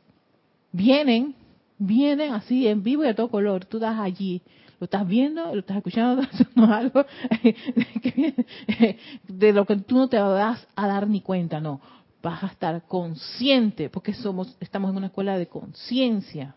vienen, 0.70 1.34
vienen 1.78 2.32
así 2.32 2.68
en 2.68 2.84
vivo 2.84 3.04
y 3.04 3.08
a 3.08 3.16
todo 3.16 3.28
color. 3.28 3.64
Tú 3.64 3.78
estás 3.78 3.98
allí, 3.98 4.40
lo 4.78 4.84
estás 4.84 5.04
viendo, 5.04 5.52
lo 5.52 5.60
estás 5.60 5.78
escuchando, 5.78 6.22
no 6.54 6.72
algo 6.72 7.04
de 9.26 9.52
lo 9.52 9.66
que 9.66 9.76
tú 9.78 9.96
no 9.96 10.08
te 10.08 10.20
vas 10.20 10.64
a 10.76 10.86
dar 10.86 11.08
ni 11.08 11.22
cuenta, 11.22 11.60
no. 11.60 11.80
vas 12.22 12.44
a 12.44 12.46
estar 12.46 12.82
consciente, 12.86 13.90
porque 13.90 14.14
somos, 14.14 14.56
estamos 14.60 14.92
en 14.92 14.96
una 14.98 15.06
escuela 15.08 15.36
de 15.36 15.48
conciencia. 15.48 16.54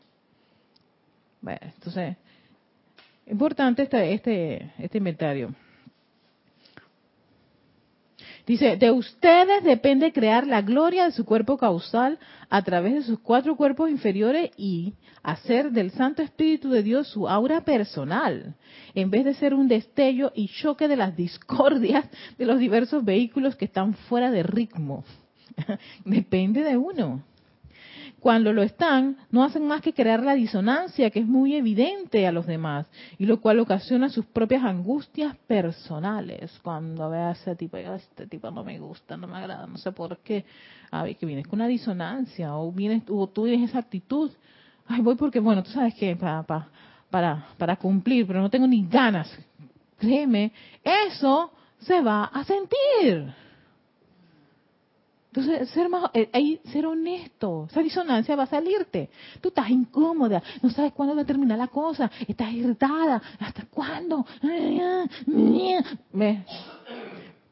Bueno, 1.41 1.59
entonces, 1.63 2.17
importante 3.27 3.83
este, 3.83 4.13
este, 4.13 4.73
este 4.77 4.97
inventario. 4.97 5.53
Dice, 8.45 8.75
de 8.75 8.91
ustedes 8.91 9.63
depende 9.63 10.11
crear 10.11 10.45
la 10.45 10.61
gloria 10.61 11.05
de 11.05 11.13
su 11.13 11.23
cuerpo 11.23 11.57
causal 11.57 12.19
a 12.49 12.61
través 12.61 12.93
de 12.93 13.03
sus 13.03 13.19
cuatro 13.19 13.55
cuerpos 13.55 13.89
inferiores 13.89 14.51
y 14.57 14.95
hacer 15.21 15.71
del 15.71 15.91
Santo 15.91 16.21
Espíritu 16.21 16.69
de 16.69 16.83
Dios 16.83 17.07
su 17.07 17.29
aura 17.29 17.61
personal, 17.61 18.55
en 18.95 19.09
vez 19.09 19.23
de 19.23 19.33
ser 19.35 19.53
un 19.53 19.69
destello 19.69 20.33
y 20.35 20.49
choque 20.49 20.89
de 20.89 20.97
las 20.97 21.15
discordias 21.15 22.05
de 22.37 22.45
los 22.45 22.59
diversos 22.59 23.05
vehículos 23.05 23.55
que 23.55 23.65
están 23.65 23.93
fuera 23.93 24.29
de 24.29 24.43
ritmo. 24.43 25.05
depende 26.03 26.63
de 26.63 26.75
uno 26.75 27.23
cuando 28.23 28.53
lo 28.53 28.63
están, 28.63 29.17
no 29.31 29.43
hacen 29.43 29.67
más 29.67 29.81
que 29.81 29.93
crear 29.93 30.23
la 30.23 30.33
disonancia 30.33 31.09
que 31.09 31.19
es 31.19 31.27
muy 31.27 31.55
evidente 31.55 32.25
a 32.25 32.31
los 32.31 32.47
demás, 32.47 32.87
y 33.17 33.25
lo 33.25 33.41
cual 33.41 33.59
ocasiona 33.59 34.07
sus 34.07 34.25
propias 34.25 34.63
angustias 34.63 35.35
personales. 35.45 36.57
Cuando 36.63 37.09
ve 37.09 37.17
a 37.17 37.31
ese 37.31 37.53
tipo, 37.57 37.75
este 37.75 38.25
tipo 38.27 38.49
no 38.49 38.63
me 38.63 38.79
gusta, 38.79 39.17
no 39.17 39.27
me 39.27 39.39
agrada, 39.39 39.67
no 39.67 39.77
sé 39.77 39.91
por 39.91 40.19
qué. 40.19 40.45
A 40.89 41.03
ver, 41.03 41.17
que 41.17 41.25
vienes 41.25 41.45
con 41.47 41.59
una 41.59 41.67
disonancia, 41.67 42.55
o, 42.55 42.71
vienes, 42.71 43.03
o 43.09 43.27
tú 43.27 43.43
tienes 43.43 43.69
esa 43.69 43.79
actitud. 43.79 44.31
Ay, 44.87 45.01
voy 45.01 45.15
porque, 45.15 45.41
bueno, 45.41 45.61
tú 45.61 45.71
sabes 45.71 45.93
que 45.93 46.15
para, 46.15 46.43
para, 47.09 47.47
para 47.57 47.75
cumplir, 47.75 48.25
pero 48.25 48.39
no 48.39 48.49
tengo 48.49 48.67
ni 48.67 48.87
ganas. 48.87 49.37
Créeme, 49.99 50.53
eso 50.81 51.51
se 51.79 51.99
va 51.99 52.23
a 52.23 52.45
sentir. 52.45 53.33
Entonces, 55.35 55.67
ser 55.71 55.89
más, 55.89 56.11
eh, 56.13 56.61
ser 56.71 56.85
honesto, 56.85 57.65
esa 57.67 57.81
disonancia 57.81 58.35
va 58.35 58.43
a 58.43 58.45
salirte. 58.45 59.09
Tú 59.41 59.47
estás 59.47 59.67
incómoda, 59.67 60.43
no 60.61 60.69
sabes 60.69 60.93
cuándo 60.93 61.15
va 61.15 61.23
a 61.23 61.25
terminar 61.25 61.57
la 61.57 61.69
cosa, 61.69 62.11
estás 62.27 62.53
irritada, 62.53 63.19
¿hasta 63.39 63.65
cuándo? 63.65 64.27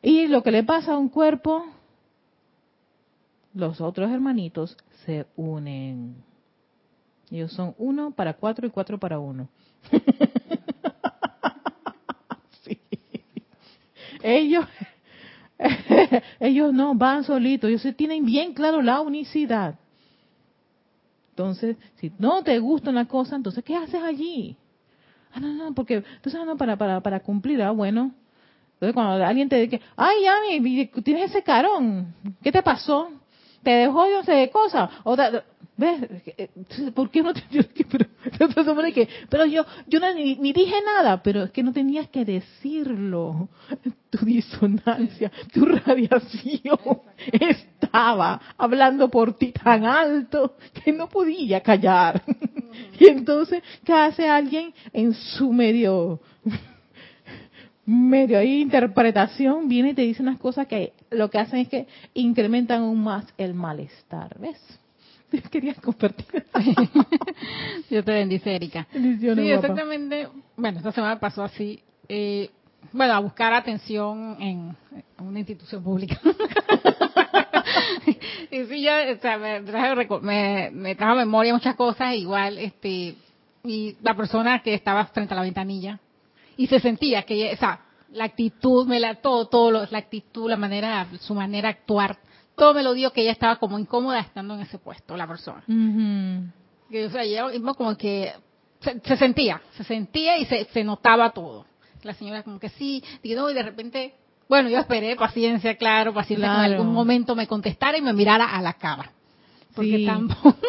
Y 0.04 0.28
lo 0.28 0.44
que 0.44 0.52
le 0.52 0.64
pasa 0.64 0.94
a 0.94 0.98
un 1.00 1.10
cuerpo, 1.10 1.66
los 3.56 3.82
otros 3.82 4.12
hermanitos 4.12 4.78
se 5.08 5.26
unen. 5.36 6.18
Ellos 7.32 7.52
son 7.52 7.74
uno 7.80 8.12
para 8.12 8.36
cuatro 8.36 8.68
y 8.68 8.70
cuatro 8.70 9.00
para 9.00 9.18
uno. 9.18 9.50
sí. 12.62 12.80
Ellos 14.22 14.66
Ellos 16.40 16.74
no 16.74 16.96
van 16.96 17.24
solitos, 17.24 17.70
ellos 17.70 17.96
tienen 17.96 18.26
bien 18.26 18.54
claro 18.54 18.82
la 18.82 19.02
unicidad. 19.02 19.76
Entonces, 21.30 21.78
si 21.96 22.12
no 22.20 22.44
te 22.44 22.60
gusta 22.60 22.90
una 22.90 23.08
cosa, 23.08 23.36
entonces, 23.36 23.64
¿qué 23.64 23.76
haces 23.76 24.02
allí? 24.02 24.56
Ah, 25.34 25.40
no, 25.40 25.54
no, 25.54 25.74
porque, 25.74 26.04
entonces, 26.16 26.40
no, 26.46 26.58
para, 26.58 26.76
para, 26.76 27.00
para 27.00 27.20
cumplir, 27.22 27.62
ah, 27.62 27.72
bueno. 27.72 28.12
Entonces, 28.74 28.94
cuando 28.94 29.26
alguien 29.26 29.48
te 29.48 29.62
dice, 29.62 29.82
ay, 29.96 30.16
ya, 30.24 31.02
tienes 31.04 31.32
ese 31.32 31.44
carón, 31.44 32.14
¿qué 32.44 32.52
te 32.52 32.62
pasó? 32.62 33.10
¿Te 33.64 33.72
dejó 33.72 34.08
yo 34.08 34.18
no 34.18 34.24
sé 34.24 34.34
de 34.34 34.50
cosas? 34.50 34.90
¿Ves? 35.78 36.02
Eh, 36.38 36.50
¿Por 36.94 37.10
qué 37.10 37.24
no 37.24 37.34
te 37.34 37.42
pero, 37.90 38.06
pero 39.30 39.46
yo, 39.46 39.66
yo 39.88 40.00
no, 40.00 40.14
ni, 40.14 40.36
dije 40.36 40.76
nada, 40.86 41.24
pero 41.24 41.44
es 41.44 41.52
que 41.52 41.64
no 41.64 41.72
tenías 41.72 42.10
que 42.10 42.26
decirlo. 42.26 43.50
Tu 44.10 44.26
disonancia, 44.26 45.32
tu 45.54 45.66
radiación 45.66 46.78
estaba 47.32 48.42
hablando 48.58 49.10
por 49.10 49.38
ti 49.38 49.54
tan 49.54 49.86
alto 49.86 50.56
que 50.84 50.92
no 50.92 51.08
podía 51.08 51.62
callar. 51.62 52.22
Y 53.00 53.08
entonces, 53.08 53.64
¿qué 53.86 53.94
hace 53.94 54.28
alguien 54.28 54.74
en 54.94 55.14
su 55.14 55.52
medio, 55.52 56.20
medio 57.86 58.38
ahí 58.38 58.62
interpretación? 58.62 59.68
Viene 59.68 59.92
y 59.92 59.94
te 59.94 60.02
dice 60.04 60.22
unas 60.22 60.40
cosas 60.40 60.68
que 60.68 60.94
lo 61.10 61.30
que 61.30 61.40
hacen 61.40 61.60
es 61.60 61.70
que 61.70 61.88
incrementan 62.14 62.82
aún 62.82 63.04
más 63.04 63.26
el 63.38 63.54
malestar, 63.54 64.38
¿ves? 64.40 64.81
querías 65.52 65.80
compartir. 65.80 66.46
Yo 67.90 68.04
te 68.04 68.12
bendice, 68.12 68.56
Erika. 68.56 68.88
sí, 68.92 69.28
exactamente. 69.28 70.28
Bueno, 70.56 70.80
esta 70.80 70.92
semana 70.92 71.20
pasó 71.20 71.44
así. 71.44 71.82
Eh, 72.08 72.50
bueno, 72.92 73.14
a 73.14 73.20
buscar 73.20 73.54
atención 73.54 74.38
en 74.40 74.76
una 75.20 75.40
institución 75.40 75.84
pública. 75.84 76.20
y 78.52 78.66
sí, 78.66 78.82
yo, 78.82 78.92
o 79.14 79.18
sea, 79.22 79.38
me, 79.38 79.62
trajo, 79.62 80.20
me, 80.20 80.72
me 80.74 80.96
trajo 80.96 81.14
a 81.14 81.16
memoria 81.16 81.54
muchas 81.54 81.76
cosas, 81.76 82.16
igual, 82.16 82.58
este, 82.58 83.16
y 83.64 83.96
la 84.02 84.16
persona 84.16 84.64
que 84.64 84.74
estaba 84.74 85.06
frente 85.06 85.34
a 85.34 85.38
la 85.38 85.44
ventanilla, 85.44 86.00
y 86.58 86.68
se 86.68 86.80
sentía 86.80 87.24
que, 87.24 87.54
o 87.54 87.58
sea, 87.58 87.82
la 88.12 88.26
actitud, 88.26 88.88
me 88.88 89.00
la, 89.00 89.16
todo, 89.16 89.48
todo, 89.48 89.88
la 89.90 89.98
actitud, 89.98 90.50
la 90.50 90.58
manera, 90.58 91.08
su 91.20 91.36
manera 91.36 91.70
de 91.70 91.76
actuar, 91.76 92.18
todo 92.56 92.74
me 92.74 92.84
lo 92.84 92.94
dio 92.94 93.12
que 93.12 93.22
ella 93.22 93.32
estaba 93.32 93.58
como 93.58 93.80
incómoda 93.80 94.20
estando 94.20 94.56
en 94.56 94.62
ese 94.62 94.78
puesto, 94.78 95.18
la 95.18 95.28
persona. 95.28 95.64
o 95.68 97.10
sea, 97.10 97.24
ella 97.24 97.48
mismo 97.48 97.74
como 97.74 97.98
que 97.98 98.32
se, 98.82 99.18
sentía, 99.18 99.62
se 99.78 99.84
sentía 99.84 100.38
y 100.38 100.46
se, 100.46 100.84
notaba 100.84 101.32
todo. 101.32 101.66
La 102.04 102.14
señora 102.14 102.44
como 102.44 102.60
que 102.60 102.70
sí, 102.70 103.04
y 103.22 103.34
de 103.34 103.64
repente, 103.64 104.16
bueno, 104.50 104.70
yo 104.70 104.80
esperé 104.80 105.16
paciencia, 105.16 105.76
claro, 105.76 106.14
paciencia, 106.14 106.48
en 106.48 106.74
algún 106.74 106.92
momento 106.92 107.36
me 107.36 107.48
contestara 107.48 107.98
y 107.98 108.02
me 108.02 108.14
mirara 108.14 108.46
a 108.46 108.62
la 108.62 108.74
cara. 108.74 109.12
Porque 109.76 110.06
tampoco... 110.06 110.56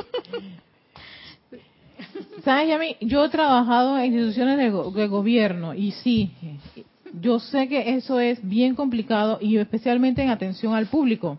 ¿Sabes, 2.44 2.68
Yami? 2.68 2.96
Yo 3.00 3.24
he 3.24 3.28
trabajado 3.30 3.96
en 3.98 4.06
instituciones 4.06 4.58
de, 4.58 4.70
de, 4.70 5.06
gobierno 5.06 5.74
y 5.74 5.92
sí, 5.92 6.32
yo 7.20 7.38
sé 7.38 7.68
que 7.68 7.94
eso 7.94 8.18
es 8.20 8.46
bien 8.46 8.74
complicado 8.74 9.38
y 9.40 9.56
especialmente 9.56 10.22
en 10.22 10.30
atención 10.30 10.74
al 10.74 10.86
público 10.86 11.38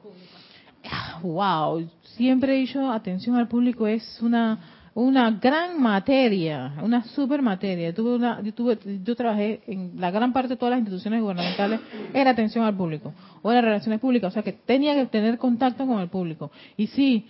wow, 1.22 1.88
siempre 2.16 2.56
he 2.56 2.60
dicho 2.60 2.92
atención 2.92 3.36
al 3.36 3.48
público 3.48 3.88
es 3.88 4.20
una 4.22 4.60
una 4.96 5.32
gran 5.32 5.82
materia, 5.82 6.74
una 6.82 7.04
super 7.04 7.42
materia. 7.42 7.94
Tuve 7.94 8.16
una, 8.16 8.42
yo, 8.42 8.54
tuve, 8.54 8.78
yo 9.04 9.16
trabajé 9.16 9.62
en 9.68 9.94
la 10.00 10.12
gran 10.12 10.32
parte 10.34 10.50
de 10.50 10.58
todas 10.58 10.72
las 10.72 10.80
instituciones 10.80 11.22
gubernamentales 11.22 11.80
era 12.14 12.32
atención 12.32 12.64
al 12.66 12.76
público 12.76 13.14
o 13.42 13.52
era 13.52 13.62
relaciones 13.62 14.00
públicas, 14.00 14.32
o 14.32 14.34
sea 14.34 14.44
que 14.44 14.54
tenía 14.54 14.94
que 14.94 15.08
tener 15.08 15.38
contacto 15.38 15.88
con 15.88 16.00
el 16.00 16.10
público. 16.10 16.52
Y 16.78 16.88
sí, 16.88 17.26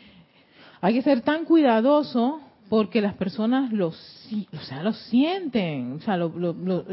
hay 0.82 0.94
que 0.94 1.02
ser 1.02 1.22
tan 1.22 1.46
cuidadoso 1.46 2.42
porque 2.70 3.02
las 3.02 3.14
personas 3.14 3.72
lo, 3.72 3.88
o 3.90 4.64
sea, 4.64 4.84
lo 4.84 4.94
sienten, 4.94 5.94
o 5.94 6.02
sea, 6.02 6.18
lo, 6.18 6.30
lo, 6.30 6.54
lo 6.54 6.84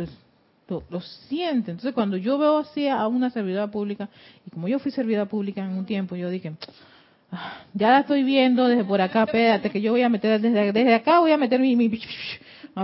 lo, 0.71 1.01
siente. 1.01 1.73
Entonces, 1.73 1.93
cuando 1.93 2.17
yo 2.17 2.39
veo 2.39 2.59
así 2.59 2.89
a 2.89 3.07
una 3.09 3.31
servidora 3.31 3.69
pública, 3.69 4.09
y 4.47 4.51
como 4.51 4.69
yo 4.69 4.79
fui 4.79 4.93
servidora 4.93 5.27
pública 5.27 5.63
en 5.63 5.71
un 5.71 5.85
tiempo, 5.85 6.17
yo 6.17 6.31
dije, 6.31 6.53
ah, 7.33 7.65
ya 7.75 7.91
la 7.91 8.01
estoy 8.01 8.23
viendo 8.23 8.69
desde 8.69 8.85
por 8.85 9.01
acá, 9.01 9.25
espérate, 9.25 9.71
que 9.71 9.81
yo 9.81 9.93
voy 9.93 10.03
a 10.03 10.09
meter, 10.09 10.41
desde, 10.41 10.73
desde 10.73 10.95
acá 10.95 11.21
voy 11.21 11.33
a 11.33 11.37
meter 11.37 11.61
mi, 11.61 11.77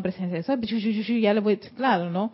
presencia, 0.03 0.57
ya 1.21 1.35
le 1.35 1.41
voy, 1.41 1.57
claro, 1.57 2.11
¿no? 2.11 2.33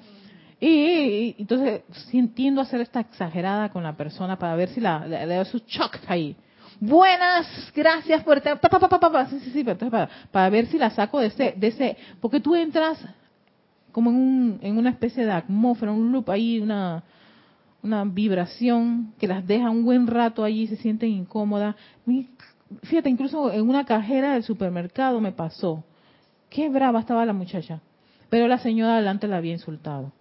Y, 0.61 1.35
entonces 1.39 1.83
sintiendo 2.11 2.61
hacer 2.61 2.81
esta 2.81 3.01
exagerada 3.01 3.71
con 3.71 3.83
la 3.83 3.97
persona 3.97 4.39
para 4.39 4.55
ver 4.55 4.69
si 4.69 4.81
la, 4.81 5.07
le, 5.07 5.27
da 5.27 5.45
su 5.45 5.59
shock 5.67 5.99
ahí. 6.07 6.37
Buenas, 6.79 7.73
gracias 7.75 8.23
por 8.23 8.41
sí, 8.41 9.41
sí, 9.41 9.51
sí, 9.51 9.65
para, 9.65 10.09
para 10.31 10.51
ver 10.51 10.67
si 10.67 10.79
la 10.79 10.91
saco 10.91 11.21
de 11.21 11.27
ese, 11.27 11.55
de 11.57 11.67
ese, 11.67 11.97
porque 12.21 12.41
tú 12.41 12.55
entras 12.55 12.99
como 13.93 14.11
en, 14.11 14.16
un, 14.16 14.59
en 14.62 14.78
una 14.78 14.90
especie 14.90 15.24
de 15.24 15.32
atmósfera, 15.32 15.93
un 15.93 16.11
loop 16.11 16.30
ahí, 16.30 16.61
una, 16.61 17.05
una 17.82 18.05
vibración 18.05 19.12
que 19.18 19.28
las 19.28 19.47
deja 19.47 19.70
un 19.70 19.84
buen 19.84 20.07
rato 20.07 20.45
allí, 20.45 20.66
se 20.66 20.76
sienten 20.76 21.11
incómodas. 21.11 21.76
Fíjate, 22.82 23.11
incluso 23.11 23.53
en 23.53 23.68
una 23.68 23.84
cajera 23.84 24.32
del 24.32 24.43
supermercado 24.43 25.20
me 25.20 25.32
pasó. 25.32 25.84
Qué 26.49 26.68
brava 26.68 27.01
estaba 27.01 27.26
la 27.26 27.32
muchacha. 27.32 27.80
Pero 28.30 28.49
la 28.49 28.59
señora 28.59 28.95
adelante 28.95 29.28
la 29.28 29.36
había 29.36 29.53
insultado. 29.53 30.12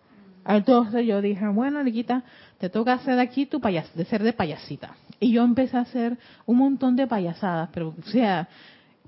Entonces 0.46 1.06
yo 1.06 1.22
dije, 1.22 1.48
bueno, 1.48 1.84
Liquita, 1.84 2.24
te 2.58 2.70
toca 2.70 2.94
hacer 2.94 3.20
aquí 3.20 3.46
tu 3.46 3.62
payas 3.62 3.94
de 3.96 4.06
ser 4.06 4.24
de 4.24 4.34
payasita. 4.34 4.96
Y 5.20 5.32
yo 5.32 5.44
empecé 5.44 5.78
a 5.78 5.82
hacer 5.82 6.18
un 6.46 6.58
montón 6.58 6.96
de 6.96 7.08
payasadas, 7.08 7.70
pero 7.72 7.90
o 7.98 8.10
sea, 8.10 8.50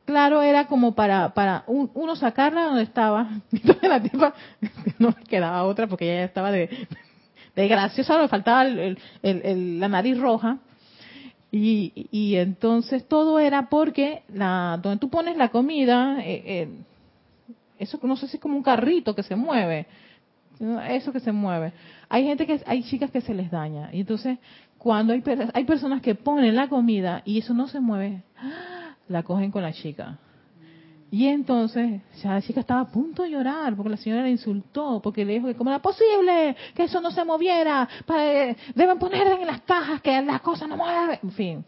claro, 0.06 0.42
era 0.42 0.68
como 0.68 0.94
para, 0.94 1.34
para 1.34 1.64
uno 1.68 2.16
sacarla 2.16 2.66
donde 2.66 2.84
estaba. 2.84 3.30
Entonces 3.52 3.90
la 3.90 4.02
tipa, 4.02 4.34
no 5.00 5.16
quedaba 5.28 5.64
otra 5.64 5.88
porque 5.88 6.06
ella 6.06 6.22
ya 6.22 6.26
estaba 6.26 6.52
de, 6.52 6.88
de 7.56 7.68
le 7.68 8.28
faltaba 8.28 8.66
el, 8.66 9.80
la 9.80 9.88
nariz 9.88 10.18
roja. 10.18 10.58
Y, 11.52 12.08
y 12.12 12.36
entonces 12.38 13.08
todo 13.08 13.38
era 13.38 13.70
porque 13.70 14.24
la, 14.34 14.80
donde 14.82 14.98
tú 14.98 15.10
pones 15.10 15.38
la 15.38 15.50
comida, 15.50 16.18
eh, 16.20 16.44
eh, 16.46 16.68
eso 17.78 18.00
no 18.02 18.16
sé 18.16 18.28
si 18.28 18.38
es 18.38 18.42
como 18.42 18.58
un 18.58 18.64
carrito 18.64 19.14
que 19.14 19.22
se 19.22 19.36
mueve. 19.36 19.86
eso 20.90 21.14
que 21.14 21.20
se 21.20 21.32
mueve. 21.32 21.74
Hay 22.10 22.26
gente 22.26 22.48
que, 22.48 22.60
hay 22.66 22.84
chicas 22.84 23.12
que 23.12 23.22
se 23.22 23.36
les 23.36 23.52
daña. 23.52 23.90
Y 23.94 24.00
entonces, 24.00 24.40
cuando 24.80 25.14
hay, 25.14 25.24
hay 25.54 25.64
personas 25.66 26.02
que 26.02 26.16
ponen 26.16 26.56
la 26.56 26.70
comida 26.70 27.22
y 27.24 27.38
eso 27.38 27.54
no 27.54 27.68
se 27.68 27.80
mueve, 27.80 28.24
la 29.08 29.24
cogen 29.24 29.52
con 29.52 29.62
la 29.64 29.74
chica. 29.74 30.18
Y 31.12 31.28
entonces, 31.28 32.02
ya 32.24 32.34
la 32.34 32.42
chica 32.42 32.62
estaba 32.62 32.82
a 32.82 32.92
punto 32.92 33.22
de 33.24 33.30
llorar 33.30 33.76
porque 33.76 33.92
la 33.92 33.98
señora 33.98 34.24
le 34.24 34.32
insultó, 34.32 35.00
porque 35.00 35.24
le 35.24 35.34
dijo 35.34 35.46
que 35.48 35.56
cómo 35.56 35.70
era 35.70 35.80
posible 35.80 36.56
que 36.74 36.86
eso 36.86 37.00
no 37.02 37.12
se 37.12 37.24
moviera, 37.24 37.88
para- 38.08 38.56
deben 38.74 38.98
poner 38.98 39.28
en 39.28 39.46
las 39.46 39.62
cajas 39.62 40.02
que 40.02 40.20
las 40.24 40.42
cosas 40.42 40.68
no 40.68 40.76
mueven, 40.78 41.20
en 41.22 41.32
fin. 41.32 41.66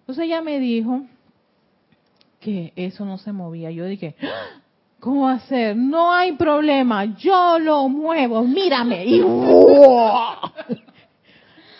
Entonces 0.00 0.24
ella 0.24 0.40
me 0.40 0.58
dijo 0.58 1.02
que 2.40 2.72
eso 2.74 3.04
no 3.04 3.18
se 3.18 3.32
movía. 3.32 3.70
Yo 3.70 3.84
dije, 3.84 4.16
"¡Ah! 4.22 4.60
¿cómo 4.98 5.38
ser? 5.40 5.76
No 5.76 6.12
hay 6.12 6.32
problema, 6.32 7.04
yo 7.04 7.58
lo 7.58 7.86
muevo, 7.88 8.42
mírame. 8.44 9.04
Y 9.04 9.20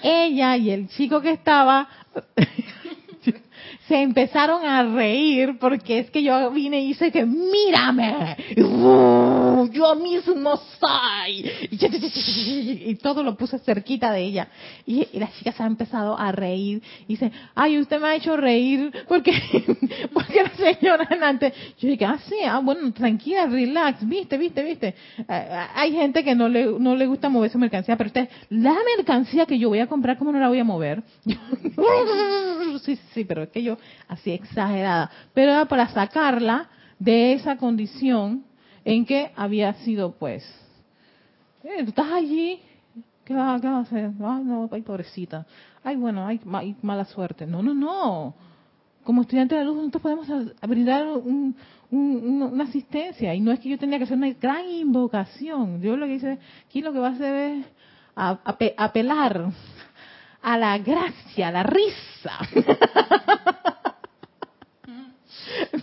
ella 0.03 0.57
y 0.57 0.70
el 0.70 0.88
chico 0.88 1.20
que 1.20 1.32
estaba 1.32 1.88
se 3.91 4.01
empezaron 4.01 4.64
a 4.64 4.84
reír 4.84 5.59
porque 5.59 5.99
es 5.99 6.11
que 6.12 6.22
yo 6.22 6.49
vine 6.53 6.80
y 6.80 6.91
hice 6.91 7.11
que 7.11 7.26
mírame, 7.26 8.36
¡uh! 8.57 9.68
yo 9.72 9.97
mismo 9.97 10.57
soy, 10.78 11.51
y 11.72 12.95
todo 12.95 13.24
lo 13.24 13.36
puse 13.36 13.59
cerquita 13.59 14.12
de 14.12 14.22
ella. 14.22 14.49
Y, 14.86 15.09
y 15.12 15.18
la 15.18 15.28
chica 15.32 15.51
se 15.51 15.64
ha 15.64 15.66
empezado 15.66 16.16
a 16.16 16.30
reír 16.30 16.80
y 17.09 17.14
dice, 17.14 17.32
ay, 17.57 17.80
usted 17.80 18.01
me 18.01 18.07
ha 18.07 18.14
hecho 18.14 18.36
reír 18.36 18.93
porque, 19.09 19.32
porque 20.14 20.41
la 20.45 20.51
señora 20.55 21.09
antes, 21.22 21.53
yo 21.80 21.88
dije, 21.88 22.05
ah, 22.05 22.18
sí, 22.28 22.36
ah, 22.47 22.61
bueno, 22.62 22.93
tranquila, 22.93 23.47
relax, 23.47 24.07
viste, 24.07 24.38
viste, 24.38 24.62
viste. 24.62 24.95
Ah, 25.26 25.70
Hay 25.74 25.91
gente 25.91 26.22
que 26.22 26.36
no 26.36 26.49
le, 26.49 26.78
no 26.78 26.95
le 26.95 27.09
gusta 27.09 27.28
mover 27.28 27.51
su 27.51 27.59
mercancía, 27.59 27.97
pero 27.97 28.07
usted, 28.07 28.28
la 28.51 28.76
mercancía 28.97 29.47
que 29.47 29.59
yo 29.59 29.68
voy 29.68 29.80
a 29.80 29.88
comprar, 29.88 30.16
¿cómo 30.16 30.30
no 30.30 30.38
la 30.38 30.47
voy 30.47 30.61
a 30.61 30.64
mover? 30.64 31.03
sí, 32.84 32.97
sí, 33.12 33.24
pero 33.24 33.43
es 33.43 33.49
que 33.49 33.64
yo, 33.64 33.80
así 34.09 34.31
exagerada. 34.33 35.11
Pero 35.35 35.53
era 35.53 35.64
para 35.66 35.89
sacarla 35.89 36.68
de 36.99 37.33
esa 37.35 37.57
condición 37.57 38.45
en 38.85 39.05
que 39.05 39.31
había 39.37 39.72
sido, 39.74 40.12
pues, 40.12 40.45
eh, 41.64 41.83
tú 41.85 41.91
estás 41.91 42.12
allí, 42.12 42.61
¿qué 43.24 43.35
vas, 43.35 43.62
a 43.64 43.78
hacer? 43.81 44.11
Ay, 44.22 44.43
no, 44.45 44.68
ay, 44.72 44.83
pobrecita. 44.83 45.47
Ay, 45.85 45.97
bueno, 45.97 46.26
hay, 46.26 46.41
ma- 46.45 46.61
hay 46.61 46.76
mala 46.83 47.05
suerte. 47.05 47.47
No, 47.47 47.62
no, 47.62 47.74
no. 47.74 48.35
Como 49.05 49.22
estudiante 49.22 49.55
de 49.55 49.64
luz, 49.64 49.76
nosotros 49.76 50.03
podemos 50.03 50.26
brindar 50.62 51.07
un- 51.09 51.55
un- 51.91 52.43
una, 52.53 52.64
asistencia. 52.64 53.35
Y 53.35 53.41
no 53.41 53.51
es 53.53 53.61
que 53.61 53.68
yo 53.68 53.78
tenga 53.78 53.99
que 53.99 54.05
hacer 54.05 54.16
una 54.16 54.31
gran 54.33 54.68
invocación. 54.68 55.81
Yo 55.81 55.97
lo 55.97 56.07
que 56.07 56.14
hice 56.14 56.39
aquí 56.66 56.83
lo 56.83 56.93
que 56.93 56.99
va 56.99 57.09
a 57.09 57.12
hacer 57.12 57.35
es 57.35 57.66
apelar 58.76 59.51
a 60.43 60.59
la 60.59 60.78
gracia, 60.78 61.49
a 61.49 61.53
la 61.53 61.62
risa. 61.62 62.32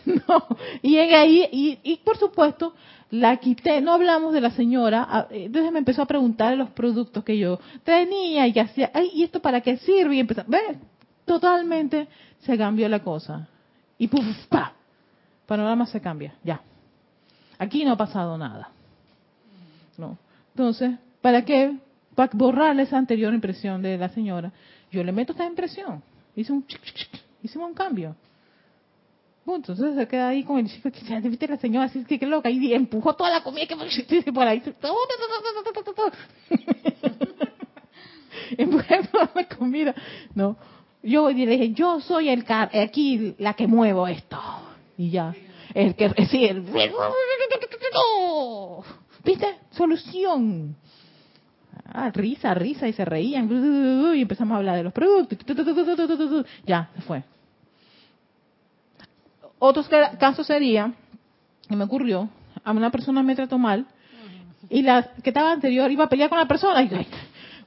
no, 0.06 0.48
y 0.82 0.98
en 0.98 1.14
ahí, 1.14 1.48
y, 1.52 1.80
y 1.84 1.98
por 1.98 2.18
supuesto, 2.18 2.74
la 3.12 3.38
quité, 3.38 3.82
no 3.82 3.94
hablamos 3.94 4.34
de 4.34 4.42
la 4.42 4.52
señora, 4.52 5.06
a- 5.10 5.28
entonces 5.30 5.72
me 5.72 5.80
empezó 5.80 6.02
a 6.02 6.06
preguntar 6.06 6.56
los 6.58 6.70
productos 6.72 7.24
que 7.24 7.38
yo 7.38 7.60
tenía 7.84 8.48
y 8.48 8.54
que 8.54 8.62
hacía, 8.62 8.92
ay, 8.94 9.12
¿y 9.14 9.24
esto 9.24 9.42
para 9.42 9.62
qué 9.62 9.78
sirve? 9.78 10.16
Y 10.16 10.20
empezó, 10.20 10.44
ve, 10.48 10.60
totalmente 11.26 12.08
se 12.40 12.58
cambió 12.58 12.88
la 12.90 13.00
cosa. 13.04 13.48
Y 13.98 14.08
puf, 14.08 14.24
pa, 14.50 14.74
panorama 15.46 15.86
se 15.88 16.02
cambia, 16.02 16.36
ya. 16.44 16.62
Aquí 17.58 17.84
no 17.86 17.94
ha 17.94 17.98
pasado 17.98 18.38
nada. 18.38 18.70
No. 19.98 20.18
Entonces, 20.54 20.92
¿para 21.22 21.44
qué? 21.44 21.76
Para 22.18 22.32
borrar 22.34 22.78
esa 22.80 22.98
anterior 22.98 23.32
impresión 23.32 23.84
de 23.84 23.96
la 23.96 24.10
señora, 24.10 24.52
yo 24.90 25.04
le 25.04 25.12
meto 25.12 25.34
esta 25.34 25.46
impresión. 25.46 26.02
Hice 26.36 26.52
un 26.52 26.66
chic, 26.66 26.82
chic, 26.82 26.96
chic, 26.96 27.12
hicimos 27.44 27.70
un 27.70 27.76
cambio. 27.76 28.16
Punto. 29.46 29.74
Entonces 29.74 29.96
se 29.96 30.08
queda 30.08 30.30
ahí 30.30 30.44
con 30.44 30.58
el 30.58 30.68
chico 30.68 30.90
viste 30.90 31.48
la 31.48 31.58
señora 31.58 31.86
así 31.86 32.04
que 32.06 32.26
loca 32.26 32.50
y 32.50 32.74
empujó 32.74 33.16
toda 33.16 33.30
la 33.30 33.44
comida 33.44 33.68
que 33.68 33.76
por 34.34 34.48
ahí. 34.48 34.64
Empujé 38.58 39.04
toda 39.12 39.30
la 39.36 39.48
comida. 39.48 39.94
No. 40.34 40.58
Yo 41.04 41.30
le 41.30 41.46
dije, 41.46 41.72
yo 41.74 42.02
soy 42.02 42.30
el 42.30 42.46
car 42.46 42.76
aquí 42.76 43.36
la 43.38 43.54
que 43.54 43.68
muevo 43.68 44.08
esto. 44.08 44.40
Y 44.98 45.12
ya. 45.12 45.36
El 45.76 45.94
que 45.94 46.10
sí, 46.26 46.46
el 46.46 46.62
¿Viste? 49.24 49.60
Solución. 49.70 50.76
Ah, 51.94 52.12
risa, 52.14 52.54
risa, 52.54 52.88
y 52.88 52.94
se 52.94 53.06
reían. 53.06 53.50
Y 54.16 54.22
empezamos 54.22 54.56
a 54.56 54.58
hablar 54.58 54.76
de 54.78 54.84
los 54.84 54.94
productos. 54.94 55.38
Ya, 56.66 56.90
se 56.96 57.02
fue. 57.02 57.24
Otro 59.60 59.84
ca- 59.84 60.18
caso 60.18 60.44
sería, 60.44 60.94
que 61.68 61.76
me 61.76 61.84
ocurrió, 61.86 62.30
a 62.64 62.72
una 62.72 62.92
persona 62.92 63.24
me 63.24 63.36
trató 63.36 63.58
mal, 63.58 63.86
y 64.70 64.82
la 64.82 65.04
que 65.24 65.30
estaba 65.30 65.52
anterior 65.52 65.90
iba 65.92 66.04
a 66.06 66.10
pelear 66.10 66.30
con 66.30 66.38
la 66.38 66.48
persona. 66.48 66.84
Y 66.84 66.90
yo, 66.90 66.98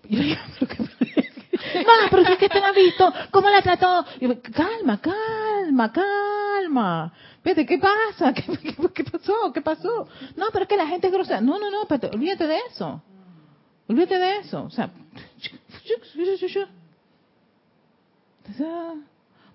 yo, 0.08 0.36
¿pero 0.60 0.84
no, 1.86 1.92
pero 2.10 2.24
si 2.26 2.32
es 2.32 2.38
que 2.38 2.60
no 2.60 2.66
ha 2.66 2.72
visto 2.72 3.12
cómo 3.30 3.48
la 3.48 3.62
trató. 3.62 4.04
Y 4.20 4.28
yo, 4.28 4.34
calma, 4.42 5.00
calma, 5.00 5.92
calma. 5.92 7.12
Vete, 7.42 7.64
¿qué 7.66 7.78
pasa? 7.78 8.32
¿Qué, 8.34 8.42
qué, 8.58 8.74
qué 8.94 9.04
pasó? 9.04 9.52
¿Qué 9.52 9.60
pasó? 9.62 10.08
No, 10.36 10.46
pero 10.52 10.64
es 10.64 10.68
que 10.68 10.76
la 10.76 10.86
gente 10.86 11.06
es 11.06 11.12
grosera. 11.12 11.40
No, 11.40 11.58
no, 11.58 11.70
no, 11.70 11.82
espérate, 11.82 12.14
olvídate 12.14 12.46
de 12.46 12.58
eso. 12.70 13.02
Olvídate 13.90 14.18
de 14.20 14.36
eso. 14.38 14.62
O 14.62 14.70
sea, 14.70 14.88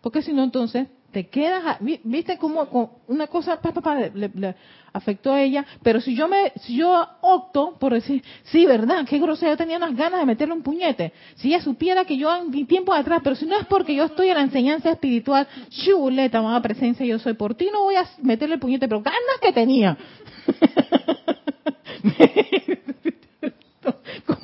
porque 0.01 0.21
si 0.21 0.33
no, 0.33 0.43
entonces 0.43 0.87
te 1.13 1.27
quedas, 1.27 1.63
a- 1.65 1.77
vi- 1.79 2.01
viste 2.03 2.37
cómo 2.37 2.99
una 3.07 3.27
cosa 3.27 3.61
pa, 3.61 3.71
pa, 3.71 3.79
pa, 3.79 3.95
le, 3.95 4.29
le- 4.33 4.55
afectó 4.91 5.31
a 5.31 5.41
ella, 5.41 5.65
pero 5.83 6.01
si 6.01 6.13
yo 6.15 6.27
me, 6.27 6.51
si 6.57 6.75
yo 6.75 7.07
opto 7.21 7.77
por 7.79 7.93
decir, 7.93 8.21
sí, 8.43 8.65
verdad, 8.65 9.05
qué 9.07 9.19
grosera, 9.19 9.51
yo 9.51 9.57
tenía 9.57 9.77
unas 9.77 9.95
ganas 9.95 10.19
de 10.19 10.25
meterle 10.25 10.53
un 10.53 10.63
puñete, 10.63 11.13
si 11.35 11.47
ella 11.53 11.61
supiera 11.61 12.03
que 12.03 12.17
yo 12.17 12.35
en 12.35 12.49
mi 12.49 12.65
tiempo 12.65 12.93
atrás, 12.93 13.21
pero 13.23 13.37
si 13.37 13.45
no 13.45 13.57
es 13.57 13.65
porque 13.67 13.95
yo 13.95 14.03
estoy 14.03 14.27
en 14.29 14.35
la 14.35 14.41
enseñanza 14.43 14.91
espiritual, 14.91 15.47
chuleta, 15.69 16.39
amada 16.39 16.61
presencia, 16.61 17.05
yo 17.05 17.19
soy 17.19 17.33
por 17.35 17.55
ti, 17.55 17.69
no 17.71 17.83
voy 17.83 17.95
a 17.95 18.05
meterle 18.21 18.55
el 18.55 18.59
puñete, 18.61 18.87
pero 18.89 19.01
ganas 19.01 19.39
que 19.41 19.53
tenía. 19.53 19.97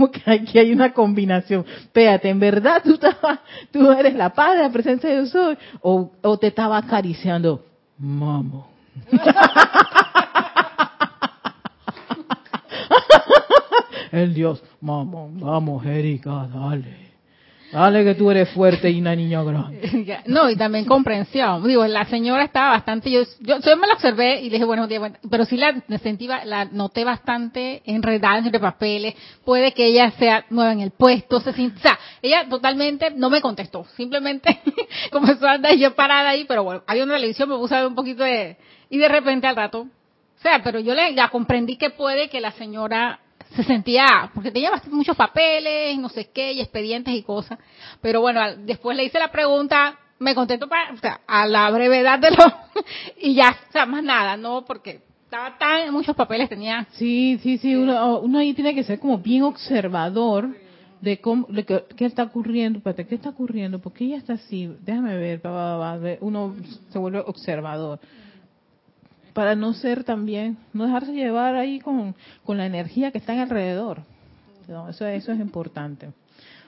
Como 0.01 0.11
que 0.11 0.21
aquí 0.31 0.57
hay 0.57 0.71
una 0.71 0.93
combinación. 0.93 1.63
Espérate, 1.81 2.27
en 2.29 2.39
verdad 2.39 2.81
tú, 2.83 2.95
estabas- 2.95 3.37
tú 3.71 3.91
eres 3.91 4.15
la 4.15 4.33
paz 4.33 4.57
la 4.57 4.71
presencia 4.71 5.07
de 5.11 5.21
Dios 5.23 5.37
o, 5.81 6.11
o 6.23 6.37
te 6.39 6.47
estaba 6.47 6.77
acariciando, 6.77 7.63
mamo. 7.99 8.67
El 14.11 14.33
Dios, 14.33 14.63
vamos, 14.81 15.39
vamos, 15.39 15.85
Erika, 15.85 16.47
dale. 16.51 17.10
Dale 17.71 18.03
que 18.03 18.15
tú 18.15 18.29
eres 18.29 18.49
fuerte 18.49 18.89
y 18.89 18.99
una 18.99 19.15
niña 19.15 19.43
grande. 19.43 20.17
No, 20.25 20.49
y 20.49 20.55
también 20.55 20.85
comprensión. 20.85 21.65
Digo, 21.67 21.85
la 21.87 22.05
señora 22.05 22.43
estaba 22.43 22.71
bastante, 22.71 23.09
yo, 23.09 23.21
yo, 23.39 23.59
yo 23.59 23.77
me 23.77 23.87
la 23.87 23.93
observé 23.93 24.41
y 24.41 24.45
le 24.45 24.55
dije, 24.55 24.65
buenos 24.65 24.89
días, 24.89 24.99
bueno, 24.99 25.17
pero 25.29 25.45
sí 25.45 25.57
la 25.57 25.81
sentí, 26.01 26.27
la 26.27 26.65
noté 26.65 27.03
bastante 27.03 27.81
enredada 27.85 28.39
entre 28.39 28.59
papeles. 28.59 29.15
Puede 29.45 29.73
que 29.73 29.85
ella 29.85 30.11
sea 30.11 30.45
nueva 30.49 30.73
en 30.73 30.81
el 30.81 30.91
puesto, 30.91 31.39
se 31.39 31.51
o 31.51 31.53
sea, 31.53 31.97
ella 32.21 32.47
totalmente 32.49 33.11
no 33.11 33.29
me 33.29 33.41
contestó. 33.41 33.85
Simplemente 33.95 34.59
comenzó 35.11 35.47
a 35.47 35.53
andar 35.53 35.75
yo 35.75 35.95
parada 35.95 36.29
ahí, 36.29 36.45
pero 36.45 36.63
bueno, 36.63 36.83
había 36.87 37.03
una 37.03 37.15
televisión, 37.15 37.49
me 37.49 37.55
puse 37.55 37.75
a 37.75 37.79
ver 37.79 37.87
un 37.87 37.95
poquito 37.95 38.23
de, 38.23 38.57
y 38.89 38.97
de 38.97 39.07
repente 39.07 39.47
al 39.47 39.55
rato, 39.55 39.81
o 39.81 40.41
sea, 40.41 40.61
pero 40.63 40.79
yo 40.79 40.93
le, 40.93 41.13
la 41.13 41.29
comprendí 41.29 41.77
que 41.77 41.91
puede 41.91 42.29
que 42.29 42.41
la 42.41 42.51
señora 42.51 43.20
se 43.55 43.63
sentía, 43.63 44.31
porque 44.33 44.51
tenía 44.51 44.71
bastante- 44.71 44.95
muchos 44.95 45.15
papeles, 45.15 45.97
no 45.97 46.09
sé 46.09 46.29
qué, 46.33 46.53
y 46.53 46.61
expedientes 46.61 47.13
y 47.13 47.23
cosas. 47.23 47.59
Pero 48.01 48.21
bueno, 48.21 48.41
después 48.57 48.95
le 48.95 49.03
hice 49.03 49.19
la 49.19 49.31
pregunta, 49.31 49.97
me 50.19 50.35
contestó 50.35 50.67
para, 50.67 50.93
o 50.93 50.97
sea, 50.97 51.21
a 51.27 51.47
la 51.47 51.69
brevedad 51.71 52.19
de 52.19 52.31
lo, 52.31 52.37
y 53.21 53.33
ya, 53.35 53.57
o 53.69 53.71
sea, 53.71 53.85
más 53.85 54.03
nada, 54.03 54.37
no, 54.37 54.63
porque 54.65 55.01
estaba 55.23 55.57
tan, 55.57 55.91
muchos 55.93 56.15
papeles 56.15 56.49
tenía. 56.49 56.87
Sí, 56.91 57.39
sí, 57.41 57.57
sí, 57.57 57.75
uno, 57.75 58.19
uno 58.19 58.39
ahí 58.39 58.53
tiene 58.53 58.75
que 58.75 58.83
ser 58.83 58.99
como 58.99 59.17
bien 59.17 59.43
observador 59.43 60.49
de 61.01 61.19
cómo, 61.19 61.47
de 61.49 61.65
qué, 61.65 61.83
qué 61.97 62.05
está 62.05 62.23
ocurriendo, 62.23 62.77
espérate, 62.77 63.07
qué 63.07 63.15
está 63.15 63.29
ocurriendo, 63.29 63.79
por 63.79 63.93
qué 63.93 64.05
ella 64.05 64.17
está 64.17 64.33
así, 64.33 64.69
déjame 64.81 65.15
ver, 65.17 65.41
pa, 65.41 65.49
pa, 65.49 65.99
pa, 65.99 66.17
uno 66.21 66.55
se 66.89 66.99
vuelve 66.99 67.19
observador. 67.25 67.99
Para 69.33 69.55
no 69.55 69.73
ser 69.73 70.03
también, 70.03 70.57
no 70.73 70.85
dejarse 70.85 71.13
llevar 71.13 71.55
ahí 71.55 71.79
con, 71.79 72.15
con 72.43 72.57
la 72.57 72.65
energía 72.65 73.11
que 73.11 73.17
está 73.17 73.33
en 73.33 73.39
alrededor. 73.39 74.03
Eso, 74.63 75.07
eso 75.07 75.31
es 75.31 75.39
importante. 75.39 76.11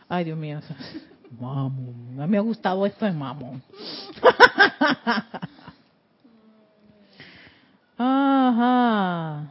Ay, 0.08 0.26
Dios 0.26 0.38
mío. 0.38 0.60
Mamón. 1.40 2.20
A 2.20 2.26
mí 2.26 2.32
me 2.32 2.38
ha 2.38 2.42
gustado 2.42 2.86
esto 2.86 3.06
de 3.06 3.12
mamón. 3.12 3.64
Ajá. 7.98 9.48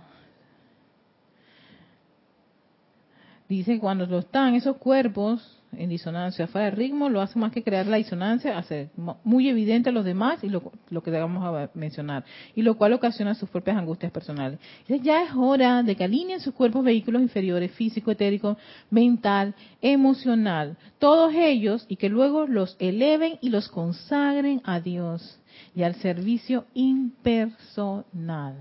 Dice 3.49 3.79
cuando 3.81 4.07
lo 4.07 4.21
están 4.21 4.55
esos 4.55 4.77
cuerpos 4.77 5.62
en 5.77 5.89
disonancia 5.89 6.47
fuera 6.47 6.67
de 6.67 6.73
ritmo, 6.73 7.09
lo 7.09 7.21
hace 7.21 7.39
más 7.39 7.51
que 7.51 7.63
crear 7.63 7.87
la 7.87 7.97
disonancia, 7.97 8.59
hace 8.59 8.91
muy 9.25 9.49
evidente 9.49 9.89
a 9.89 9.93
los 9.93 10.05
demás 10.05 10.45
y 10.45 10.49
lo, 10.49 10.71
lo 10.91 11.03
que 11.03 11.11
vamos 11.11 11.43
a 11.45 11.71
mencionar, 11.75 12.25
y 12.55 12.63
lo 12.63 12.77
cual 12.77 12.93
ocasiona 12.93 13.35
sus 13.35 13.49
propias 13.49 13.79
angustias 13.79 14.13
personales. 14.13 14.59
Entonces 14.81 15.05
ya 15.05 15.23
es 15.23 15.31
hora 15.35 15.83
de 15.83 15.97
que 15.97 16.05
alineen 16.05 16.41
sus 16.41 16.55
cuerpos 16.55 16.85
vehículos 16.85 17.23
inferiores, 17.23 17.73
físico, 17.73 18.11
etérico, 18.11 18.59
mental, 18.91 19.55
emocional, 19.81 20.77
todos 20.99 21.33
ellos, 21.35 21.87
y 21.89 21.97
que 21.97 22.11
luego 22.11 22.47
los 22.47 22.77
eleven 22.79 23.39
y 23.41 23.49
los 23.49 23.69
consagren 23.69 24.61
a 24.65 24.81
Dios 24.81 25.41
y 25.75 25.83
al 25.85 25.95
servicio 25.97 26.67
impersonal. 26.75 28.57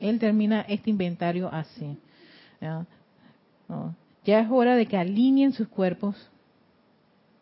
Él 0.00 0.18
termina 0.18 0.62
este 0.62 0.90
inventario 0.90 1.48
así. 1.52 1.96
¿ya? 2.60 2.84
No. 3.68 3.94
Ya 4.26 4.40
es 4.40 4.50
hora 4.50 4.74
de 4.74 4.86
que 4.86 4.96
alineen 4.96 5.52
sus 5.52 5.68
cuerpos, 5.68 6.16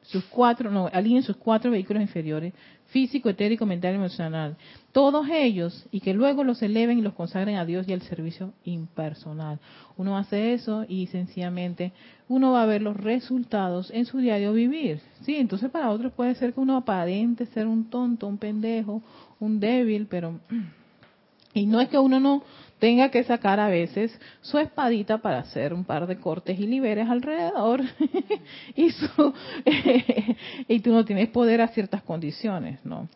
sus 0.02 0.22
cuatro, 0.24 0.70
no, 0.70 0.90
alineen 0.92 1.22
sus 1.22 1.36
cuatro 1.36 1.70
vehículos 1.70 2.02
inferiores, 2.02 2.52
físico, 2.88 3.30
etérico, 3.30 3.64
mental 3.64 3.94
y 3.94 3.96
emocional. 3.96 4.56
Todos 4.92 5.26
ellos, 5.30 5.86
y 5.90 6.00
que 6.00 6.12
luego 6.12 6.44
los 6.44 6.60
eleven 6.60 6.98
y 6.98 7.02
los 7.02 7.14
consagren 7.14 7.56
a 7.56 7.64
Dios 7.64 7.88
y 7.88 7.94
al 7.94 8.02
servicio 8.02 8.52
impersonal. 8.64 9.58
Uno 9.96 10.18
hace 10.18 10.52
eso 10.52 10.84
y 10.86 11.06
sencillamente 11.06 11.92
uno 12.28 12.52
va 12.52 12.62
a 12.62 12.66
ver 12.66 12.82
los 12.82 12.98
resultados 12.98 13.90
en 13.90 14.04
su 14.04 14.18
diario 14.18 14.52
vivir. 14.52 15.00
Sí, 15.22 15.36
entonces 15.36 15.70
para 15.70 15.90
otros 15.90 16.12
puede 16.12 16.34
ser 16.34 16.52
que 16.52 16.60
uno 16.60 16.76
aparente 16.76 17.46
ser 17.46 17.66
un 17.66 17.88
tonto, 17.88 18.26
un 18.26 18.36
pendejo, 18.36 19.02
un 19.40 19.58
débil, 19.58 20.06
pero 20.06 20.38
y 21.54 21.64
no 21.64 21.80
es 21.80 21.88
que 21.88 21.98
uno 21.98 22.20
no 22.20 22.42
tenga 22.78 23.10
que 23.10 23.24
sacar 23.24 23.60
a 23.60 23.68
veces 23.68 24.18
su 24.40 24.58
espadita 24.58 25.18
para 25.18 25.38
hacer 25.38 25.72
un 25.72 25.84
par 25.84 26.06
de 26.06 26.16
cortes 26.16 26.58
y 26.58 26.66
liberes 26.66 27.08
alrededor 27.08 27.82
y 28.74 28.90
su 28.90 29.34
y 30.68 30.80
tú 30.80 30.92
no 30.92 31.04
tienes 31.04 31.28
poder 31.28 31.60
a 31.60 31.68
ciertas 31.68 32.02
condiciones, 32.02 32.84
¿no? 32.84 33.08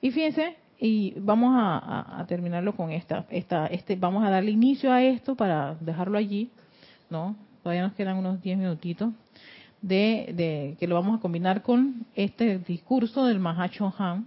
Y 0.00 0.10
fíjense, 0.10 0.56
y 0.78 1.14
vamos 1.18 1.54
a, 1.56 2.24
terminarlo 2.28 2.76
con 2.76 2.90
esta, 2.90 3.24
esta, 3.30 3.66
este, 3.66 3.96
vamos 3.96 4.24
a 4.24 4.30
darle 4.30 4.50
inicio 4.50 4.92
a 4.92 5.02
esto 5.02 5.34
para 5.34 5.74
dejarlo 5.80 6.18
allí, 6.18 6.50
¿no? 7.08 7.36
Todavía 7.62 7.82
nos 7.82 7.94
quedan 7.94 8.18
unos 8.18 8.42
10 8.42 8.58
minutitos 8.58 9.12
de, 9.80 10.32
de 10.34 10.76
que 10.78 10.86
lo 10.86 10.94
vamos 10.94 11.18
a 11.18 11.20
combinar 11.20 11.62
con 11.62 12.06
este 12.14 12.58
discurso 12.58 13.24
del 13.24 13.38
Mahacho 13.38 13.92
Han, 13.98 14.26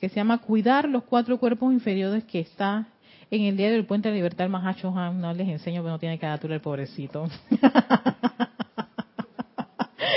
que 0.00 0.08
se 0.08 0.16
llama 0.16 0.38
Cuidar 0.38 0.88
los 0.88 1.02
cuatro 1.04 1.38
cuerpos 1.38 1.72
inferiores 1.72 2.24
que 2.24 2.40
está 2.40 2.86
en 3.30 3.42
el 3.42 3.56
Día 3.56 3.70
del 3.70 3.84
Puente 3.84 4.08
de 4.08 4.14
Libertad 4.16 4.44
del 4.44 4.50
Mahacho 4.50 4.96
Han. 4.96 5.20
No 5.20 5.32
les 5.32 5.48
enseño, 5.48 5.82
pero 5.82 5.92
no 5.92 5.98
tiene 5.98 6.18
caratura 6.18 6.54
el 6.54 6.60
pobrecito. 6.60 7.28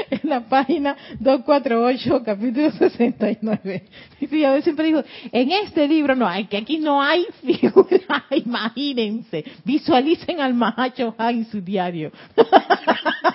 en 0.09 0.29
la 0.29 0.41
página 0.41 0.95
248, 1.19 2.23
capítulo 2.23 2.71
69. 2.71 3.83
Y 4.19 4.39
yo 4.39 4.61
siempre 4.61 4.85
digo, 4.85 5.03
en 5.31 5.51
este 5.51 5.87
libro 5.87 6.15
no 6.15 6.27
hay, 6.27 6.45
que 6.45 6.57
aquí 6.57 6.79
no 6.79 7.01
hay 7.01 7.25
figura, 7.41 8.25
imagínense, 8.31 9.43
visualicen 9.63 10.39
al 10.39 10.53
Mahacho 10.53 11.15
Han 11.17 11.37
en 11.37 11.45
su 11.45 11.61
diario. 11.61 12.11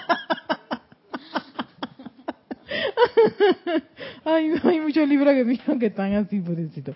Ay, 4.24 4.52
hay 4.62 4.80
muchos 4.80 5.08
libros 5.08 5.34
que 5.34 5.78
que 5.78 5.86
están 5.86 6.14
así, 6.14 6.40
pobrecito. 6.40 6.94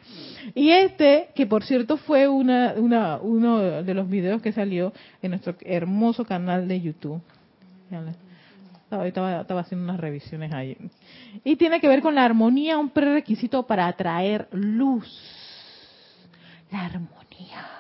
Y 0.55 0.71
este, 0.71 1.29
que 1.35 1.47
por 1.47 1.65
cierto 1.65 1.97
fue 1.97 2.29
una, 2.29 2.75
una, 2.77 3.19
uno 3.19 3.83
de 3.83 3.95
los 3.95 4.09
videos 4.09 4.43
que 4.43 4.53
salió 4.53 4.93
en 5.23 5.31
nuestro 5.31 5.55
hermoso 5.63 6.25
canal 6.25 6.69
de 6.69 6.81
YouTube. 6.81 7.21
Estaba, 9.05 9.41
estaba 9.41 9.61
haciendo 9.61 9.85
unas 9.85 10.01
revisiones 10.01 10.53
ahí. 10.53 10.77
Y 11.45 11.57
tiene 11.57 11.81
que 11.81 11.89
ver 11.89 12.03
con 12.03 12.15
la 12.15 12.25
armonía, 12.25 12.79
un 12.79 12.91
prerequisito 12.91 13.67
para 13.67 13.87
atraer 13.87 14.49
luz. 14.53 15.09
La 16.71 16.87
armonía. 16.87 17.72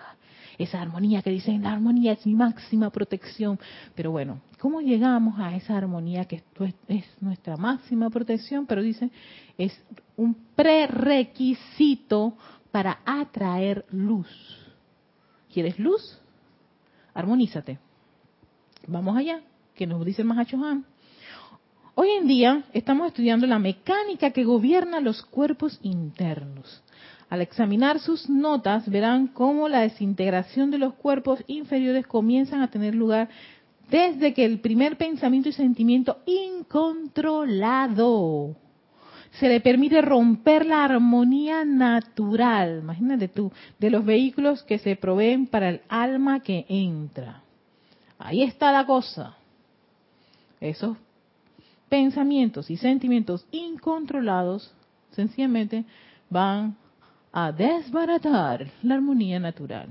Esa 0.62 0.80
armonía 0.80 1.22
que 1.22 1.30
dicen, 1.30 1.64
la 1.64 1.72
armonía 1.72 2.12
es 2.12 2.24
mi 2.24 2.34
máxima 2.34 2.90
protección. 2.90 3.58
Pero 3.96 4.12
bueno, 4.12 4.40
¿cómo 4.60 4.80
llegamos 4.80 5.40
a 5.40 5.56
esa 5.56 5.76
armonía 5.76 6.24
que 6.26 6.36
es, 6.36 6.74
es 6.86 7.04
nuestra 7.20 7.56
máxima 7.56 8.10
protección? 8.10 8.64
Pero 8.66 8.80
dice, 8.80 9.10
es 9.58 9.76
un 10.16 10.36
prerequisito 10.54 12.36
para 12.70 13.00
atraer 13.04 13.84
luz. 13.90 14.28
¿Quieres 15.52 15.80
luz? 15.80 16.16
Armonízate. 17.12 17.80
Vamos 18.86 19.16
allá, 19.16 19.40
que 19.74 19.88
nos 19.88 20.04
dice 20.04 20.22
el 20.22 20.28
Mahacho 20.28 20.64
Han. 20.64 20.86
Hoy 21.96 22.08
en 22.10 22.28
día 22.28 22.64
estamos 22.72 23.08
estudiando 23.08 23.48
la 23.48 23.58
mecánica 23.58 24.30
que 24.30 24.44
gobierna 24.44 25.00
los 25.00 25.22
cuerpos 25.22 25.80
internos. 25.82 26.84
Al 27.32 27.40
examinar 27.40 27.98
sus 27.98 28.28
notas 28.28 28.86
verán 28.90 29.26
cómo 29.26 29.66
la 29.66 29.80
desintegración 29.80 30.70
de 30.70 30.76
los 30.76 30.92
cuerpos 30.92 31.42
inferiores 31.46 32.06
comienzan 32.06 32.60
a 32.60 32.68
tener 32.68 32.94
lugar 32.94 33.30
desde 33.88 34.34
que 34.34 34.44
el 34.44 34.60
primer 34.60 34.98
pensamiento 34.98 35.48
y 35.48 35.52
sentimiento 35.52 36.18
incontrolado 36.26 38.54
se 39.40 39.48
le 39.48 39.62
permite 39.62 40.02
romper 40.02 40.66
la 40.66 40.84
armonía 40.84 41.64
natural, 41.64 42.80
imagínate 42.82 43.28
tú, 43.28 43.50
de 43.78 43.88
los 43.88 44.04
vehículos 44.04 44.62
que 44.64 44.76
se 44.76 44.94
proveen 44.96 45.46
para 45.46 45.70
el 45.70 45.80
alma 45.88 46.40
que 46.40 46.66
entra. 46.68 47.42
Ahí 48.18 48.42
está 48.42 48.70
la 48.72 48.84
cosa. 48.84 49.38
Esos 50.60 50.98
pensamientos 51.88 52.70
y 52.70 52.76
sentimientos 52.76 53.46
incontrolados 53.52 54.70
sencillamente 55.12 55.86
van 56.28 56.76
a 57.32 57.50
desbaratar 57.52 58.70
la 58.82 58.94
armonía 58.94 59.40
natural. 59.40 59.88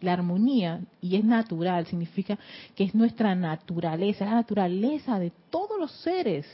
La 0.00 0.12
armonía, 0.14 0.80
y 1.00 1.16
es 1.16 1.24
natural, 1.24 1.86
significa 1.86 2.36
que 2.74 2.82
es 2.82 2.94
nuestra 2.94 3.34
naturaleza, 3.36 4.24
la 4.24 4.34
naturaleza 4.34 5.20
de 5.20 5.32
todos 5.50 5.78
los 5.78 5.92
seres. 6.02 6.46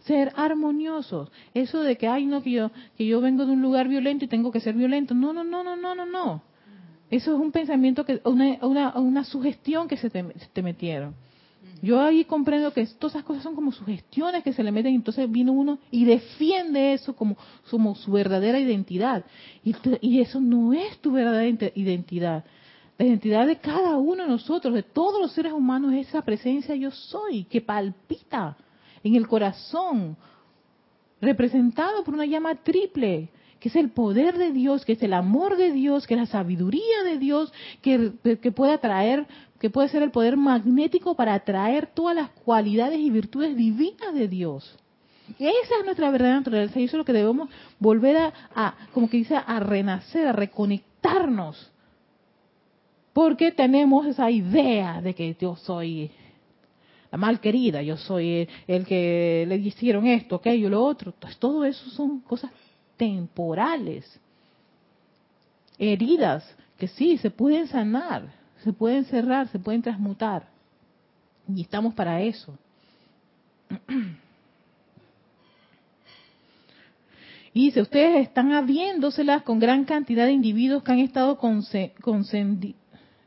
Ser 0.00 0.32
armoniosos. 0.36 1.30
Eso 1.52 1.80
de 1.80 1.96
que, 1.96 2.06
ay, 2.06 2.24
no, 2.26 2.42
que 2.42 2.52
yo, 2.52 2.70
que 2.96 3.04
yo 3.04 3.20
vengo 3.20 3.44
de 3.44 3.52
un 3.52 3.60
lugar 3.60 3.88
violento 3.88 4.24
y 4.24 4.28
tengo 4.28 4.52
que 4.52 4.60
ser 4.60 4.74
violento. 4.74 5.14
No, 5.14 5.32
no, 5.32 5.42
no, 5.42 5.64
no, 5.64 5.76
no, 5.76 5.94
no, 5.94 6.06
no. 6.06 6.42
Eso 7.10 7.34
es 7.34 7.40
un 7.40 7.50
pensamiento, 7.50 8.04
que 8.04 8.20
una, 8.24 8.58
una, 8.62 8.98
una 8.98 9.24
sugestión 9.24 9.88
que 9.88 9.96
se 9.96 10.08
te, 10.08 10.22
se 10.38 10.46
te 10.52 10.62
metieron. 10.62 11.14
Yo 11.82 12.00
ahí 12.00 12.24
comprendo 12.24 12.72
que 12.72 12.86
todas 12.86 13.14
esas 13.14 13.24
cosas 13.24 13.42
son 13.42 13.54
como 13.54 13.72
sugestiones 13.72 14.44
que 14.44 14.52
se 14.52 14.62
le 14.62 14.70
meten, 14.70 14.94
entonces 14.94 15.30
vino 15.30 15.52
uno 15.52 15.78
y 15.90 16.04
defiende 16.04 16.92
eso 16.92 17.16
como, 17.16 17.36
como 17.70 17.94
su 17.94 18.12
verdadera 18.12 18.58
identidad. 18.58 19.24
Y, 19.64 19.74
y 20.02 20.20
eso 20.20 20.40
no 20.40 20.74
es 20.74 20.98
tu 20.98 21.12
verdadera 21.12 21.70
identidad. 21.74 22.44
La 22.98 23.06
identidad 23.06 23.46
de 23.46 23.56
cada 23.56 23.96
uno 23.96 24.24
de 24.24 24.28
nosotros, 24.28 24.74
de 24.74 24.82
todos 24.82 25.22
los 25.22 25.32
seres 25.32 25.54
humanos, 25.54 25.94
es 25.94 26.08
esa 26.08 26.22
presencia 26.22 26.74
yo 26.74 26.90
soy, 26.90 27.44
que 27.44 27.62
palpita 27.62 28.58
en 29.02 29.14
el 29.14 29.26
corazón, 29.26 30.18
representado 31.20 32.04
por 32.04 32.12
una 32.12 32.26
llama 32.26 32.56
triple, 32.56 33.30
que 33.60 33.68
es 33.68 33.76
el 33.76 33.90
poder 33.90 34.38
de 34.38 34.52
Dios, 34.52 34.84
que 34.84 34.94
es 34.94 35.02
el 35.02 35.12
amor 35.12 35.56
de 35.56 35.70
Dios, 35.70 36.06
que 36.06 36.14
es 36.14 36.20
la 36.20 36.26
sabiduría 36.26 37.02
de 37.04 37.18
Dios, 37.18 37.52
que, 37.82 38.10
puede 38.56 38.72
atraer, 38.72 39.26
que 39.60 39.68
puede 39.68 39.88
ser 39.88 40.02
el 40.02 40.10
poder 40.10 40.38
magnético 40.38 41.14
para 41.14 41.34
atraer 41.34 41.86
todas 41.86 42.16
las 42.16 42.30
cualidades 42.30 42.98
y 42.98 43.10
virtudes 43.10 43.54
divinas 43.54 44.14
de 44.14 44.28
Dios. 44.28 44.76
Esa 45.38 45.78
es 45.78 45.84
nuestra 45.84 46.10
verdadera 46.10 46.38
naturaleza 46.38 46.80
y 46.80 46.84
eso 46.84 46.96
es 46.96 46.98
lo 46.98 47.04
que 47.04 47.12
debemos 47.12 47.50
volver 47.78 48.32
a, 48.54 48.74
como 48.92 49.08
que 49.08 49.18
dice, 49.18 49.36
a 49.36 49.60
renacer, 49.60 50.26
a 50.26 50.32
reconectarnos. 50.32 51.70
Porque 53.12 53.52
tenemos 53.52 54.06
esa 54.06 54.30
idea 54.30 55.02
de 55.02 55.14
que 55.14 55.36
yo 55.38 55.54
soy 55.56 56.10
la 57.12 57.18
mal 57.18 57.40
querida, 57.40 57.82
yo 57.82 57.96
soy 57.96 58.48
el, 58.66 58.86
que 58.86 59.44
le 59.46 59.56
hicieron 59.56 60.06
esto, 60.06 60.36
aquello, 60.36 60.70
lo 60.70 60.82
otro. 60.82 61.12
Entonces, 61.12 61.38
todo 61.38 61.64
eso 61.64 61.90
son 61.90 62.20
cosas 62.20 62.50
temporales, 63.00 64.20
heridas 65.78 66.44
que 66.76 66.86
sí 66.86 67.16
se 67.16 67.30
pueden 67.30 67.66
sanar, 67.66 68.30
se 68.62 68.74
pueden 68.74 69.06
cerrar, 69.06 69.48
se 69.48 69.58
pueden 69.58 69.80
transmutar. 69.80 70.46
Y 71.48 71.62
estamos 71.62 71.94
para 71.94 72.20
eso. 72.20 72.56
Y 77.52 77.64
dice, 77.64 77.82
ustedes 77.82 78.28
están 78.28 78.52
abriéndoselas 78.52 79.42
con 79.42 79.58
gran 79.58 79.84
cantidad 79.84 80.24
de 80.26 80.30
individuos 80.30 80.84
que 80.84 80.92
han 80.92 81.00
estado 81.00 81.36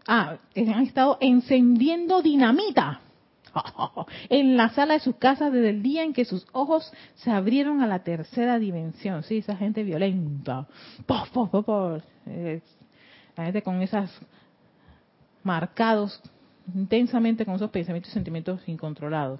ah, 0.07 0.37
que 0.53 0.61
han 0.61 0.83
estado 0.83 1.17
encendiendo 1.19 2.21
dinamita 2.21 3.01
en 4.29 4.57
la 4.57 4.69
sala 4.69 4.95
de 4.95 4.99
sus 4.99 5.15
casas 5.15 5.51
desde 5.51 5.69
el 5.69 5.83
día 5.83 6.03
en 6.03 6.13
que 6.13 6.25
sus 6.25 6.45
ojos 6.51 6.91
se 7.15 7.31
abrieron 7.31 7.81
a 7.81 7.87
la 7.87 8.03
tercera 8.03 8.59
dimensión. 8.59 9.23
Sí, 9.23 9.37
esa 9.37 9.55
gente 9.55 9.83
violenta. 9.83 10.67
Eh, 12.25 12.61
la 13.35 13.45
gente 13.45 13.61
con 13.61 13.81
esas 13.81 14.11
marcados 15.43 16.21
intensamente 16.73 17.45
con 17.45 17.55
esos 17.55 17.71
pensamientos 17.71 18.11
y 18.11 18.13
sentimientos 18.13 18.61
incontrolados. 18.67 19.39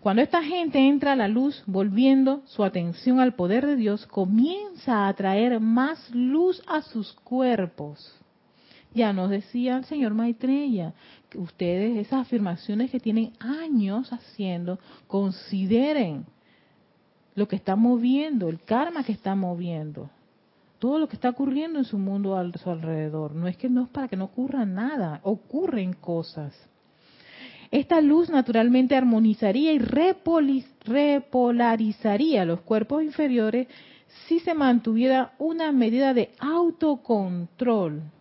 Cuando 0.00 0.22
esta 0.22 0.42
gente 0.42 0.78
entra 0.78 1.12
a 1.12 1.16
la 1.16 1.28
luz, 1.28 1.62
volviendo 1.66 2.42
su 2.46 2.64
atención 2.64 3.20
al 3.20 3.34
poder 3.34 3.66
de 3.66 3.76
Dios, 3.76 4.06
comienza 4.06 5.08
a 5.08 5.14
traer 5.14 5.60
más 5.60 6.10
luz 6.14 6.62
a 6.66 6.82
sus 6.82 7.12
cuerpos. 7.12 8.14
Ya 8.96 9.12
nos 9.12 9.28
decía 9.28 9.76
el 9.76 9.84
señor 9.84 10.14
Maitreya, 10.14 10.94
que 11.28 11.36
ustedes 11.36 11.98
esas 11.98 12.22
afirmaciones 12.22 12.90
que 12.90 12.98
tienen 12.98 13.34
años 13.40 14.10
haciendo, 14.10 14.78
consideren 15.06 16.24
lo 17.34 17.46
que 17.46 17.56
está 17.56 17.76
moviendo, 17.76 18.48
el 18.48 18.58
karma 18.58 19.04
que 19.04 19.12
está 19.12 19.34
moviendo, 19.34 20.08
todo 20.78 20.98
lo 20.98 21.08
que 21.08 21.16
está 21.16 21.28
ocurriendo 21.28 21.78
en 21.78 21.84
su 21.84 21.98
mundo 21.98 22.38
a 22.38 22.50
su 22.56 22.70
alrededor. 22.70 23.34
No 23.34 23.48
es 23.48 23.58
que 23.58 23.68
no 23.68 23.82
es 23.82 23.90
para 23.90 24.08
que 24.08 24.16
no 24.16 24.24
ocurra 24.24 24.64
nada, 24.64 25.20
ocurren 25.24 25.92
cosas. 25.92 26.54
Esta 27.70 28.00
luz 28.00 28.30
naturalmente 28.30 28.96
armonizaría 28.96 29.74
y 29.74 29.78
repolarizaría 29.78 32.46
los 32.46 32.62
cuerpos 32.62 33.02
inferiores 33.02 33.68
si 34.26 34.40
se 34.40 34.54
mantuviera 34.54 35.34
una 35.38 35.70
medida 35.70 36.14
de 36.14 36.30
autocontrol. 36.38 38.15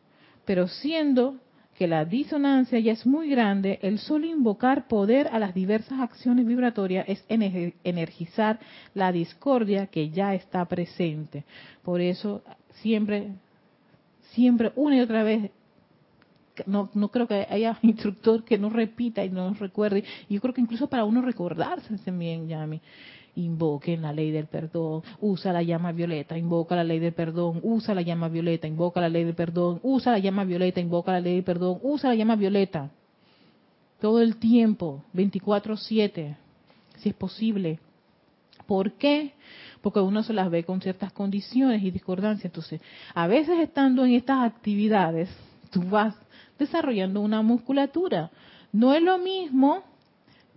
Pero 0.46 0.68
siendo 0.68 1.40
que 1.78 1.88
la 1.88 2.06
disonancia 2.06 2.80
ya 2.80 2.94
es 2.94 3.06
muy 3.06 3.30
grande, 3.30 3.80
el 3.82 4.00
solo 4.00 4.26
invocar 4.26 4.88
poder 4.88 5.28
a 5.28 5.40
las 5.40 5.54
diversas 5.54 6.00
acciones 6.00 6.46
vibratorias 6.46 7.06
es 7.10 7.24
energizar 7.28 8.60
la 8.94 9.12
discordia 9.12 9.88
que 9.88 10.10
ya 10.10 10.34
está 10.34 10.64
presente. 10.66 11.44
Por 11.84 12.00
eso 12.00 12.44
siempre, 12.82 13.34
siempre, 14.32 14.72
una 14.76 14.96
y 14.96 15.02
otra 15.02 15.24
vez, 15.24 15.52
no, 16.66 16.90
no 16.94 17.10
creo 17.10 17.28
que 17.28 17.46
haya 17.50 17.78
instructor 17.82 18.46
que 18.46 18.58
no 18.58 18.70
repita 18.70 19.26
y 19.26 19.30
no 19.30 19.54
recuerde. 19.54 20.06
Yo 20.30 20.40
creo 20.40 20.54
que 20.54 20.62
incluso 20.62 20.88
para 20.88 21.04
uno 21.04 21.22
recordarse 21.22 21.98
también, 21.98 22.48
Yami 22.48 22.80
invoquen 23.36 24.02
la 24.02 24.14
ley 24.14 24.32
del 24.32 24.48
perdón, 24.48 25.04
usa 25.20 25.54
la 25.54 25.62
llama 25.62 25.92
violeta, 25.92 26.38
invoca 26.38 26.76
la 26.76 26.84
ley 26.84 27.00
del 27.00 27.14
perdón, 27.14 27.60
usa 27.64 27.94
la 27.94 28.02
llama 28.02 28.30
violeta, 28.30 28.68
invoca 28.68 29.02
la 29.02 29.10
ley 29.10 29.24
del 29.24 29.36
perdón, 29.36 29.80
usa 29.84 30.12
la 30.14 30.20
llama 30.20 30.44
violeta, 30.44 30.80
invoca 30.80 31.12
la 31.12 31.20
ley 31.20 31.36
del 31.36 31.44
perdón, 31.44 31.80
usa 31.84 32.10
la 32.10 32.16
llama 32.16 32.36
violeta. 32.36 32.92
Todo 34.00 34.22
el 34.22 34.38
tiempo, 34.38 35.04
24/7, 35.14 36.36
si 36.98 37.10
es 37.10 37.16
posible. 37.16 37.80
¿Por 38.66 38.94
qué? 38.94 39.34
Porque 39.82 40.00
uno 40.00 40.24
se 40.24 40.34
las 40.34 40.50
ve 40.50 40.64
con 40.64 40.82
ciertas 40.82 41.14
condiciones 41.14 41.84
y 41.84 41.92
discordancias. 41.92 42.46
Entonces, 42.46 42.82
a 43.14 43.28
veces 43.28 43.60
estando 43.60 44.06
en 44.06 44.14
estas 44.14 44.44
actividades, 44.44 45.30
tú 45.72 45.84
vas 45.84 46.16
desarrollando 46.58 47.22
una 47.22 47.42
musculatura. 47.42 48.32
No 48.72 48.94
es 48.94 49.04
lo 49.04 49.18
mismo 49.18 49.84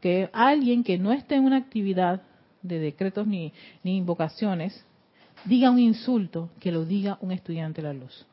que 0.00 0.30
alguien 0.32 0.84
que 0.84 0.98
no 0.98 1.12
esté 1.12 1.34
en 1.34 1.44
una 1.44 1.56
actividad 1.56 2.22
de 2.68 2.78
decretos 2.78 3.26
ni, 3.26 3.52
ni 3.82 3.96
invocaciones, 3.96 4.84
diga 5.44 5.70
un 5.70 5.78
insulto 5.78 6.50
que 6.60 6.72
lo 6.72 6.84
diga 6.84 7.18
un 7.20 7.32
estudiante 7.32 7.82
de 7.82 7.88
la 7.88 7.94
luz. 7.94 8.26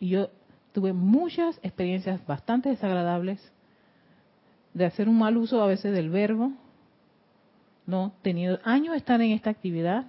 Y 0.00 0.10
yo 0.10 0.30
tuve 0.72 0.92
muchas 0.92 1.58
experiencias 1.62 2.24
bastante 2.26 2.68
desagradables 2.68 3.40
de 4.74 4.84
hacer 4.84 5.08
un 5.08 5.18
mal 5.18 5.36
uso 5.36 5.62
a 5.62 5.66
veces 5.66 5.92
del 5.92 6.10
verbo, 6.10 6.52
no, 7.86 8.12
tenido 8.22 8.60
años 8.64 8.92
de 8.92 8.98
estar 8.98 9.20
en 9.20 9.32
esta 9.32 9.50
actividad 9.50 10.06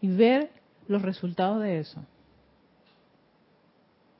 y 0.00 0.08
ver 0.08 0.50
los 0.88 1.02
resultados 1.02 1.62
de 1.62 1.78
eso. 1.78 2.02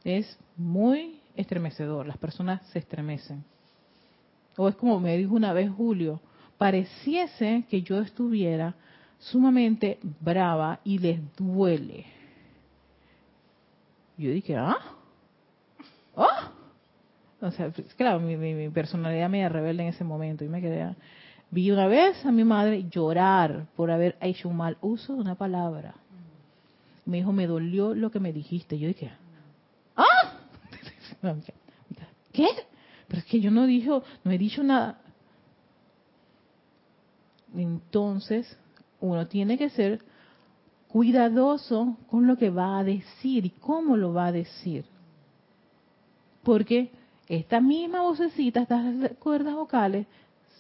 Es 0.05 0.39
muy 0.57 1.21
estremecedor, 1.37 2.07
las 2.07 2.19
personas 2.19 2.65
se 2.69 2.79
estremecen 2.79 3.45
o 4.57 4.69
es 4.69 4.77
como 4.77 5.01
me 5.01 5.17
dijo 5.17 5.35
una 5.35 5.53
vez 5.53 5.71
Julio, 5.71 6.21
pareciese 6.59 7.65
que 7.71 7.83
yo 7.83 8.01
estuviera 8.01 8.75
sumamente 9.19 9.99
brava 10.21 10.81
y 10.85 10.99
les 10.99 11.21
duele. 11.37 12.07
Yo 14.17 14.31
dije, 14.31 14.57
¿ah? 14.57 14.77
¿Ah? 16.17 16.53
O 17.41 17.51
sea, 17.51 17.73
claro, 17.97 18.21
mi, 18.21 18.69
personalidad 18.69 19.31
me 19.31 19.49
rebelde 19.49 19.85
en 19.85 19.89
ese 19.89 20.05
momento 20.05 20.45
y 20.45 20.49
me 20.49 20.61
quedé. 20.61 20.95
Vi 21.51 21.71
una 21.71 21.87
vez 21.87 22.25
a 22.27 22.31
mi 22.31 22.45
madre 22.45 22.87
llorar 22.91 23.67
por 23.77 23.91
haber 23.91 24.17
hecho 24.21 24.49
un 24.49 24.59
mal 24.59 24.77
uso 24.83 25.15
de 25.15 25.21
una 25.21 25.37
palabra. 25.37 25.95
Me 27.07 27.19
dijo, 27.19 27.33
me 27.33 27.47
dolió 27.47 27.95
lo 27.95 28.11
que 28.11 28.21
me 28.21 28.33
dijiste. 28.33 28.79
Yo 28.79 28.89
dije, 28.89 29.11
¿ah? 29.97 30.35
¿Qué? 32.33 32.47
Pero 33.11 33.23
es 33.23 33.27
que 33.27 33.41
yo 33.41 33.51
no 33.51 33.67
dijo, 33.67 34.05
no 34.23 34.31
he 34.31 34.39
dicho 34.39 34.63
nada. 34.63 35.01
Entonces, 37.53 38.57
uno 39.01 39.27
tiene 39.27 39.59
que 39.59 39.69
ser 39.71 40.01
cuidadoso 40.87 41.97
con 42.09 42.29
lo 42.29 42.37
que 42.37 42.51
va 42.51 42.79
a 42.79 42.85
decir 42.85 43.47
y 43.47 43.51
cómo 43.51 43.97
lo 43.97 44.13
va 44.13 44.27
a 44.27 44.33
decir. 44.33 44.85
Porque 46.45 46.93
esta 47.27 47.61
misma 47.61 48.03
vocecita, 48.03 48.61
estas 48.61 49.17
cuerdas 49.19 49.57
vocales, 49.57 50.07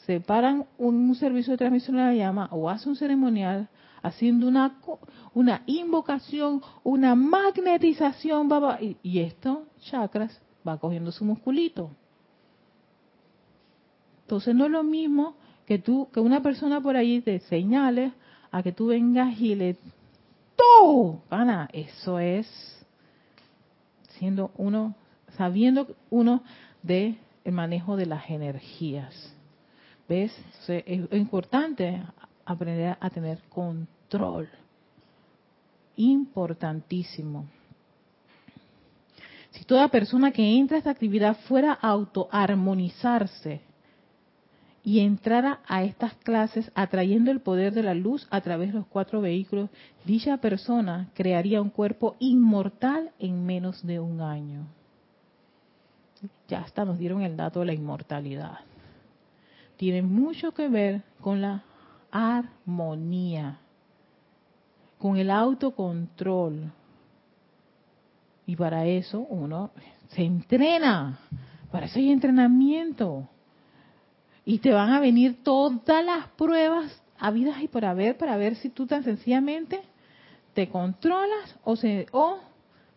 separan 0.04 0.66
un 0.76 1.14
servicio 1.14 1.52
de 1.52 1.58
transmisión 1.58 1.98
de 1.98 2.02
la 2.02 2.14
llama 2.14 2.48
o 2.50 2.68
hace 2.68 2.88
un 2.88 2.96
ceremonial 2.96 3.68
haciendo 4.02 4.48
una, 4.48 4.76
una 5.34 5.62
invocación, 5.66 6.62
una 6.82 7.14
magnetización, 7.14 8.48
y, 8.80 8.96
y 9.04 9.20
esto, 9.20 9.66
chakras, 9.82 10.42
va 10.66 10.78
cogiendo 10.78 11.12
su 11.12 11.24
musculito. 11.24 11.92
Entonces 14.30 14.54
no 14.54 14.66
es 14.66 14.70
lo 14.70 14.84
mismo 14.84 15.34
que 15.66 15.80
tú, 15.80 16.08
que 16.12 16.20
una 16.20 16.40
persona 16.40 16.80
por 16.80 16.94
ahí 16.94 17.20
te 17.20 17.40
señale 17.40 18.12
a 18.52 18.62
que 18.62 18.70
tú 18.70 18.86
vengas 18.86 19.36
y 19.40 19.56
le 19.56 19.76
todo, 20.54 21.20
pana, 21.28 21.68
eso 21.72 22.20
es 22.20 22.46
siendo 24.10 24.52
uno, 24.56 24.94
sabiendo 25.36 25.96
uno 26.10 26.44
de 26.80 27.16
el 27.42 27.52
manejo 27.52 27.96
de 27.96 28.06
las 28.06 28.30
energías. 28.30 29.34
¿Ves? 30.08 30.32
es 30.68 31.12
importante 31.12 32.00
aprender 32.44 32.96
a 33.00 33.10
tener 33.10 33.40
control. 33.48 34.48
Importantísimo. 35.96 37.48
Si 39.50 39.64
toda 39.64 39.88
persona 39.88 40.30
que 40.30 40.56
entra 40.56 40.76
a 40.76 40.78
esta 40.78 40.90
actividad 40.90 41.36
fuera 41.48 41.72
a 41.72 41.88
autoarmonizarse, 41.88 43.68
y 44.82 45.00
entrara 45.00 45.60
a 45.66 45.82
estas 45.82 46.14
clases 46.14 46.70
atrayendo 46.74 47.30
el 47.30 47.40
poder 47.40 47.74
de 47.74 47.82
la 47.82 47.94
luz 47.94 48.26
a 48.30 48.40
través 48.40 48.72
de 48.72 48.78
los 48.78 48.86
cuatro 48.86 49.20
vehículos, 49.20 49.68
dicha 50.04 50.38
persona 50.38 51.10
crearía 51.14 51.60
un 51.60 51.70
cuerpo 51.70 52.16
inmortal 52.18 53.10
en 53.18 53.44
menos 53.44 53.86
de 53.86 54.00
un 54.00 54.22
año. 54.22 54.66
Ya 56.48 56.60
hasta 56.60 56.84
nos 56.84 56.98
dieron 56.98 57.22
el 57.22 57.36
dato 57.36 57.60
de 57.60 57.66
la 57.66 57.74
inmortalidad. 57.74 58.58
Tiene 59.76 60.02
mucho 60.02 60.52
que 60.52 60.68
ver 60.68 61.02
con 61.20 61.40
la 61.40 61.62
armonía, 62.10 63.58
con 64.98 65.16
el 65.16 65.30
autocontrol. 65.30 66.72
Y 68.46 68.56
para 68.56 68.86
eso 68.86 69.20
uno 69.20 69.70
se 70.08 70.22
entrena, 70.22 71.20
para 71.70 71.86
eso 71.86 71.98
hay 71.98 72.10
entrenamiento 72.10 73.28
y 74.50 74.58
te 74.58 74.72
van 74.72 74.90
a 74.90 74.98
venir 74.98 75.44
todas 75.44 76.04
las 76.04 76.26
pruebas 76.30 77.00
habidas 77.20 77.62
y 77.62 77.68
por 77.68 77.84
haber 77.84 78.18
para 78.18 78.36
ver 78.36 78.56
si 78.56 78.68
tú 78.68 78.84
tan 78.84 79.04
sencillamente 79.04 79.80
te 80.54 80.68
controlas 80.68 81.56
o 81.62 81.76
se 81.76 82.08
o 82.10 82.40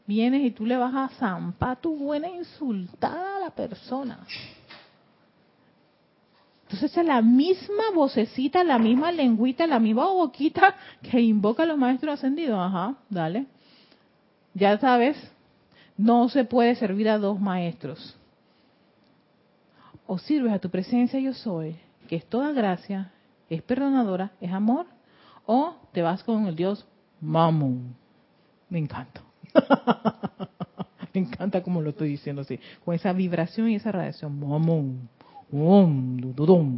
vienes 0.08 0.43
y 0.45 0.49
tú 0.49 0.66
le 0.66 0.78
vas 0.78 0.95
a 0.95 1.10
zampar 1.10 1.80
tu 1.80 1.95
buena 1.95 2.28
insultada 2.28 3.38
a 3.38 3.39
la 3.39 3.49
persona. 3.51 4.26
Entonces 6.64 6.97
es 6.97 7.06
la 7.06 7.22
misma 7.22 7.84
vocecita, 7.93 8.64
la 8.64 8.80
misma 8.80 9.12
lengüita, 9.12 9.68
la 9.68 9.78
misma 9.78 10.08
boquita 10.08 10.76
que 11.04 11.22
invoca 11.22 11.62
a 11.62 11.68
los 11.68 11.78
maestros 11.78 12.16
ascendidos. 12.16 12.58
Ajá, 12.60 12.95
dale. 13.12 13.45
Ya 14.56 14.80
sabes, 14.80 15.16
no 15.97 16.30
se 16.30 16.45
puede 16.45 16.74
servir 16.74 17.10
a 17.10 17.20
dos 17.20 17.39
maestros 17.39 18.18
o 20.08 20.18
sirves 20.18 20.54
a 20.54 20.60
tu 20.60 20.70
presencia 20.70 21.20
yo 21.20 21.34
soy, 21.34 21.76
que 22.08 22.16
es 22.16 22.26
toda 22.26 22.51
gracia, 22.51 23.12
es 23.49 23.62
perdonadora, 23.62 24.32
es 24.41 24.51
amor, 24.51 24.88
o 25.45 25.76
te 25.91 26.01
vas 26.01 26.24
con 26.24 26.47
el 26.47 26.56
Dios 26.56 26.86
Mamón. 27.22 27.95
Me 28.70 28.80
encanta. 28.80 29.22
Me 31.14 31.22
encanta 31.22 31.62
como 31.62 31.82
lo 31.82 31.91
estoy 31.91 32.10
diciendo 32.10 32.41
así, 32.41 32.60
con 32.84 32.95
esa 32.95 33.14
vibración 33.14 33.70
y 33.70 33.76
esa 33.76 33.91
radiación. 33.91 34.39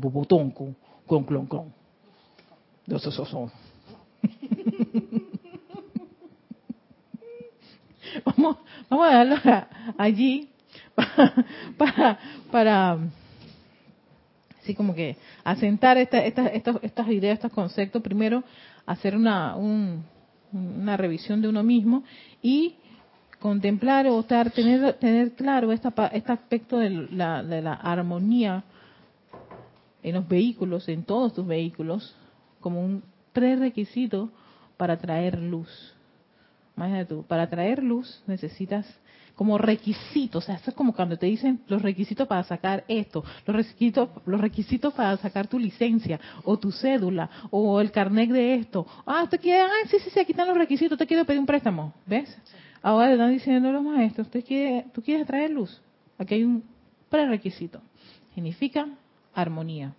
Bubutonco, 0.01 0.75
con 1.05 1.23
clon, 1.23 1.45
clon. 1.45 1.73
vamos, 8.25 8.57
vamos 8.89 9.07
a 9.07 9.23
dejarlo 9.23 9.67
allí 9.97 10.49
para, 11.77 12.19
para, 12.51 12.97
así 14.61 14.73
como 14.73 14.95
que 14.95 15.17
asentar 15.43 15.97
esta, 15.97 16.25
esta, 16.25 16.47
estas, 16.47 16.77
estas 16.81 17.07
ideas, 17.09 17.35
estos 17.35 17.51
conceptos. 17.51 18.01
Primero, 18.01 18.43
hacer 18.85 19.15
una, 19.15 19.55
una 19.55 20.97
revisión 20.97 21.41
de 21.41 21.49
uno 21.49 21.63
mismo 21.63 22.03
y 22.41 22.75
contemplar 23.39 24.07
o 24.07 24.19
estar, 24.19 24.51
tener, 24.51 24.93
tener 24.93 25.33
claro 25.33 25.71
esta, 25.71 25.93
este 26.13 26.31
aspecto 26.31 26.77
de 26.77 26.89
la, 26.89 27.43
de 27.43 27.61
la 27.61 27.73
armonía 27.73 28.63
en 30.01 30.15
los 30.15 30.27
vehículos, 30.27 30.87
en 30.87 31.03
todos 31.03 31.33
tus 31.33 31.45
vehículos, 31.45 32.15
como 32.59 32.83
un 32.83 33.03
prerequisito 33.33 34.29
para 34.77 34.97
traer 34.97 35.39
luz. 35.39 35.95
Imagínate 36.77 37.05
tú, 37.05 37.23
para 37.23 37.49
traer 37.49 37.81
luz 37.83 38.23
necesitas 38.27 38.85
como 39.35 39.57
requisitos, 39.57 40.43
o 40.43 40.45
sea, 40.45 40.55
eso 40.55 40.71
es 40.71 40.75
como 40.75 40.93
cuando 40.93 41.17
te 41.17 41.25
dicen 41.25 41.61
los 41.67 41.81
requisitos 41.81 42.27
para 42.27 42.43
sacar 42.43 42.85
esto, 42.87 43.23
los 43.45 43.55
requisitos, 43.55 44.09
los 44.25 44.39
requisitos 44.39 44.93
para 44.93 45.17
sacar 45.17 45.47
tu 45.47 45.59
licencia, 45.59 46.19
o 46.43 46.57
tu 46.57 46.71
cédula, 46.71 47.29
o 47.51 47.81
el 47.81 47.91
carnet 47.91 48.29
de 48.29 48.55
esto. 48.55 48.87
Ah, 49.05 49.23
usted 49.23 49.39
quiere, 49.39 49.61
ah, 49.61 49.87
sí, 49.89 49.97
sí, 49.99 50.09
sí, 50.09 50.19
aquí 50.19 50.31
están 50.31 50.47
los 50.47 50.57
requisitos, 50.57 50.97
te 50.97 51.05
quiero 51.05 51.25
pedir 51.25 51.39
un 51.39 51.45
préstamo, 51.45 51.93
¿ves? 52.05 52.35
Ahora 52.81 53.11
están 53.11 53.31
diciendo 53.31 53.71
los 53.71 53.83
maestros, 53.83 54.27
¿usted 54.27 54.43
quiere, 54.45 54.85
tú 54.93 55.01
quieres 55.01 55.27
traer 55.27 55.51
luz? 55.51 55.81
Aquí 56.17 56.35
hay 56.35 56.43
un 56.43 56.63
prerequisito. 57.09 57.81
Significa 58.33 58.87
armonía. 59.33 59.93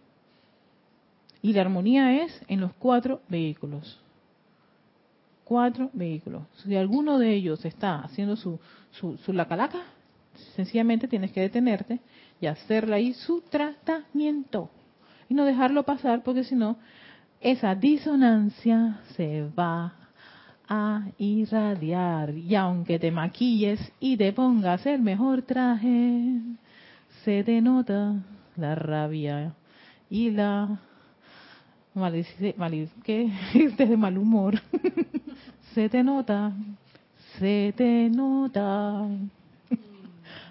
Y 1.42 1.52
la 1.52 1.62
armonía 1.62 2.22
es 2.22 2.40
en 2.48 2.60
los 2.60 2.72
cuatro 2.74 3.20
vehículos 3.28 4.00
cuatro 5.46 5.90
vehículos. 5.92 6.42
Si 6.64 6.74
alguno 6.74 7.18
de 7.18 7.32
ellos 7.32 7.64
está 7.64 8.00
haciendo 8.00 8.34
su, 8.34 8.58
su, 8.90 9.16
su 9.18 9.32
lacalaca, 9.32 9.78
sencillamente 10.56 11.06
tienes 11.06 11.30
que 11.30 11.40
detenerte 11.40 12.00
y 12.40 12.46
hacerle 12.46 12.96
ahí 12.96 13.14
su 13.14 13.42
tratamiento. 13.42 14.68
Y 15.28 15.34
no 15.34 15.44
dejarlo 15.44 15.84
pasar 15.84 16.24
porque 16.24 16.42
si 16.42 16.56
no, 16.56 16.76
esa 17.40 17.76
disonancia 17.76 19.00
se 19.16 19.48
va 19.56 19.94
a 20.68 21.04
irradiar. 21.16 22.36
Y 22.36 22.56
aunque 22.56 22.98
te 22.98 23.12
maquilles 23.12 23.80
y 24.00 24.16
te 24.16 24.32
pongas 24.32 24.84
el 24.84 25.00
mejor 25.00 25.42
traje, 25.42 26.40
se 27.24 27.44
denota 27.44 28.16
la 28.56 28.74
rabia 28.74 29.54
y 30.10 30.30
la 30.30 30.80
malicia, 31.96 32.54
¿qué? 33.02 33.30
de 33.76 33.96
mal 33.96 34.16
humor. 34.18 34.60
Se 35.74 35.88
te 35.88 36.02
nota, 36.02 36.52
se 37.38 37.74
te 37.76 38.08
nota. 38.08 39.06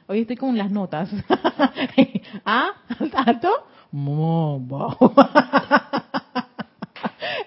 Hoy 0.05 0.19
estoy 0.19 0.35
con 0.35 0.55
las 0.55 0.69
notas. 0.69 1.09
¿Ah? 2.45 2.73
¿Alto? 3.25 3.49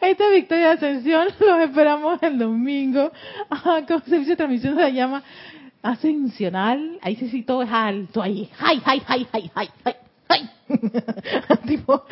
Esta 0.01 0.27
es 0.27 0.35
Victoria 0.35 0.67
de 0.67 0.73
Ascensión, 0.73 1.29
los 1.39 1.61
esperamos 1.61 2.21
el 2.25 2.37
domingo. 2.37 3.13
Ah, 3.49 3.83
con 3.87 4.03
servicio 4.03 4.33
de 4.33 4.37
transmisión 4.37 4.77
se 4.77 4.93
llama 4.93 5.23
Ascensional. 5.81 6.99
Ahí 7.01 7.15
sí, 7.15 7.29
sí, 7.29 7.43
todo 7.43 7.63
es 7.63 7.71
alto, 7.71 8.21
ahí. 8.23 8.51
¡Ay, 8.59 8.83
ay, 8.85 9.03
ay, 9.07 9.29
ay, 9.33 9.51
ay, 9.55 9.69
ay! 10.29 10.51
tipo 11.67 12.05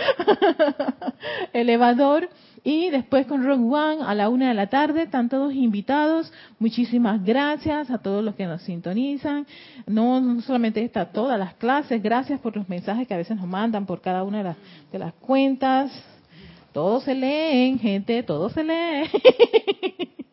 elevador 1.53 2.29
y 2.65 2.91
después 2.91 3.27
con 3.27 3.45
Rogue 3.45 3.63
One 3.63 4.03
a 4.05 4.15
la 4.15 4.29
una 4.29 4.49
de 4.49 4.55
la 4.55 4.67
tarde, 4.67 5.03
están 5.03 5.29
todos 5.29 5.55
invitados. 5.55 6.33
Muchísimas 6.59 7.25
gracias 7.25 7.91
a 7.91 7.99
todos 7.99 8.25
los 8.25 8.35
que 8.35 8.47
nos 8.47 8.63
sintonizan. 8.63 9.47
No, 9.87 10.41
solamente 10.41 10.83
está 10.83 11.13
todas 11.13 11.39
las 11.39 11.55
clases, 11.55 12.03
gracias 12.03 12.41
por 12.41 12.57
los 12.57 12.69
mensajes 12.69 13.07
que 13.07 13.15
a 13.15 13.19
veces 13.19 13.37
nos 13.37 13.47
mandan 13.47 13.87
por 13.87 14.01
cada 14.01 14.25
una 14.25 14.39
de 14.39 14.45
las, 14.45 14.57
de 14.91 14.99
las 14.99 15.15
cuentas. 15.15 15.93
Todos 16.73 17.05
se 17.05 17.15
leen, 17.15 17.79
gente, 17.79 18.23
todos 18.25 18.53
se 18.53 18.65
leen. 18.65 19.07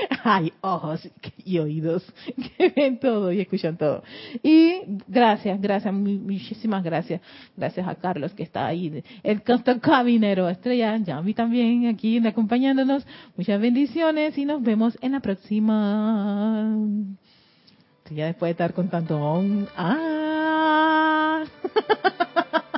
hay 0.24 0.52
ojos 0.60 1.08
y 1.44 1.58
oídos 1.58 2.04
que 2.56 2.68
ven 2.70 2.98
todo 2.98 3.32
y 3.32 3.40
escuchan 3.40 3.76
todo. 3.76 4.02
Y 4.42 4.80
gracias, 5.06 5.60
gracias, 5.60 5.92
muchísimas 5.92 6.82
gracias. 6.82 7.20
Gracias 7.56 7.86
a 7.86 7.94
Carlos 7.94 8.32
que 8.32 8.42
está 8.42 8.66
ahí, 8.66 9.02
el 9.22 9.42
cabinero 9.80 10.48
estrella, 10.48 10.96
Yami 10.96 11.34
también 11.34 11.86
aquí 11.86 12.24
acompañándonos. 12.26 13.06
Muchas 13.36 13.60
bendiciones 13.60 14.36
y 14.38 14.44
nos 14.44 14.62
vemos 14.62 14.96
en 15.00 15.12
la 15.12 15.20
próxima. 15.20 16.76
Ya 18.10 18.26
después 18.26 18.48
de 18.48 18.52
estar 18.52 18.74
con 18.74 18.88
tanto... 18.88 19.42
¡Ah! 19.76 21.44